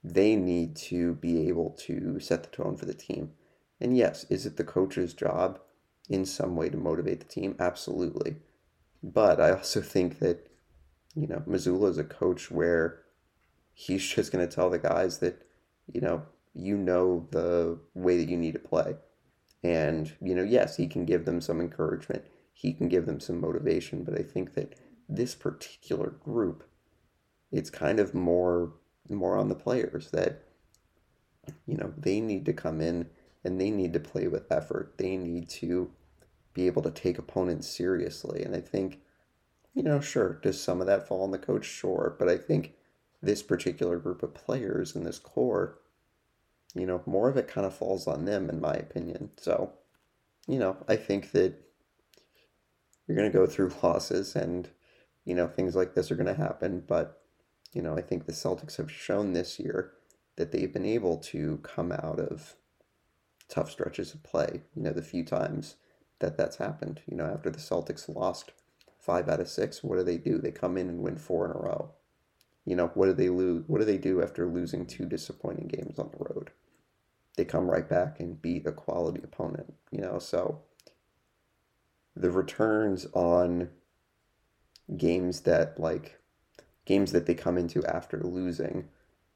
they 0.03 0.35
need 0.35 0.75
to 0.75 1.15
be 1.15 1.49
able 1.49 1.71
to 1.87 2.19
set 2.19 2.43
the 2.43 2.49
tone 2.49 2.77
for 2.77 2.85
the 2.85 2.95
team. 2.95 3.31
And 3.81 3.97
yes, 3.97 4.27
is 4.29 4.45
it 4.45 4.57
the 4.57 4.65
coach's 4.65 5.15
job 5.15 5.61
in 6.09 6.25
some 6.25 6.57
way 6.57 6.69
to 6.69 6.77
motivate 6.77 7.21
the 7.21 7.27
team? 7.27 7.55
Absolutely. 7.61 8.37
But 9.03 9.41
I 9.41 9.53
also 9.53 9.81
think 9.95 10.19
that, 10.19 10.51
you 11.15 11.29
know, 11.29 11.45
Mazzulla 11.47 11.91
is 11.91 11.99
a 11.99 12.05
coach 12.05 12.51
where 12.51 13.03
he's 13.73 14.05
just 14.15 14.33
going 14.33 14.47
to 14.47 14.53
tell 14.53 14.69
the 14.69 14.81
guys 14.81 15.19
that, 15.19 15.47
you 15.87 16.01
know, 16.01 16.23
you 16.55 16.77
know 16.77 17.29
the 17.31 17.79
way 17.95 18.17
that 18.17 18.29
you 18.29 18.37
need 18.37 18.55
to 18.55 18.59
play. 18.59 18.97
And, 19.63 20.15
you 20.23 20.35
know, 20.35 20.43
yes, 20.43 20.77
he 20.77 20.87
can 20.87 21.05
give 21.05 21.25
them 21.25 21.41
some 21.41 21.61
encouragement, 21.61 22.25
he 22.53 22.73
can 22.73 22.89
give 22.89 23.07
them 23.07 23.21
some 23.21 23.41
motivation, 23.41 24.05
but 24.05 24.19
I 24.19 24.23
think 24.23 24.55
that 24.55 24.75
this 25.09 25.35
particular 25.35 26.11
group, 26.11 26.65
it's 27.51 27.71
kind 27.71 27.99
of 27.99 28.15
more 28.15 28.75
more 29.09 29.37
on 29.37 29.49
the 29.49 29.57
players 29.57 30.13
that 30.13 30.45
you 31.67 31.77
know 31.77 31.93
they 31.99 32.21
need 32.21 32.45
to 32.47 32.53
come 32.53 32.81
in 32.81 33.11
and 33.45 33.61
they 33.61 33.71
need 33.71 33.93
to 33.93 34.01
play 34.01 34.29
with 34.29 34.51
effort. 34.53 34.95
They 34.99 35.17
need 35.17 35.49
to 35.51 35.91
be 36.53 36.67
able 36.67 36.83
to 36.83 36.91
take 36.91 37.19
opponents 37.19 37.69
seriously. 37.69 38.43
And 38.43 38.55
I 38.55 38.61
think, 38.61 39.01
you 39.75 39.83
know, 39.83 40.01
sure, 40.01 40.41
does 40.43 40.61
some 40.61 40.81
of 40.81 40.87
that 40.87 41.07
fall 41.07 41.23
on 41.23 41.31
the 41.31 41.39
coach? 41.39 41.65
Sure. 41.65 42.17
But 42.19 42.29
I 42.29 42.37
think 42.37 42.75
this 43.23 43.43
particular 43.43 43.99
group 43.99 44.23
of 44.23 44.35
players 44.35 44.95
in 44.95 45.05
this 45.05 45.19
core, 45.19 45.79
you 46.75 46.87
know, 46.87 47.03
more 47.07 47.29
of 47.29 47.37
it 47.37 47.49
kind 47.49 47.67
of 47.67 47.75
falls 47.75 48.07
on 48.07 48.25
them, 48.25 48.49
in 48.49 48.61
my 48.61 48.75
opinion. 48.75 49.31
So, 49.37 49.73
you 50.47 50.59
know, 50.59 50.77
I 50.89 50.97
think 50.97 51.33
that 51.33 51.55
you're 53.07 53.17
going 53.17 53.31
to 53.31 53.37
go 53.37 53.47
through 53.47 53.73
losses 53.83 54.37
and, 54.37 54.69
you 55.25 55.35
know, 55.35 55.49
things 55.49 55.75
like 55.75 55.95
this 55.95 56.11
are 56.11 56.17
going 56.17 56.27
to 56.27 56.35
happen. 56.35 56.85
But 56.87 57.21
you 57.73 57.83
know, 57.83 57.97
I 57.97 58.01
think 58.01 58.27
the 58.27 58.33
Celtics 58.33 58.77
have 58.77 58.91
shown 58.91 59.33
this 59.33 59.59
year 59.59 59.93
that 60.37 60.53
they've 60.53 60.73
been 60.73 60.87
able 60.87 61.19
to 61.19 61.59
come 61.63 61.93
out 61.93 62.19
of 62.19 62.55
tough 63.49 63.71
stretches 63.71 64.15
of 64.15 64.23
play. 64.23 64.63
You 64.75 64.83
know, 64.83 64.93
the 64.93 65.03
few 65.03 65.25
times 65.25 65.77
that 66.19 66.37
that's 66.37 66.57
happened. 66.57 67.01
You 67.07 67.17
know, 67.17 67.27
after 67.27 67.51
the 67.51 67.59
Celtics 67.59 68.15
lost 68.15 68.53
five 68.99 69.29
out 69.29 69.41
of 69.41 69.49
six, 69.49 69.85
what 69.85 69.97
do 69.97 70.05
they 70.05 70.19
do? 70.19 70.39
They 70.39 70.51
come 70.51 70.77
in 70.77 70.89
and 70.89 71.01
win 71.01 71.17
four 71.17 71.45
in 71.47 71.53
a 71.53 71.61
row. 71.61 71.93
You 72.65 72.77
know, 72.77 72.91
what 72.95 73.07
do 73.07 73.13
they 73.13 73.29
lose? 73.29 73.65
What 73.67 73.79
do 73.79 73.85
they 73.85 73.99
do 73.99 74.23
after 74.23 74.47
losing 74.47 74.87
two 74.87 75.07
disappointing 75.07 75.69
games 75.69 75.99
on 75.99 76.11
the 76.11 76.25
road? 76.25 76.51
They 77.37 77.45
come 77.45 77.71
right 77.71 77.89
back 77.89 78.21
and 78.21 78.41
beat 78.41 78.67
a 78.67 78.73
quality 78.73 79.21
opponent. 79.23 79.75
You 79.91 80.01
know, 80.01 80.19
so 80.19 80.63
the 82.17 82.31
returns 82.31 83.07
on 83.13 83.71
games 84.97 85.41
that 85.43 85.79
like 85.79 86.21
games 86.85 87.13
that 87.13 87.27
they 87.27 87.35
come 87.35 87.57
into 87.57 87.85
after 87.87 88.21
losing, 88.23 88.89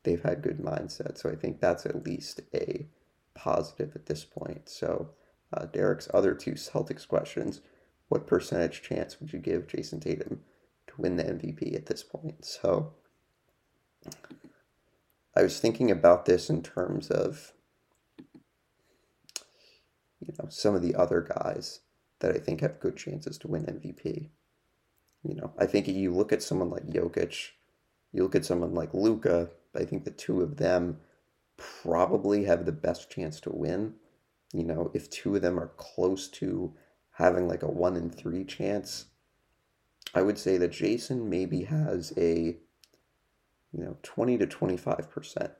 they've 0.02 0.22
had 0.22 0.42
good 0.42 0.58
mindset. 0.58 1.18
So 1.18 1.30
I 1.30 1.36
think 1.36 1.60
that's 1.60 1.86
at 1.86 2.04
least 2.04 2.40
a 2.52 2.88
positive 3.34 3.94
at 3.94 4.06
this 4.06 4.24
point. 4.24 4.68
So 4.68 5.10
uh, 5.52 5.66
Derek's 5.66 6.08
other 6.12 6.34
two 6.34 6.52
Celtics 6.52 7.06
questions: 7.06 7.60
What 8.08 8.26
percentage 8.26 8.82
chance 8.82 9.20
would 9.20 9.32
you 9.32 9.38
give 9.38 9.66
Jayson 9.66 10.00
Tatum 10.00 10.40
to 10.88 10.94
win 10.98 11.16
the 11.16 11.24
MVP 11.24 11.74
at 11.74 11.86
this 11.86 12.02
point? 12.02 12.44
So 12.44 12.92
I 15.36 15.42
was 15.42 15.58
thinking 15.58 15.90
about 15.90 16.26
this 16.26 16.48
in 16.48 16.62
terms 16.62 17.10
of 17.10 17.53
you 20.26 20.34
know 20.38 20.48
some 20.48 20.74
of 20.74 20.82
the 20.82 20.94
other 20.94 21.20
guys 21.20 21.80
that 22.20 22.34
I 22.34 22.38
think 22.38 22.60
have 22.60 22.80
good 22.80 22.96
chances 22.96 23.38
to 23.38 23.48
win 23.48 23.64
MVP. 23.66 24.30
You 25.22 25.34
know, 25.34 25.52
I 25.58 25.66
think 25.66 25.88
you 25.88 26.14
look 26.14 26.32
at 26.32 26.42
someone 26.42 26.70
like 26.70 26.86
Jokic, 26.86 27.50
you 28.12 28.22
look 28.22 28.34
at 28.34 28.44
someone 28.44 28.74
like 28.74 28.94
Luka, 28.94 29.50
I 29.74 29.84
think 29.84 30.04
the 30.04 30.10
two 30.10 30.40
of 30.40 30.56
them 30.56 30.98
probably 31.56 32.44
have 32.44 32.64
the 32.64 32.72
best 32.72 33.10
chance 33.10 33.40
to 33.40 33.50
win. 33.50 33.94
You 34.52 34.64
know, 34.64 34.90
if 34.94 35.10
two 35.10 35.36
of 35.36 35.42
them 35.42 35.58
are 35.58 35.72
close 35.76 36.28
to 36.28 36.74
having 37.12 37.48
like 37.48 37.62
a 37.62 37.70
one 37.70 37.96
in 37.96 38.10
three 38.10 38.44
chance, 38.44 39.06
I 40.14 40.22
would 40.22 40.38
say 40.38 40.58
that 40.58 40.72
Jayson 40.72 41.28
maybe 41.28 41.64
has 41.64 42.12
a 42.16 42.56
you 43.72 43.84
know 43.84 43.96
20 44.02 44.38
to 44.38 44.46
25 44.46 45.10
percent. 45.10 45.52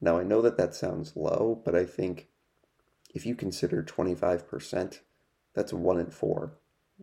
Now 0.00 0.18
I 0.18 0.24
know 0.24 0.42
that 0.42 0.56
that 0.58 0.74
sounds 0.74 1.16
low, 1.16 1.62
but 1.64 1.74
I 1.74 1.84
think 1.84 2.28
if 3.12 3.26
you 3.26 3.34
consider 3.34 3.82
25 3.82 4.48
percent, 4.48 5.00
that's 5.54 5.72
one 5.72 5.98
in 5.98 6.10
four. 6.10 6.54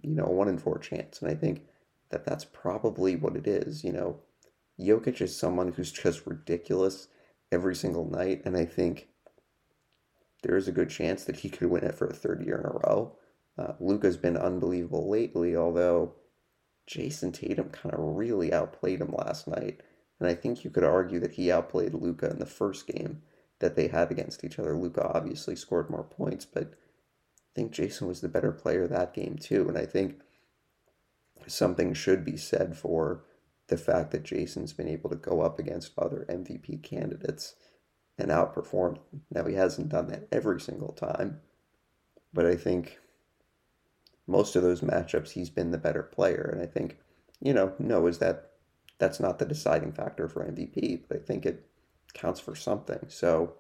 You 0.01 0.15
know, 0.15 0.25
one 0.25 0.47
in 0.47 0.57
four 0.57 0.77
chance, 0.77 1.21
and 1.21 1.29
I 1.29 1.35
think 1.35 1.63
that 2.09 2.25
that's 2.25 2.45
probably 2.45 3.15
what 3.15 3.35
it 3.35 3.47
is. 3.47 3.83
You 3.83 3.93
know, 3.93 4.19
Jokic 4.79 5.21
is 5.21 5.35
someone 5.35 5.73
who's 5.73 5.91
just 5.91 6.25
ridiculous 6.25 7.07
every 7.51 7.75
single 7.75 8.09
night, 8.09 8.41
and 8.45 8.55
I 8.55 8.65
think 8.65 9.09
there 10.43 10.55
is 10.55 10.67
a 10.67 10.73
good 10.73 10.89
chance 10.89 11.25
that 11.25 11.37
he 11.37 11.49
could 11.49 11.69
win 11.69 11.83
it 11.83 11.95
for 11.95 12.07
a 12.07 12.13
third 12.13 12.45
year 12.45 12.59
in 12.59 12.65
a 12.65 12.87
row. 12.87 13.15
Uh, 13.57 13.73
Luka's 13.79 14.17
been 14.17 14.37
unbelievable 14.37 15.09
lately, 15.09 15.55
although 15.55 16.13
Jayson 16.87 17.33
Tatum 17.33 17.69
kind 17.69 17.93
of 17.93 17.99
really 17.99 18.53
outplayed 18.53 19.01
him 19.01 19.13
last 19.17 19.47
night. 19.47 19.81
And 20.19 20.29
I 20.29 20.33
think 20.33 20.63
you 20.63 20.69
could 20.69 20.83
argue 20.83 21.19
that 21.19 21.33
he 21.33 21.51
outplayed 21.51 21.93
Luka 21.93 22.29
in 22.29 22.39
the 22.39 22.45
first 22.45 22.87
game 22.87 23.21
that 23.59 23.75
they 23.75 23.87
had 23.87 24.11
against 24.11 24.43
each 24.43 24.57
other. 24.57 24.75
Luka 24.75 25.05
obviously 25.13 25.55
scored 25.55 25.89
more 25.89 26.03
points, 26.03 26.45
but 26.45 26.73
I 26.73 27.55
think 27.55 27.71
Jayson 27.71 28.07
was 28.07 28.21
the 28.21 28.29
better 28.29 28.51
player 28.51 28.87
that 28.87 29.13
game 29.13 29.37
too. 29.37 29.67
And 29.67 29.77
I 29.77 29.85
think 29.85 30.21
something 31.47 31.93
should 31.93 32.23
be 32.23 32.37
said 32.37 32.77
for 32.77 33.23
the 33.67 33.77
fact 33.77 34.11
that 34.11 34.23
Jayson's 34.23 34.73
been 34.73 34.87
able 34.87 35.09
to 35.09 35.15
go 35.15 35.41
up 35.41 35.59
against 35.59 35.91
other 35.97 36.25
MVP 36.29 36.81
candidates 36.83 37.55
and 38.17 38.29
outperform. 38.29 38.97
Now, 39.31 39.45
he 39.45 39.55
hasn't 39.55 39.89
done 39.89 40.07
that 40.07 40.27
every 40.31 40.59
single 40.59 40.91
time, 40.91 41.39
but 42.33 42.45
I 42.45 42.55
think 42.55 42.99
most 44.27 44.55
of 44.55 44.63
those 44.63 44.81
matchups 44.81 45.31
he's 45.31 45.49
been 45.49 45.71
the 45.71 45.77
better 45.77 46.03
player. 46.03 46.49
And 46.51 46.61
I 46.61 46.65
think, 46.65 46.97
you 47.41 47.53
know, 47.53 47.73
no, 47.79 48.07
is 48.07 48.19
that 48.19 48.51
that's 48.97 49.19
not 49.19 49.39
the 49.39 49.45
deciding 49.45 49.93
factor 49.93 50.27
for 50.27 50.45
MVP, 50.45 51.03
but 51.07 51.17
I 51.17 51.19
think 51.21 51.45
it 51.45 51.68
counts 52.13 52.39
for 52.39 52.55
something. 52.55 53.05
So 53.07 53.55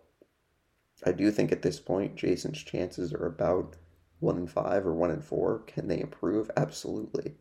I 1.05 1.11
do 1.11 1.31
think 1.31 1.51
at 1.51 1.61
this 1.61 1.79
point, 1.79 2.15
Jayson's 2.15 2.63
chances 2.63 3.13
are 3.13 3.25
about 3.25 3.75
one 4.19 4.37
in 4.37 4.47
five 4.47 4.85
or 4.85 4.93
one 4.93 5.11
in 5.11 5.21
four. 5.21 5.59
Can 5.59 5.87
they 5.87 5.99
improve? 5.99 6.51
Absolutely. 6.57 7.35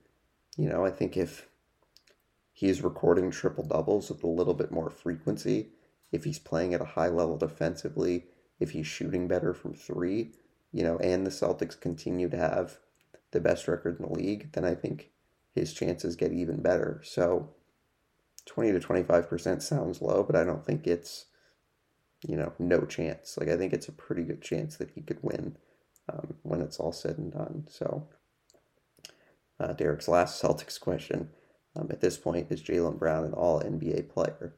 You 0.56 0.68
know, 0.68 0.84
I 0.84 0.90
think 0.90 1.16
if 1.16 1.48
he's 2.52 2.82
recording 2.82 3.30
triple 3.30 3.64
doubles 3.64 4.10
with 4.10 4.22
a 4.22 4.28
little 4.28 4.54
bit 4.54 4.70
more 4.70 4.90
frequency, 4.90 5.70
if 6.12 6.24
he's 6.24 6.38
playing 6.38 6.74
at 6.74 6.80
a 6.80 6.86
high 6.86 7.08
level 7.08 7.36
defensively, 7.36 8.26
if 8.60 8.70
he's 8.70 8.86
shooting 8.86 9.28
better 9.28 9.54
from 9.54 9.74
three, 9.74 10.32
you 10.72 10.82
know, 10.82 10.98
and 10.98 11.26
the 11.26 11.30
Celtics 11.30 11.78
continue 11.78 12.28
to 12.28 12.36
have 12.36 12.78
the 13.30 13.40
best 13.40 13.68
record 13.68 13.98
in 13.98 14.06
the 14.06 14.12
league, 14.12 14.52
then 14.52 14.64
I 14.64 14.74
think 14.74 15.10
his 15.52 15.72
chances 15.72 16.16
get 16.16 16.32
even 16.32 16.62
better. 16.62 17.00
So 17.04 17.54
20 18.48 18.72
to 18.72 18.80
25% 18.80 19.62
sounds 19.62 20.02
low, 20.02 20.22
but 20.22 20.36
I 20.36 20.44
don't 20.44 20.64
think 20.64 20.86
it's, 20.86 21.26
you 22.26 22.36
know, 22.36 22.52
no 22.58 22.80
chance. 22.82 23.36
Like, 23.38 23.48
I 23.48 23.56
think 23.56 23.72
it's 23.72 23.88
a 23.88 23.92
pretty 23.92 24.22
good 24.22 24.42
chance 24.42 24.76
that 24.76 24.90
he 24.90 25.02
could 25.02 25.18
win 25.22 25.56
um, 26.12 26.34
when 26.42 26.60
it's 26.60 26.80
all 26.80 26.92
said 26.92 27.18
and 27.18 27.32
done. 27.32 27.66
So, 27.70 28.08
uh, 29.60 29.72
Derek's 29.74 30.08
last 30.08 30.42
Celtics 30.42 30.80
question 30.80 31.30
um, 31.76 31.88
at 31.90 32.00
this 32.00 32.16
point 32.16 32.50
is 32.50 32.62
Jaylen 32.62 32.98
Brown 32.98 33.24
an 33.24 33.32
all 33.32 33.60
NBA 33.60 34.08
player? 34.08 34.54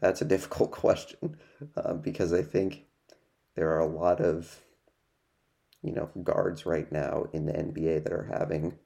That's 0.00 0.22
a 0.22 0.26
difficult 0.26 0.70
question 0.72 1.36
uh, 1.76 1.94
because 1.94 2.32
I 2.32 2.42
think 2.42 2.84
there 3.54 3.70
are 3.70 3.80
a 3.80 3.86
lot 3.86 4.20
of, 4.20 4.60
you 5.82 5.92
know, 5.92 6.10
guards 6.22 6.66
right 6.66 6.90
now 6.90 7.26
in 7.32 7.46
the 7.46 7.52
NBA 7.52 8.04
that 8.04 8.12
are 8.12 8.30
having 8.32 8.78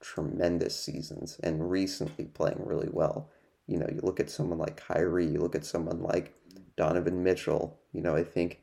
tremendous 0.00 0.78
seasons 0.78 1.38
and 1.42 1.70
recently 1.70 2.24
playing 2.24 2.64
really 2.64 2.88
well. 2.90 3.30
You 3.66 3.78
know, 3.78 3.88
you 3.90 4.00
look 4.02 4.20
at 4.20 4.30
someone 4.30 4.58
like 4.58 4.76
Kyrie, 4.76 5.26
you 5.26 5.40
look 5.40 5.54
at 5.54 5.64
someone 5.64 6.02
like 6.02 6.34
Donovan 6.76 7.22
Mitchell. 7.22 7.78
You 7.92 8.02
know, 8.02 8.16
I 8.16 8.24
think 8.24 8.60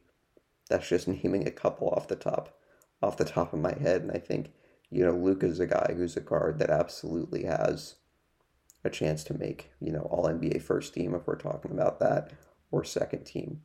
that's 0.69 0.87
just 0.87 1.07
naming 1.23 1.47
a 1.47 1.51
couple 1.51 1.89
off 1.89 2.07
the 2.07 2.15
top, 2.15 2.57
off 3.01 3.17
the 3.17 3.25
top 3.25 3.53
of 3.53 3.59
my 3.59 3.73
head. 3.79 4.01
And 4.01 4.11
I 4.11 4.19
think, 4.19 4.51
you 4.89 5.05
know, 5.05 5.15
Luka's 5.15 5.59
a 5.59 5.67
guy 5.67 5.93
who's 5.95 6.17
a 6.17 6.21
guard 6.21 6.59
that 6.59 6.69
absolutely 6.69 7.43
has 7.43 7.95
a 8.83 8.89
chance 8.89 9.23
to 9.25 9.33
make, 9.33 9.71
you 9.79 9.91
know, 9.91 10.07
all 10.09 10.25
NBA 10.25 10.61
first 10.61 10.93
team 10.93 11.13
if 11.13 11.27
we're 11.27 11.35
talking 11.35 11.71
about 11.71 11.99
that, 11.99 12.31
or 12.71 12.83
second 12.83 13.25
team. 13.25 13.61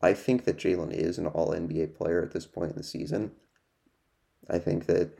I 0.00 0.14
think 0.14 0.44
that 0.44 0.58
Jaylen 0.58 0.92
is 0.92 1.18
an 1.18 1.26
all 1.26 1.52
NBA 1.52 1.94
player 1.94 2.22
at 2.22 2.32
this 2.32 2.46
point 2.46 2.72
in 2.72 2.76
the 2.76 2.82
season. 2.82 3.32
I 4.50 4.58
think 4.58 4.86
that 4.86 5.16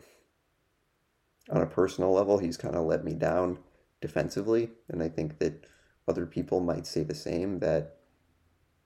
on 1.51 1.63
a 1.63 1.67
personal 1.67 2.13
level, 2.13 2.39
he's 2.39 2.57
kind 2.57 2.75
of 2.75 2.85
let 2.85 3.05
me 3.05 3.15
down 3.15 3.59
defensively. 4.03 4.71
And 4.89 5.03
I 5.03 5.09
think 5.09 5.39
that 5.39 5.65
other 6.07 6.27
people 6.27 6.61
might 6.61 6.87
say 6.87 7.03
the 7.03 7.15
same 7.15 7.61
that 7.61 7.97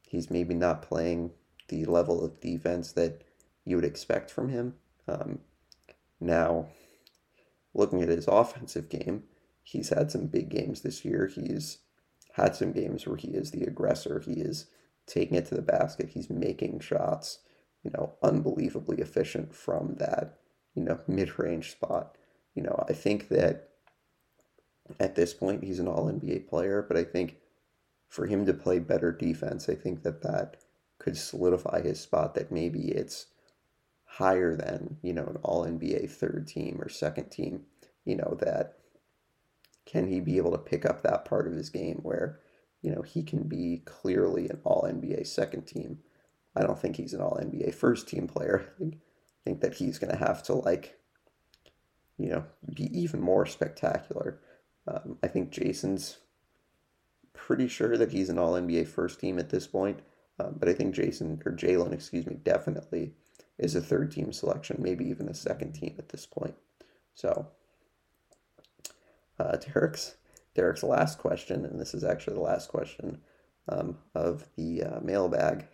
he's 0.02 0.30
maybe 0.30 0.54
not 0.54 0.82
playing 0.82 1.32
the 1.68 1.84
level 1.86 2.24
of 2.24 2.40
defense 2.40 2.92
that 2.92 3.22
you 3.64 3.74
would 3.76 3.84
expect 3.84 4.30
from 4.30 4.50
him. 4.50 4.74
Um, 5.08 5.40
now, 6.20 6.68
looking 7.74 8.02
at 8.02 8.08
his 8.08 8.28
offensive 8.28 8.88
game, 8.88 9.24
he's 9.62 9.88
had 9.88 10.10
some 10.10 10.26
big 10.26 10.48
games 10.48 10.82
this 10.82 11.04
year. 11.04 11.26
He's 11.26 11.78
had 12.34 12.54
some 12.54 12.72
games 12.72 13.06
where 13.06 13.16
he 13.16 13.28
is 13.28 13.50
the 13.50 13.64
aggressor. 13.64 14.20
He 14.20 14.34
is 14.34 14.66
taking 15.06 15.36
it 15.36 15.46
to 15.46 15.54
the 15.54 15.62
basket. 15.62 16.10
He's 16.10 16.30
making 16.30 16.80
shots, 16.80 17.40
you 17.82 17.90
know, 17.90 18.14
unbelievably 18.22 18.98
efficient 19.00 19.54
from 19.54 19.96
that, 19.98 20.38
you 20.74 20.82
know, 20.82 21.00
mid 21.08 21.38
range 21.38 21.72
spot. 21.72 22.16
You 22.54 22.62
know, 22.62 22.84
I 22.88 22.92
think 22.92 23.28
that 23.28 23.70
at 25.00 25.14
this 25.14 25.34
point 25.34 25.64
he's 25.64 25.78
an 25.78 25.88
all 25.88 26.10
NBA 26.10 26.48
player, 26.48 26.84
but 26.86 26.96
I 26.96 27.04
think 27.04 27.36
for 28.08 28.26
him 28.26 28.46
to 28.46 28.54
play 28.54 28.78
better 28.78 29.12
defense, 29.12 29.68
I 29.68 29.74
think 29.74 30.02
that 30.02 30.22
that 30.22 30.56
could 30.98 31.16
solidify 31.16 31.82
his 31.82 32.00
spot 32.00 32.34
that 32.34 32.52
maybe 32.52 32.88
it's 32.88 33.26
higher 34.04 34.56
than, 34.56 34.96
you 35.02 35.12
know, 35.12 35.26
an 35.26 35.36
all 35.42 35.66
NBA 35.66 36.10
third 36.10 36.46
team 36.46 36.78
or 36.80 36.88
second 36.88 37.30
team, 37.30 37.64
you 38.04 38.16
know, 38.16 38.36
that 38.40 38.78
can 39.84 40.08
he 40.08 40.20
be 40.20 40.36
able 40.36 40.52
to 40.52 40.58
pick 40.58 40.86
up 40.86 41.02
that 41.02 41.24
part 41.24 41.46
of 41.46 41.52
his 41.52 41.68
game 41.70 42.00
where, 42.02 42.40
you 42.82 42.90
know, 42.90 43.02
he 43.02 43.22
can 43.22 43.42
be 43.42 43.82
clearly 43.84 44.48
an 44.48 44.60
all 44.64 44.88
NBA 44.88 45.26
second 45.26 45.66
team. 45.66 45.98
I 46.56 46.62
don't 46.62 46.78
think 46.78 46.96
he's 46.96 47.12
an 47.12 47.20
all 47.20 47.38
NBA 47.40 47.74
first 47.74 48.08
team 48.08 48.26
player. 48.26 48.72
I 48.80 49.50
think, 49.50 49.60
that 49.60 49.74
he's 49.74 50.00
going 50.00 50.10
to 50.10 50.18
have 50.18 50.42
to 50.44 50.54
like 50.54 50.98
you 52.18 52.28
know, 52.28 52.44
be 52.74 52.84
even 52.98 53.20
more 53.20 53.46
spectacular. 53.46 54.40
Um, 54.86 55.18
I 55.22 55.28
think 55.28 55.50
Jayson's 55.50 56.18
pretty 57.32 57.68
sure 57.68 57.96
that 57.96 58.12
he's 58.12 58.28
an 58.28 58.38
All 58.38 58.54
NBA 58.54 58.88
first 58.88 59.20
team 59.20 59.38
at 59.38 59.50
this 59.50 59.66
point, 59.66 60.00
um, 60.38 60.56
but 60.58 60.68
I 60.68 60.72
think 60.72 60.94
Jayson 60.94 61.40
or 61.44 61.52
Jaylen, 61.52 61.92
excuse 61.92 62.26
me, 62.26 62.36
definitely 62.42 63.14
is 63.58 63.74
a 63.74 63.80
third 63.80 64.10
team 64.10 64.32
selection, 64.32 64.76
maybe 64.80 65.08
even 65.08 65.28
a 65.28 65.34
second 65.34 65.72
team 65.72 65.94
at 65.98 66.10
this 66.10 66.26
point. 66.26 66.54
So, 67.14 67.48
uh, 69.38 69.56
Derek's 69.56 70.16
Derek's 70.54 70.82
last 70.82 71.18
question, 71.18 71.64
and 71.64 71.80
this 71.80 71.94
is 71.94 72.04
actually 72.04 72.34
the 72.34 72.40
last 72.40 72.68
question 72.68 73.20
um, 73.68 73.98
of 74.14 74.48
the 74.56 74.82
uh, 74.82 75.00
mailbag 75.02 75.66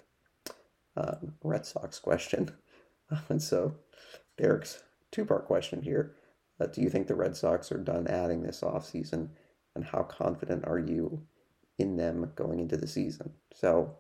um, 0.97 1.35
Red 1.43 1.67
Sox 1.67 1.99
question. 1.99 2.51
and 3.29 3.43
so, 3.43 3.77
Derek's 4.37 4.83
two 5.11 5.25
part 5.25 5.47
question 5.47 5.83
here. 5.83 6.15
Uh, 6.61 6.67
do 6.67 6.81
you 6.81 6.91
think 6.91 7.07
the 7.07 7.15
Red 7.15 7.37
Sox 7.37 7.73
are 7.73 7.79
done 7.79 8.07
adding 8.07 8.43
this 8.43 8.61
offseason? 8.61 9.29
And 9.75 9.85
how 9.85 10.03
confident 10.03 10.67
are 10.67 10.79
you 10.79 11.23
in 11.79 11.97
them 11.97 12.33
going 12.35 12.61
into 12.61 12.77
the 12.77 12.87
season? 12.87 13.33
So, 13.55 13.97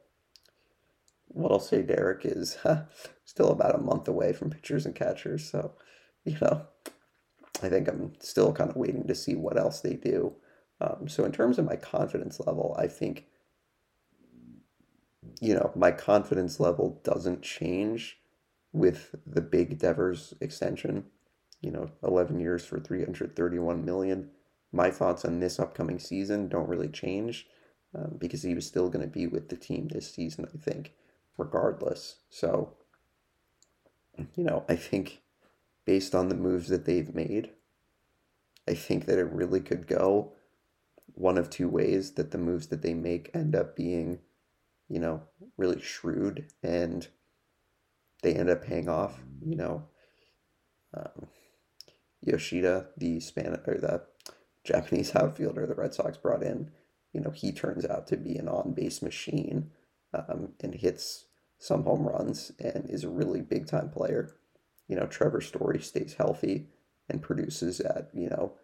what 1.28 1.50
I'll 1.50 1.60
say, 1.60 1.82
Derek, 1.82 2.26
is 2.26 2.58
uh, 2.64 2.84
still 3.24 3.50
about 3.50 3.74
a 3.74 3.82
month 3.82 4.06
away 4.06 4.32
from 4.32 4.50
pitchers 4.50 4.84
and 4.84 4.94
catchers. 4.94 5.48
So, 5.50 5.72
you 6.24 6.36
know, 6.40 6.66
I 7.62 7.68
think 7.68 7.88
I'm 7.88 8.12
still 8.20 8.52
kind 8.52 8.70
of 8.70 8.76
waiting 8.76 9.06
to 9.06 9.14
see 9.14 9.34
what 9.34 9.58
else 9.58 9.80
they 9.80 9.94
do. 9.94 10.34
Um, 10.80 11.08
so, 11.08 11.24
in 11.24 11.32
terms 11.32 11.58
of 11.58 11.64
my 11.64 11.76
confidence 11.76 12.38
level, 12.40 12.76
I 12.78 12.86
think, 12.86 13.24
you 15.40 15.54
know, 15.54 15.72
my 15.74 15.90
confidence 15.90 16.60
level 16.60 17.00
doesn't 17.02 17.42
change 17.42 18.18
with 18.72 19.14
the 19.26 19.40
big 19.40 19.78
Devers 19.78 20.34
extension 20.40 21.04
you 21.62 21.70
know, 21.70 21.90
11 22.02 22.40
years 22.40 22.64
for 22.64 22.78
331 22.78 23.84
million. 23.84 24.30
My 24.72 24.90
thoughts 24.90 25.24
on 25.24 25.40
this 25.40 25.58
upcoming 25.58 25.98
season 25.98 26.48
don't 26.48 26.68
really 26.68 26.88
change 26.88 27.46
um, 27.94 28.16
because 28.18 28.42
he 28.42 28.54
was 28.54 28.66
still 28.66 28.88
going 28.88 29.04
to 29.04 29.10
be 29.10 29.26
with 29.26 29.48
the 29.48 29.56
team 29.56 29.88
this 29.88 30.12
season, 30.12 30.46
I 30.52 30.58
think, 30.58 30.92
regardless. 31.38 32.16
So, 32.28 32.74
you 34.34 34.44
know, 34.44 34.64
I 34.68 34.76
think 34.76 35.22
based 35.84 36.14
on 36.14 36.28
the 36.28 36.34
moves 36.34 36.68
that 36.68 36.84
they've 36.84 37.14
made, 37.14 37.50
I 38.68 38.74
think 38.74 39.06
that 39.06 39.18
it 39.18 39.32
really 39.32 39.60
could 39.60 39.86
go 39.86 40.32
one 41.14 41.36
of 41.36 41.50
two 41.50 41.68
ways 41.68 42.12
that 42.12 42.30
the 42.30 42.38
moves 42.38 42.68
that 42.68 42.82
they 42.82 42.94
make 42.94 43.30
end 43.34 43.54
up 43.54 43.76
being, 43.76 44.20
you 44.88 44.98
know, 44.98 45.22
really 45.56 45.80
shrewd 45.80 46.46
and 46.62 47.06
they 48.22 48.34
end 48.34 48.48
up 48.48 48.64
paying 48.64 48.88
off, 48.88 49.20
you 49.44 49.56
know. 49.56 49.84
Um, 50.94 51.26
Yoshida, 52.22 52.88
the 52.96 53.20
Spanish 53.20 53.60
or 53.66 53.78
the 53.78 54.02
Japanese 54.64 55.14
outfielder 55.16 55.66
the 55.66 55.74
Red 55.74 55.94
Sox 55.94 56.16
brought 56.16 56.42
in, 56.42 56.70
you 57.12 57.20
know, 57.20 57.30
he 57.30 57.52
turns 57.52 57.84
out 57.84 58.06
to 58.08 58.16
be 58.16 58.36
an 58.36 58.48
on 58.48 58.72
base 58.72 59.02
machine 59.02 59.70
um, 60.14 60.52
and 60.60 60.74
hits 60.74 61.26
some 61.58 61.84
home 61.84 62.06
runs 62.06 62.52
and 62.58 62.88
is 62.88 63.04
a 63.04 63.10
really 63.10 63.40
big 63.40 63.66
time 63.66 63.90
player. 63.90 64.34
You 64.88 64.96
know, 64.96 65.06
Trevor 65.06 65.40
Story 65.40 65.80
stays 65.80 66.14
healthy 66.14 66.68
and 67.08 67.22
produces 67.22 67.80
at, 67.80 68.10
you 68.14 68.28
know, 68.28 68.54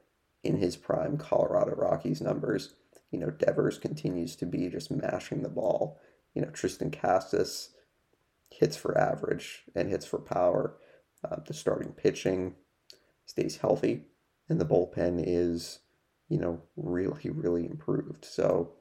in 0.42 0.56
his 0.56 0.76
prime 0.76 1.16
Colorado 1.18 1.74
Rockies 1.74 2.20
numbers. 2.20 2.74
You 3.10 3.18
know, 3.18 3.30
Devers 3.30 3.78
continues 3.78 4.36
to 4.36 4.46
be 4.46 4.68
just 4.68 4.90
mashing 4.90 5.42
the 5.42 5.48
ball. 5.48 5.98
You 6.34 6.42
know, 6.42 6.48
Triston 6.48 6.92
Casas 6.92 7.70
hits 8.50 8.76
for 8.76 8.96
average 8.96 9.64
and 9.74 9.88
hits 9.88 10.06
for 10.06 10.18
power. 10.18 10.76
Uh, 11.24 11.36
the 11.46 11.54
starting 11.54 11.92
pitching 11.92 12.54
stays 13.28 13.58
healthy, 13.58 14.06
and 14.48 14.60
the 14.60 14.64
bullpen 14.64 15.22
is, 15.24 15.80
you 16.28 16.38
know, 16.38 16.62
really, 16.76 17.30
really 17.30 17.66
improved. 17.66 18.24
So 18.24 18.72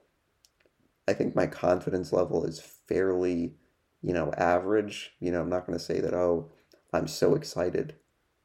I 1.07 1.13
think 1.13 1.35
my 1.35 1.45
confidence 1.45 2.11
level 2.11 2.45
is 2.45 2.59
fairly, 2.59 3.55
you 4.01 4.13
know, 4.13 4.31
average. 4.37 5.11
You 5.19 5.31
know, 5.31 5.41
I'm 5.41 5.49
not 5.49 5.67
going 5.67 5.77
to 5.77 5.83
say 5.83 5.99
that, 5.99 6.13
oh, 6.13 6.49
I'm 6.93 7.07
so 7.07 7.35
excited 7.35 7.95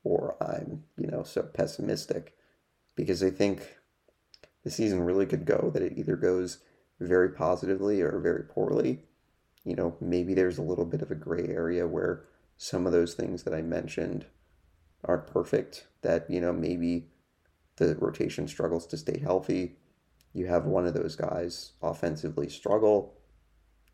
or 0.04 0.36
I'm, 0.42 0.82
you 0.98 1.06
know, 1.06 1.22
so 1.22 1.42
pessimistic 1.42 2.34
because 2.96 3.22
I 3.22 3.30
think 3.30 3.76
the 4.64 4.70
season 4.70 5.00
really 5.00 5.26
could 5.26 5.44
go 5.44 5.70
that 5.72 5.82
it 5.82 5.96
either 5.96 6.16
goes 6.16 6.58
very 7.00 7.30
positively 7.30 8.00
or 8.00 8.18
very 8.18 8.42
poorly. 8.42 9.04
You 9.64 9.76
know, 9.76 9.96
maybe 10.00 10.34
there's 10.34 10.58
a 10.58 10.62
little 10.62 10.84
bit 10.84 11.02
of 11.02 11.12
a 11.12 11.16
gray 11.16 11.46
area 11.46 11.86
where 11.86 12.24
some 12.56 12.86
of 12.86 12.92
those 12.92 13.14
things 13.14 13.44
that 13.44 13.54
I 13.54 13.62
mentioned 13.62 14.26
aren't 15.04 15.26
perfect, 15.26 15.86
that, 16.02 16.30
you 16.30 16.40
know, 16.40 16.52
maybe 16.52 17.06
the 17.76 17.96
rotation 17.96 18.46
struggles 18.46 18.86
to 18.86 18.96
stay 18.96 19.18
healthy. 19.18 19.76
You 20.32 20.46
have 20.46 20.64
one 20.64 20.86
of 20.86 20.94
those 20.94 21.16
guys 21.16 21.72
offensively 21.82 22.48
struggle. 22.48 23.14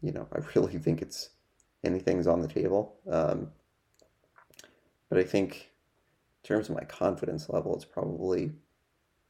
You 0.01 0.13
know, 0.13 0.29
I 0.33 0.39
really 0.55 0.79
think 0.79 1.03
it's 1.03 1.31
anything's 1.85 2.27
on 2.27 2.41
the 2.41 2.49
table. 2.49 2.97
Um, 3.11 3.49
but 5.09 5.19
I 5.19 5.25
think 5.25 5.71
in 6.43 6.49
terms 6.49 6.69
of 6.69 6.75
my 6.75 6.85
confidence 6.85 7.49
level, 7.49 7.75
it's 7.75 7.85
probably 7.85 8.53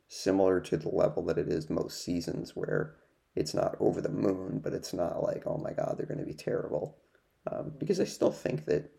similar 0.09 0.61
to 0.61 0.76
the 0.76 0.89
level 0.89 1.24
that 1.26 1.39
it 1.39 1.49
is 1.49 1.68
most 1.68 2.03
seasons 2.03 2.57
where 2.57 2.95
it's 3.37 3.55
not 3.55 3.76
over 3.79 4.01
the 4.01 4.09
moon, 4.09 4.61
but 4.62 4.72
it's 4.72 4.93
not 4.93 5.22
like, 5.22 5.43
oh 5.47 5.59
my 5.59 5.72
God, 5.72 5.95
they're 5.97 6.07
going 6.07 6.18
to 6.18 6.24
be 6.24 6.35
terrible. 6.35 6.97
Um, 7.51 7.72
because 7.79 8.01
I 8.01 8.05
still 8.05 8.33
think 8.33 8.64
that 8.66 8.91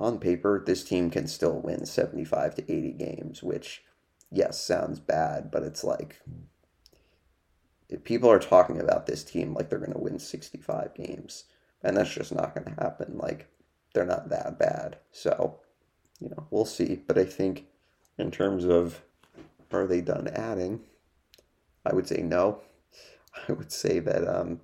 on 0.00 0.18
paper, 0.18 0.62
this 0.64 0.82
team 0.82 1.10
can 1.10 1.28
still 1.28 1.60
win 1.60 1.86
75 1.86 2.54
to 2.56 2.72
80 2.72 2.92
games, 2.92 3.42
which, 3.42 3.84
yes, 4.30 4.60
sounds 4.60 4.98
bad, 4.98 5.50
but 5.50 5.62
it's 5.62 5.84
like 5.84 6.20
if 7.90 8.04
people 8.04 8.30
are 8.30 8.38
talking 8.38 8.80
about 8.80 9.06
this 9.06 9.24
team 9.24 9.52
like 9.52 9.68
they're 9.68 9.78
going 9.78 9.92
to 9.92 9.98
win 9.98 10.18
65 10.18 10.94
games, 10.94 11.44
and 11.82 11.96
that's 11.96 12.14
just 12.14 12.32
not 12.32 12.54
going 12.54 12.64
to 12.64 12.82
happen. 12.82 13.18
Like, 13.18 13.48
they're 13.92 14.06
not 14.06 14.28
that 14.28 14.58
bad. 14.58 14.98
So, 15.10 15.58
you 16.20 16.28
know, 16.30 16.46
we'll 16.50 16.64
see. 16.64 16.94
But 16.94 17.18
I 17.18 17.24
think 17.24 17.66
in 18.16 18.30
terms 18.30 18.64
of 18.64 19.02
are 19.72 19.86
they 19.86 20.00
done 20.00 20.28
adding, 20.28 20.80
I 21.84 21.94
would 21.94 22.06
say 22.06 22.22
no. 22.22 22.60
I 23.48 23.52
would 23.52 23.72
say 23.72 23.98
that 24.00 24.26
um, 24.26 24.60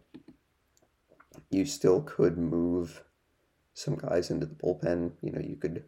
you 1.51 1.64
still 1.64 2.03
could 2.03 2.39
move 2.39 3.03
some 3.77 3.95
guys 3.95 4.31
into 4.31 4.47
the 4.47 4.55
bullpen. 4.55 5.12
You 5.22 5.33
know, 5.33 5.41
you 5.41 5.55
could. 5.55 5.85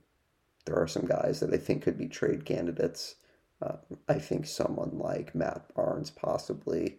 There 0.67 0.77
are 0.77 0.87
some 0.87 1.07
guys 1.07 1.41
that 1.41 1.55
I 1.55 1.57
think 1.57 1.83
could 1.83 1.97
be 1.97 2.07
trade 2.07 2.45
candidates. 2.45 3.17
Um, 3.63 3.79
I 4.09 4.19
think 4.19 4.47
someone 4.47 4.99
like 4.99 5.35
Matt 5.35 5.75
Barnes, 5.75 6.11
possibly. 6.11 6.99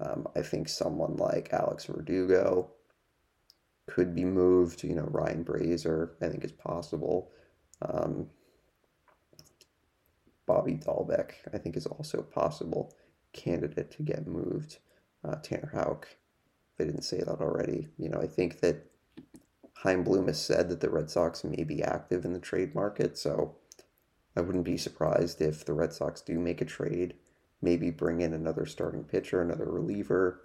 Um, 0.00 0.26
I 0.34 0.40
think 0.40 0.70
someone 0.70 1.16
like 1.16 1.52
Alex 1.52 1.84
Verdugo 1.84 2.70
could 3.86 4.14
be 4.14 4.24
moved. 4.24 4.82
You 4.82 4.94
know, 4.94 5.08
Ryan 5.10 5.44
Brasier, 5.44 6.12
I 6.22 6.28
think 6.28 6.42
is 6.42 6.52
possible. 6.52 7.30
Um, 7.82 8.26
Bobby 10.46 10.76
Dalbec, 10.76 11.32
I 11.52 11.58
think, 11.58 11.76
is 11.76 11.86
also 11.86 12.18
a 12.18 12.22
possible 12.22 12.94
candidate 13.34 13.90
to 13.90 14.02
get 14.02 14.26
moved. 14.26 14.78
Uh, 15.22 15.36
Tanner 15.42 15.70
Houck, 15.74 16.08
if 16.08 16.80
I 16.80 16.84
didn't 16.84 17.02
say 17.02 17.18
that 17.18 17.42
already. 17.42 17.88
You 17.98 18.08
know, 18.08 18.20
I 18.22 18.26
think 18.26 18.60
that 18.60 18.89
Chaim 19.82 20.04
Bloom 20.04 20.26
has 20.26 20.38
said 20.38 20.68
that 20.68 20.80
the 20.80 20.90
Red 20.90 21.08
Sox 21.08 21.42
may 21.42 21.64
be 21.64 21.82
active 21.82 22.26
in 22.26 22.34
the 22.34 22.38
trade 22.38 22.74
market, 22.74 23.16
so 23.16 23.56
I 24.36 24.42
wouldn't 24.42 24.64
be 24.64 24.76
surprised 24.76 25.40
if 25.40 25.64
the 25.64 25.72
Red 25.72 25.94
Sox 25.94 26.20
do 26.20 26.38
make 26.38 26.60
a 26.60 26.66
trade, 26.66 27.14
maybe 27.62 27.90
bring 27.90 28.20
in 28.20 28.34
another 28.34 28.66
starting 28.66 29.04
pitcher, 29.04 29.40
another 29.40 29.64
reliever. 29.64 30.42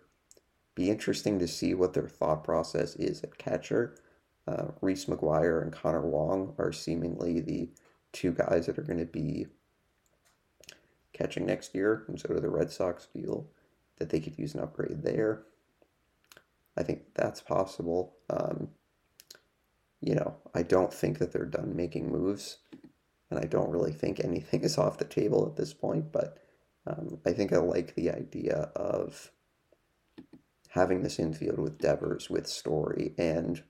Be 0.74 0.90
interesting 0.90 1.38
to 1.40 1.50
see 1.50 1.74
what 1.74 1.94
their 1.94 2.08
thought 2.08 2.46
process 2.46 2.96
is 2.96 3.24
at 3.24 3.38
catcher. 3.38 3.98
Uh, 4.48 4.68
Reese 4.80 5.06
McGuire 5.06 5.62
and 5.62 5.74
Connor 5.74 6.08
Wong 6.08 6.56
are 6.58 6.72
seemingly 6.72 7.42
the 7.42 7.70
two 8.14 8.32
guys 8.32 8.68
that 8.68 8.80
are 8.80 8.84
going 8.84 9.00
to 9.00 9.06
be 9.06 9.48
catching 11.12 11.46
next 11.46 11.76
year, 11.76 12.06
and 12.08 12.18
so 12.18 12.30
do 12.30 12.40
the 12.40 12.50
Red 12.50 12.72
Sox 12.72 13.04
feel 13.04 13.48
that 13.98 14.10
they 14.10 14.22
could 14.22 14.40
use 14.40 14.54
an 14.54 14.62
upgrade 14.62 15.04
there. 15.04 15.44
I 16.78 16.84
think 16.84 17.14
that's 17.16 17.42
possible. 17.42 18.16
Um, 18.30 18.70
you 20.06 20.14
know, 20.14 20.36
I 20.54 20.62
don't 20.62 20.94
think 20.94 21.18
that 21.18 21.34
they're 21.34 21.46
done 21.46 21.76
making 21.76 22.12
moves, 22.12 22.60
and 23.32 23.40
I 23.40 23.46
don't 23.46 23.72
really 23.72 23.92
think 23.92 24.20
anything 24.20 24.62
is 24.62 24.78
off 24.78 25.00
the 25.00 25.06
table 25.06 25.46
at 25.48 25.58
this 25.58 25.74
point. 25.74 26.12
But 26.12 26.38
um, 26.86 27.18
I 27.26 27.34
think 27.34 27.52
I 27.52 27.58
like 27.58 27.96
the 27.96 28.12
idea 28.12 28.70
of 28.76 29.32
having 30.70 31.02
this 31.02 31.18
infield 31.18 31.60
with 31.60 31.80
Devers, 31.80 32.30
with 32.30 32.46
Story, 32.46 33.16
and 33.18 33.64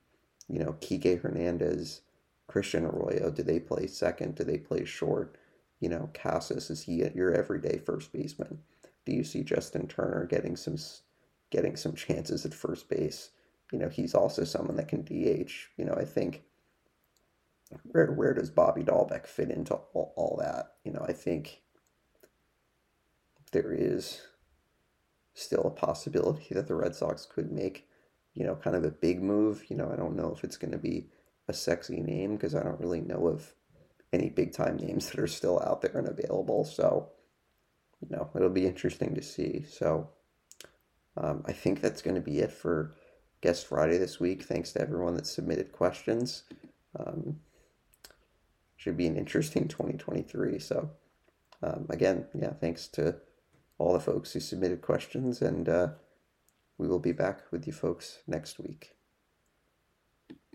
you 0.50 0.60
know, 0.60 0.76
Kike 0.82 1.22
Hernandez, 1.22 2.02
Christian 2.48 2.86
Arroyo. 2.86 3.32
Do 3.32 3.42
they 3.42 3.60
play 3.60 3.88
second? 3.88 4.36
Do 4.36 4.44
they 4.44 4.58
play 4.58 4.84
short? 4.84 5.38
You 5.80 5.88
know, 5.88 6.10
Casas 6.14 6.70
is 6.70 6.84
he 6.84 7.10
your 7.16 7.34
everyday 7.34 7.78
first 7.78 8.12
baseman? 8.12 8.60
Do 9.06 9.14
you 9.14 9.24
see 9.24 9.42
Justin 9.42 9.88
Turner 9.88 10.26
getting 10.26 10.58
some 10.58 10.78
getting 11.50 11.78
some 11.78 11.96
chances 11.96 12.46
at 12.46 12.54
first 12.54 12.90
base? 12.90 13.30
You 13.72 13.80
know, 13.80 13.90
he's 13.90 14.14
also 14.14 14.44
someone 14.44 14.78
that 14.78 14.88
can 14.88 15.04
DH. 15.04 15.52
You 15.78 15.86
know, 15.86 15.96
I 15.96 16.06
think 16.06 16.44
where 17.84 18.12
where 18.12 18.34
does 18.34 18.50
Bobby 18.50 18.84
Dalbec 18.84 19.26
fit 19.26 19.50
into 19.50 19.76
all, 19.94 20.14
all 20.16 20.38
that? 20.42 20.74
You 20.84 20.92
know, 20.92 21.06
I 21.08 21.14
think 21.14 21.62
there 23.52 23.72
is 23.72 24.22
still 25.34 25.64
a 25.64 25.70
possibility 25.70 26.54
that 26.54 26.68
the 26.68 26.76
Red 26.76 26.96
Sox 26.96 27.26
could 27.26 27.52
make, 27.52 27.88
you 28.34 28.46
know, 28.46 28.56
kind 28.56 28.76
of 28.76 28.84
a 28.84 28.92
big 28.92 29.22
move. 29.22 29.66
You 29.70 29.78
know, 29.78 29.92
I 29.92 29.96
don't 29.96 30.16
know 30.16 30.34
if 30.36 30.44
it's 30.44 30.58
going 30.58 30.72
to 30.72 30.78
be 30.78 31.10
a 31.48 31.54
sexy 31.54 32.02
name 32.02 32.36
because 32.36 32.56
I 32.56 32.64
don't 32.64 32.80
really 32.80 33.02
know 33.02 33.28
of 33.28 33.54
any 34.14 34.30
big 34.30 34.54
time 34.54 34.78
names 34.78 35.10
that 35.10 35.20
are 35.20 35.28
still 35.28 35.60
out 35.60 35.82
there 35.82 35.98
and 35.98 36.08
available. 36.08 36.64
So, 36.64 37.10
you 38.02 38.16
know, 38.16 38.30
it'll 38.36 38.50
be 38.50 38.66
interesting 38.68 39.16
to 39.16 39.22
see. 39.22 39.66
So, 39.70 40.10
um, 41.18 41.44
I 41.46 41.54
think 41.54 41.82
that's 41.82 42.02
going 42.02 42.16
to 42.16 42.22
be 42.22 42.40
it 42.40 42.52
for 42.52 42.96
Guest 43.46 43.68
Friday 43.68 44.00
this 44.00 44.20
week. 44.20 44.42
Thanks 44.42 44.72
to 44.72 44.82
everyone 44.82 45.14
that 45.14 45.28
submitted 45.28 45.72
questions. 45.72 46.46
Um, 46.98 47.42
should 48.76 48.98
be 48.98 49.06
an 49.06 49.18
interesting 49.18 49.68
2023. 49.68 50.58
So, 50.58 50.90
um, 51.62 51.86
again, 51.92 52.26
yeah, 52.34 52.54
thanks 52.54 52.88
to 52.88 53.18
all 53.78 53.94
the 53.94 54.00
folks 54.00 54.34
who 54.34 54.40
submitted 54.40 54.82
questions, 54.82 55.44
and 55.44 55.70
uh, 55.70 55.90
we 56.80 56.88
will 56.88 56.98
be 56.98 57.12
back 57.12 57.44
with 57.52 57.68
you 57.68 57.74
folks 57.74 58.24
next 58.26 58.58
week. 58.58 58.96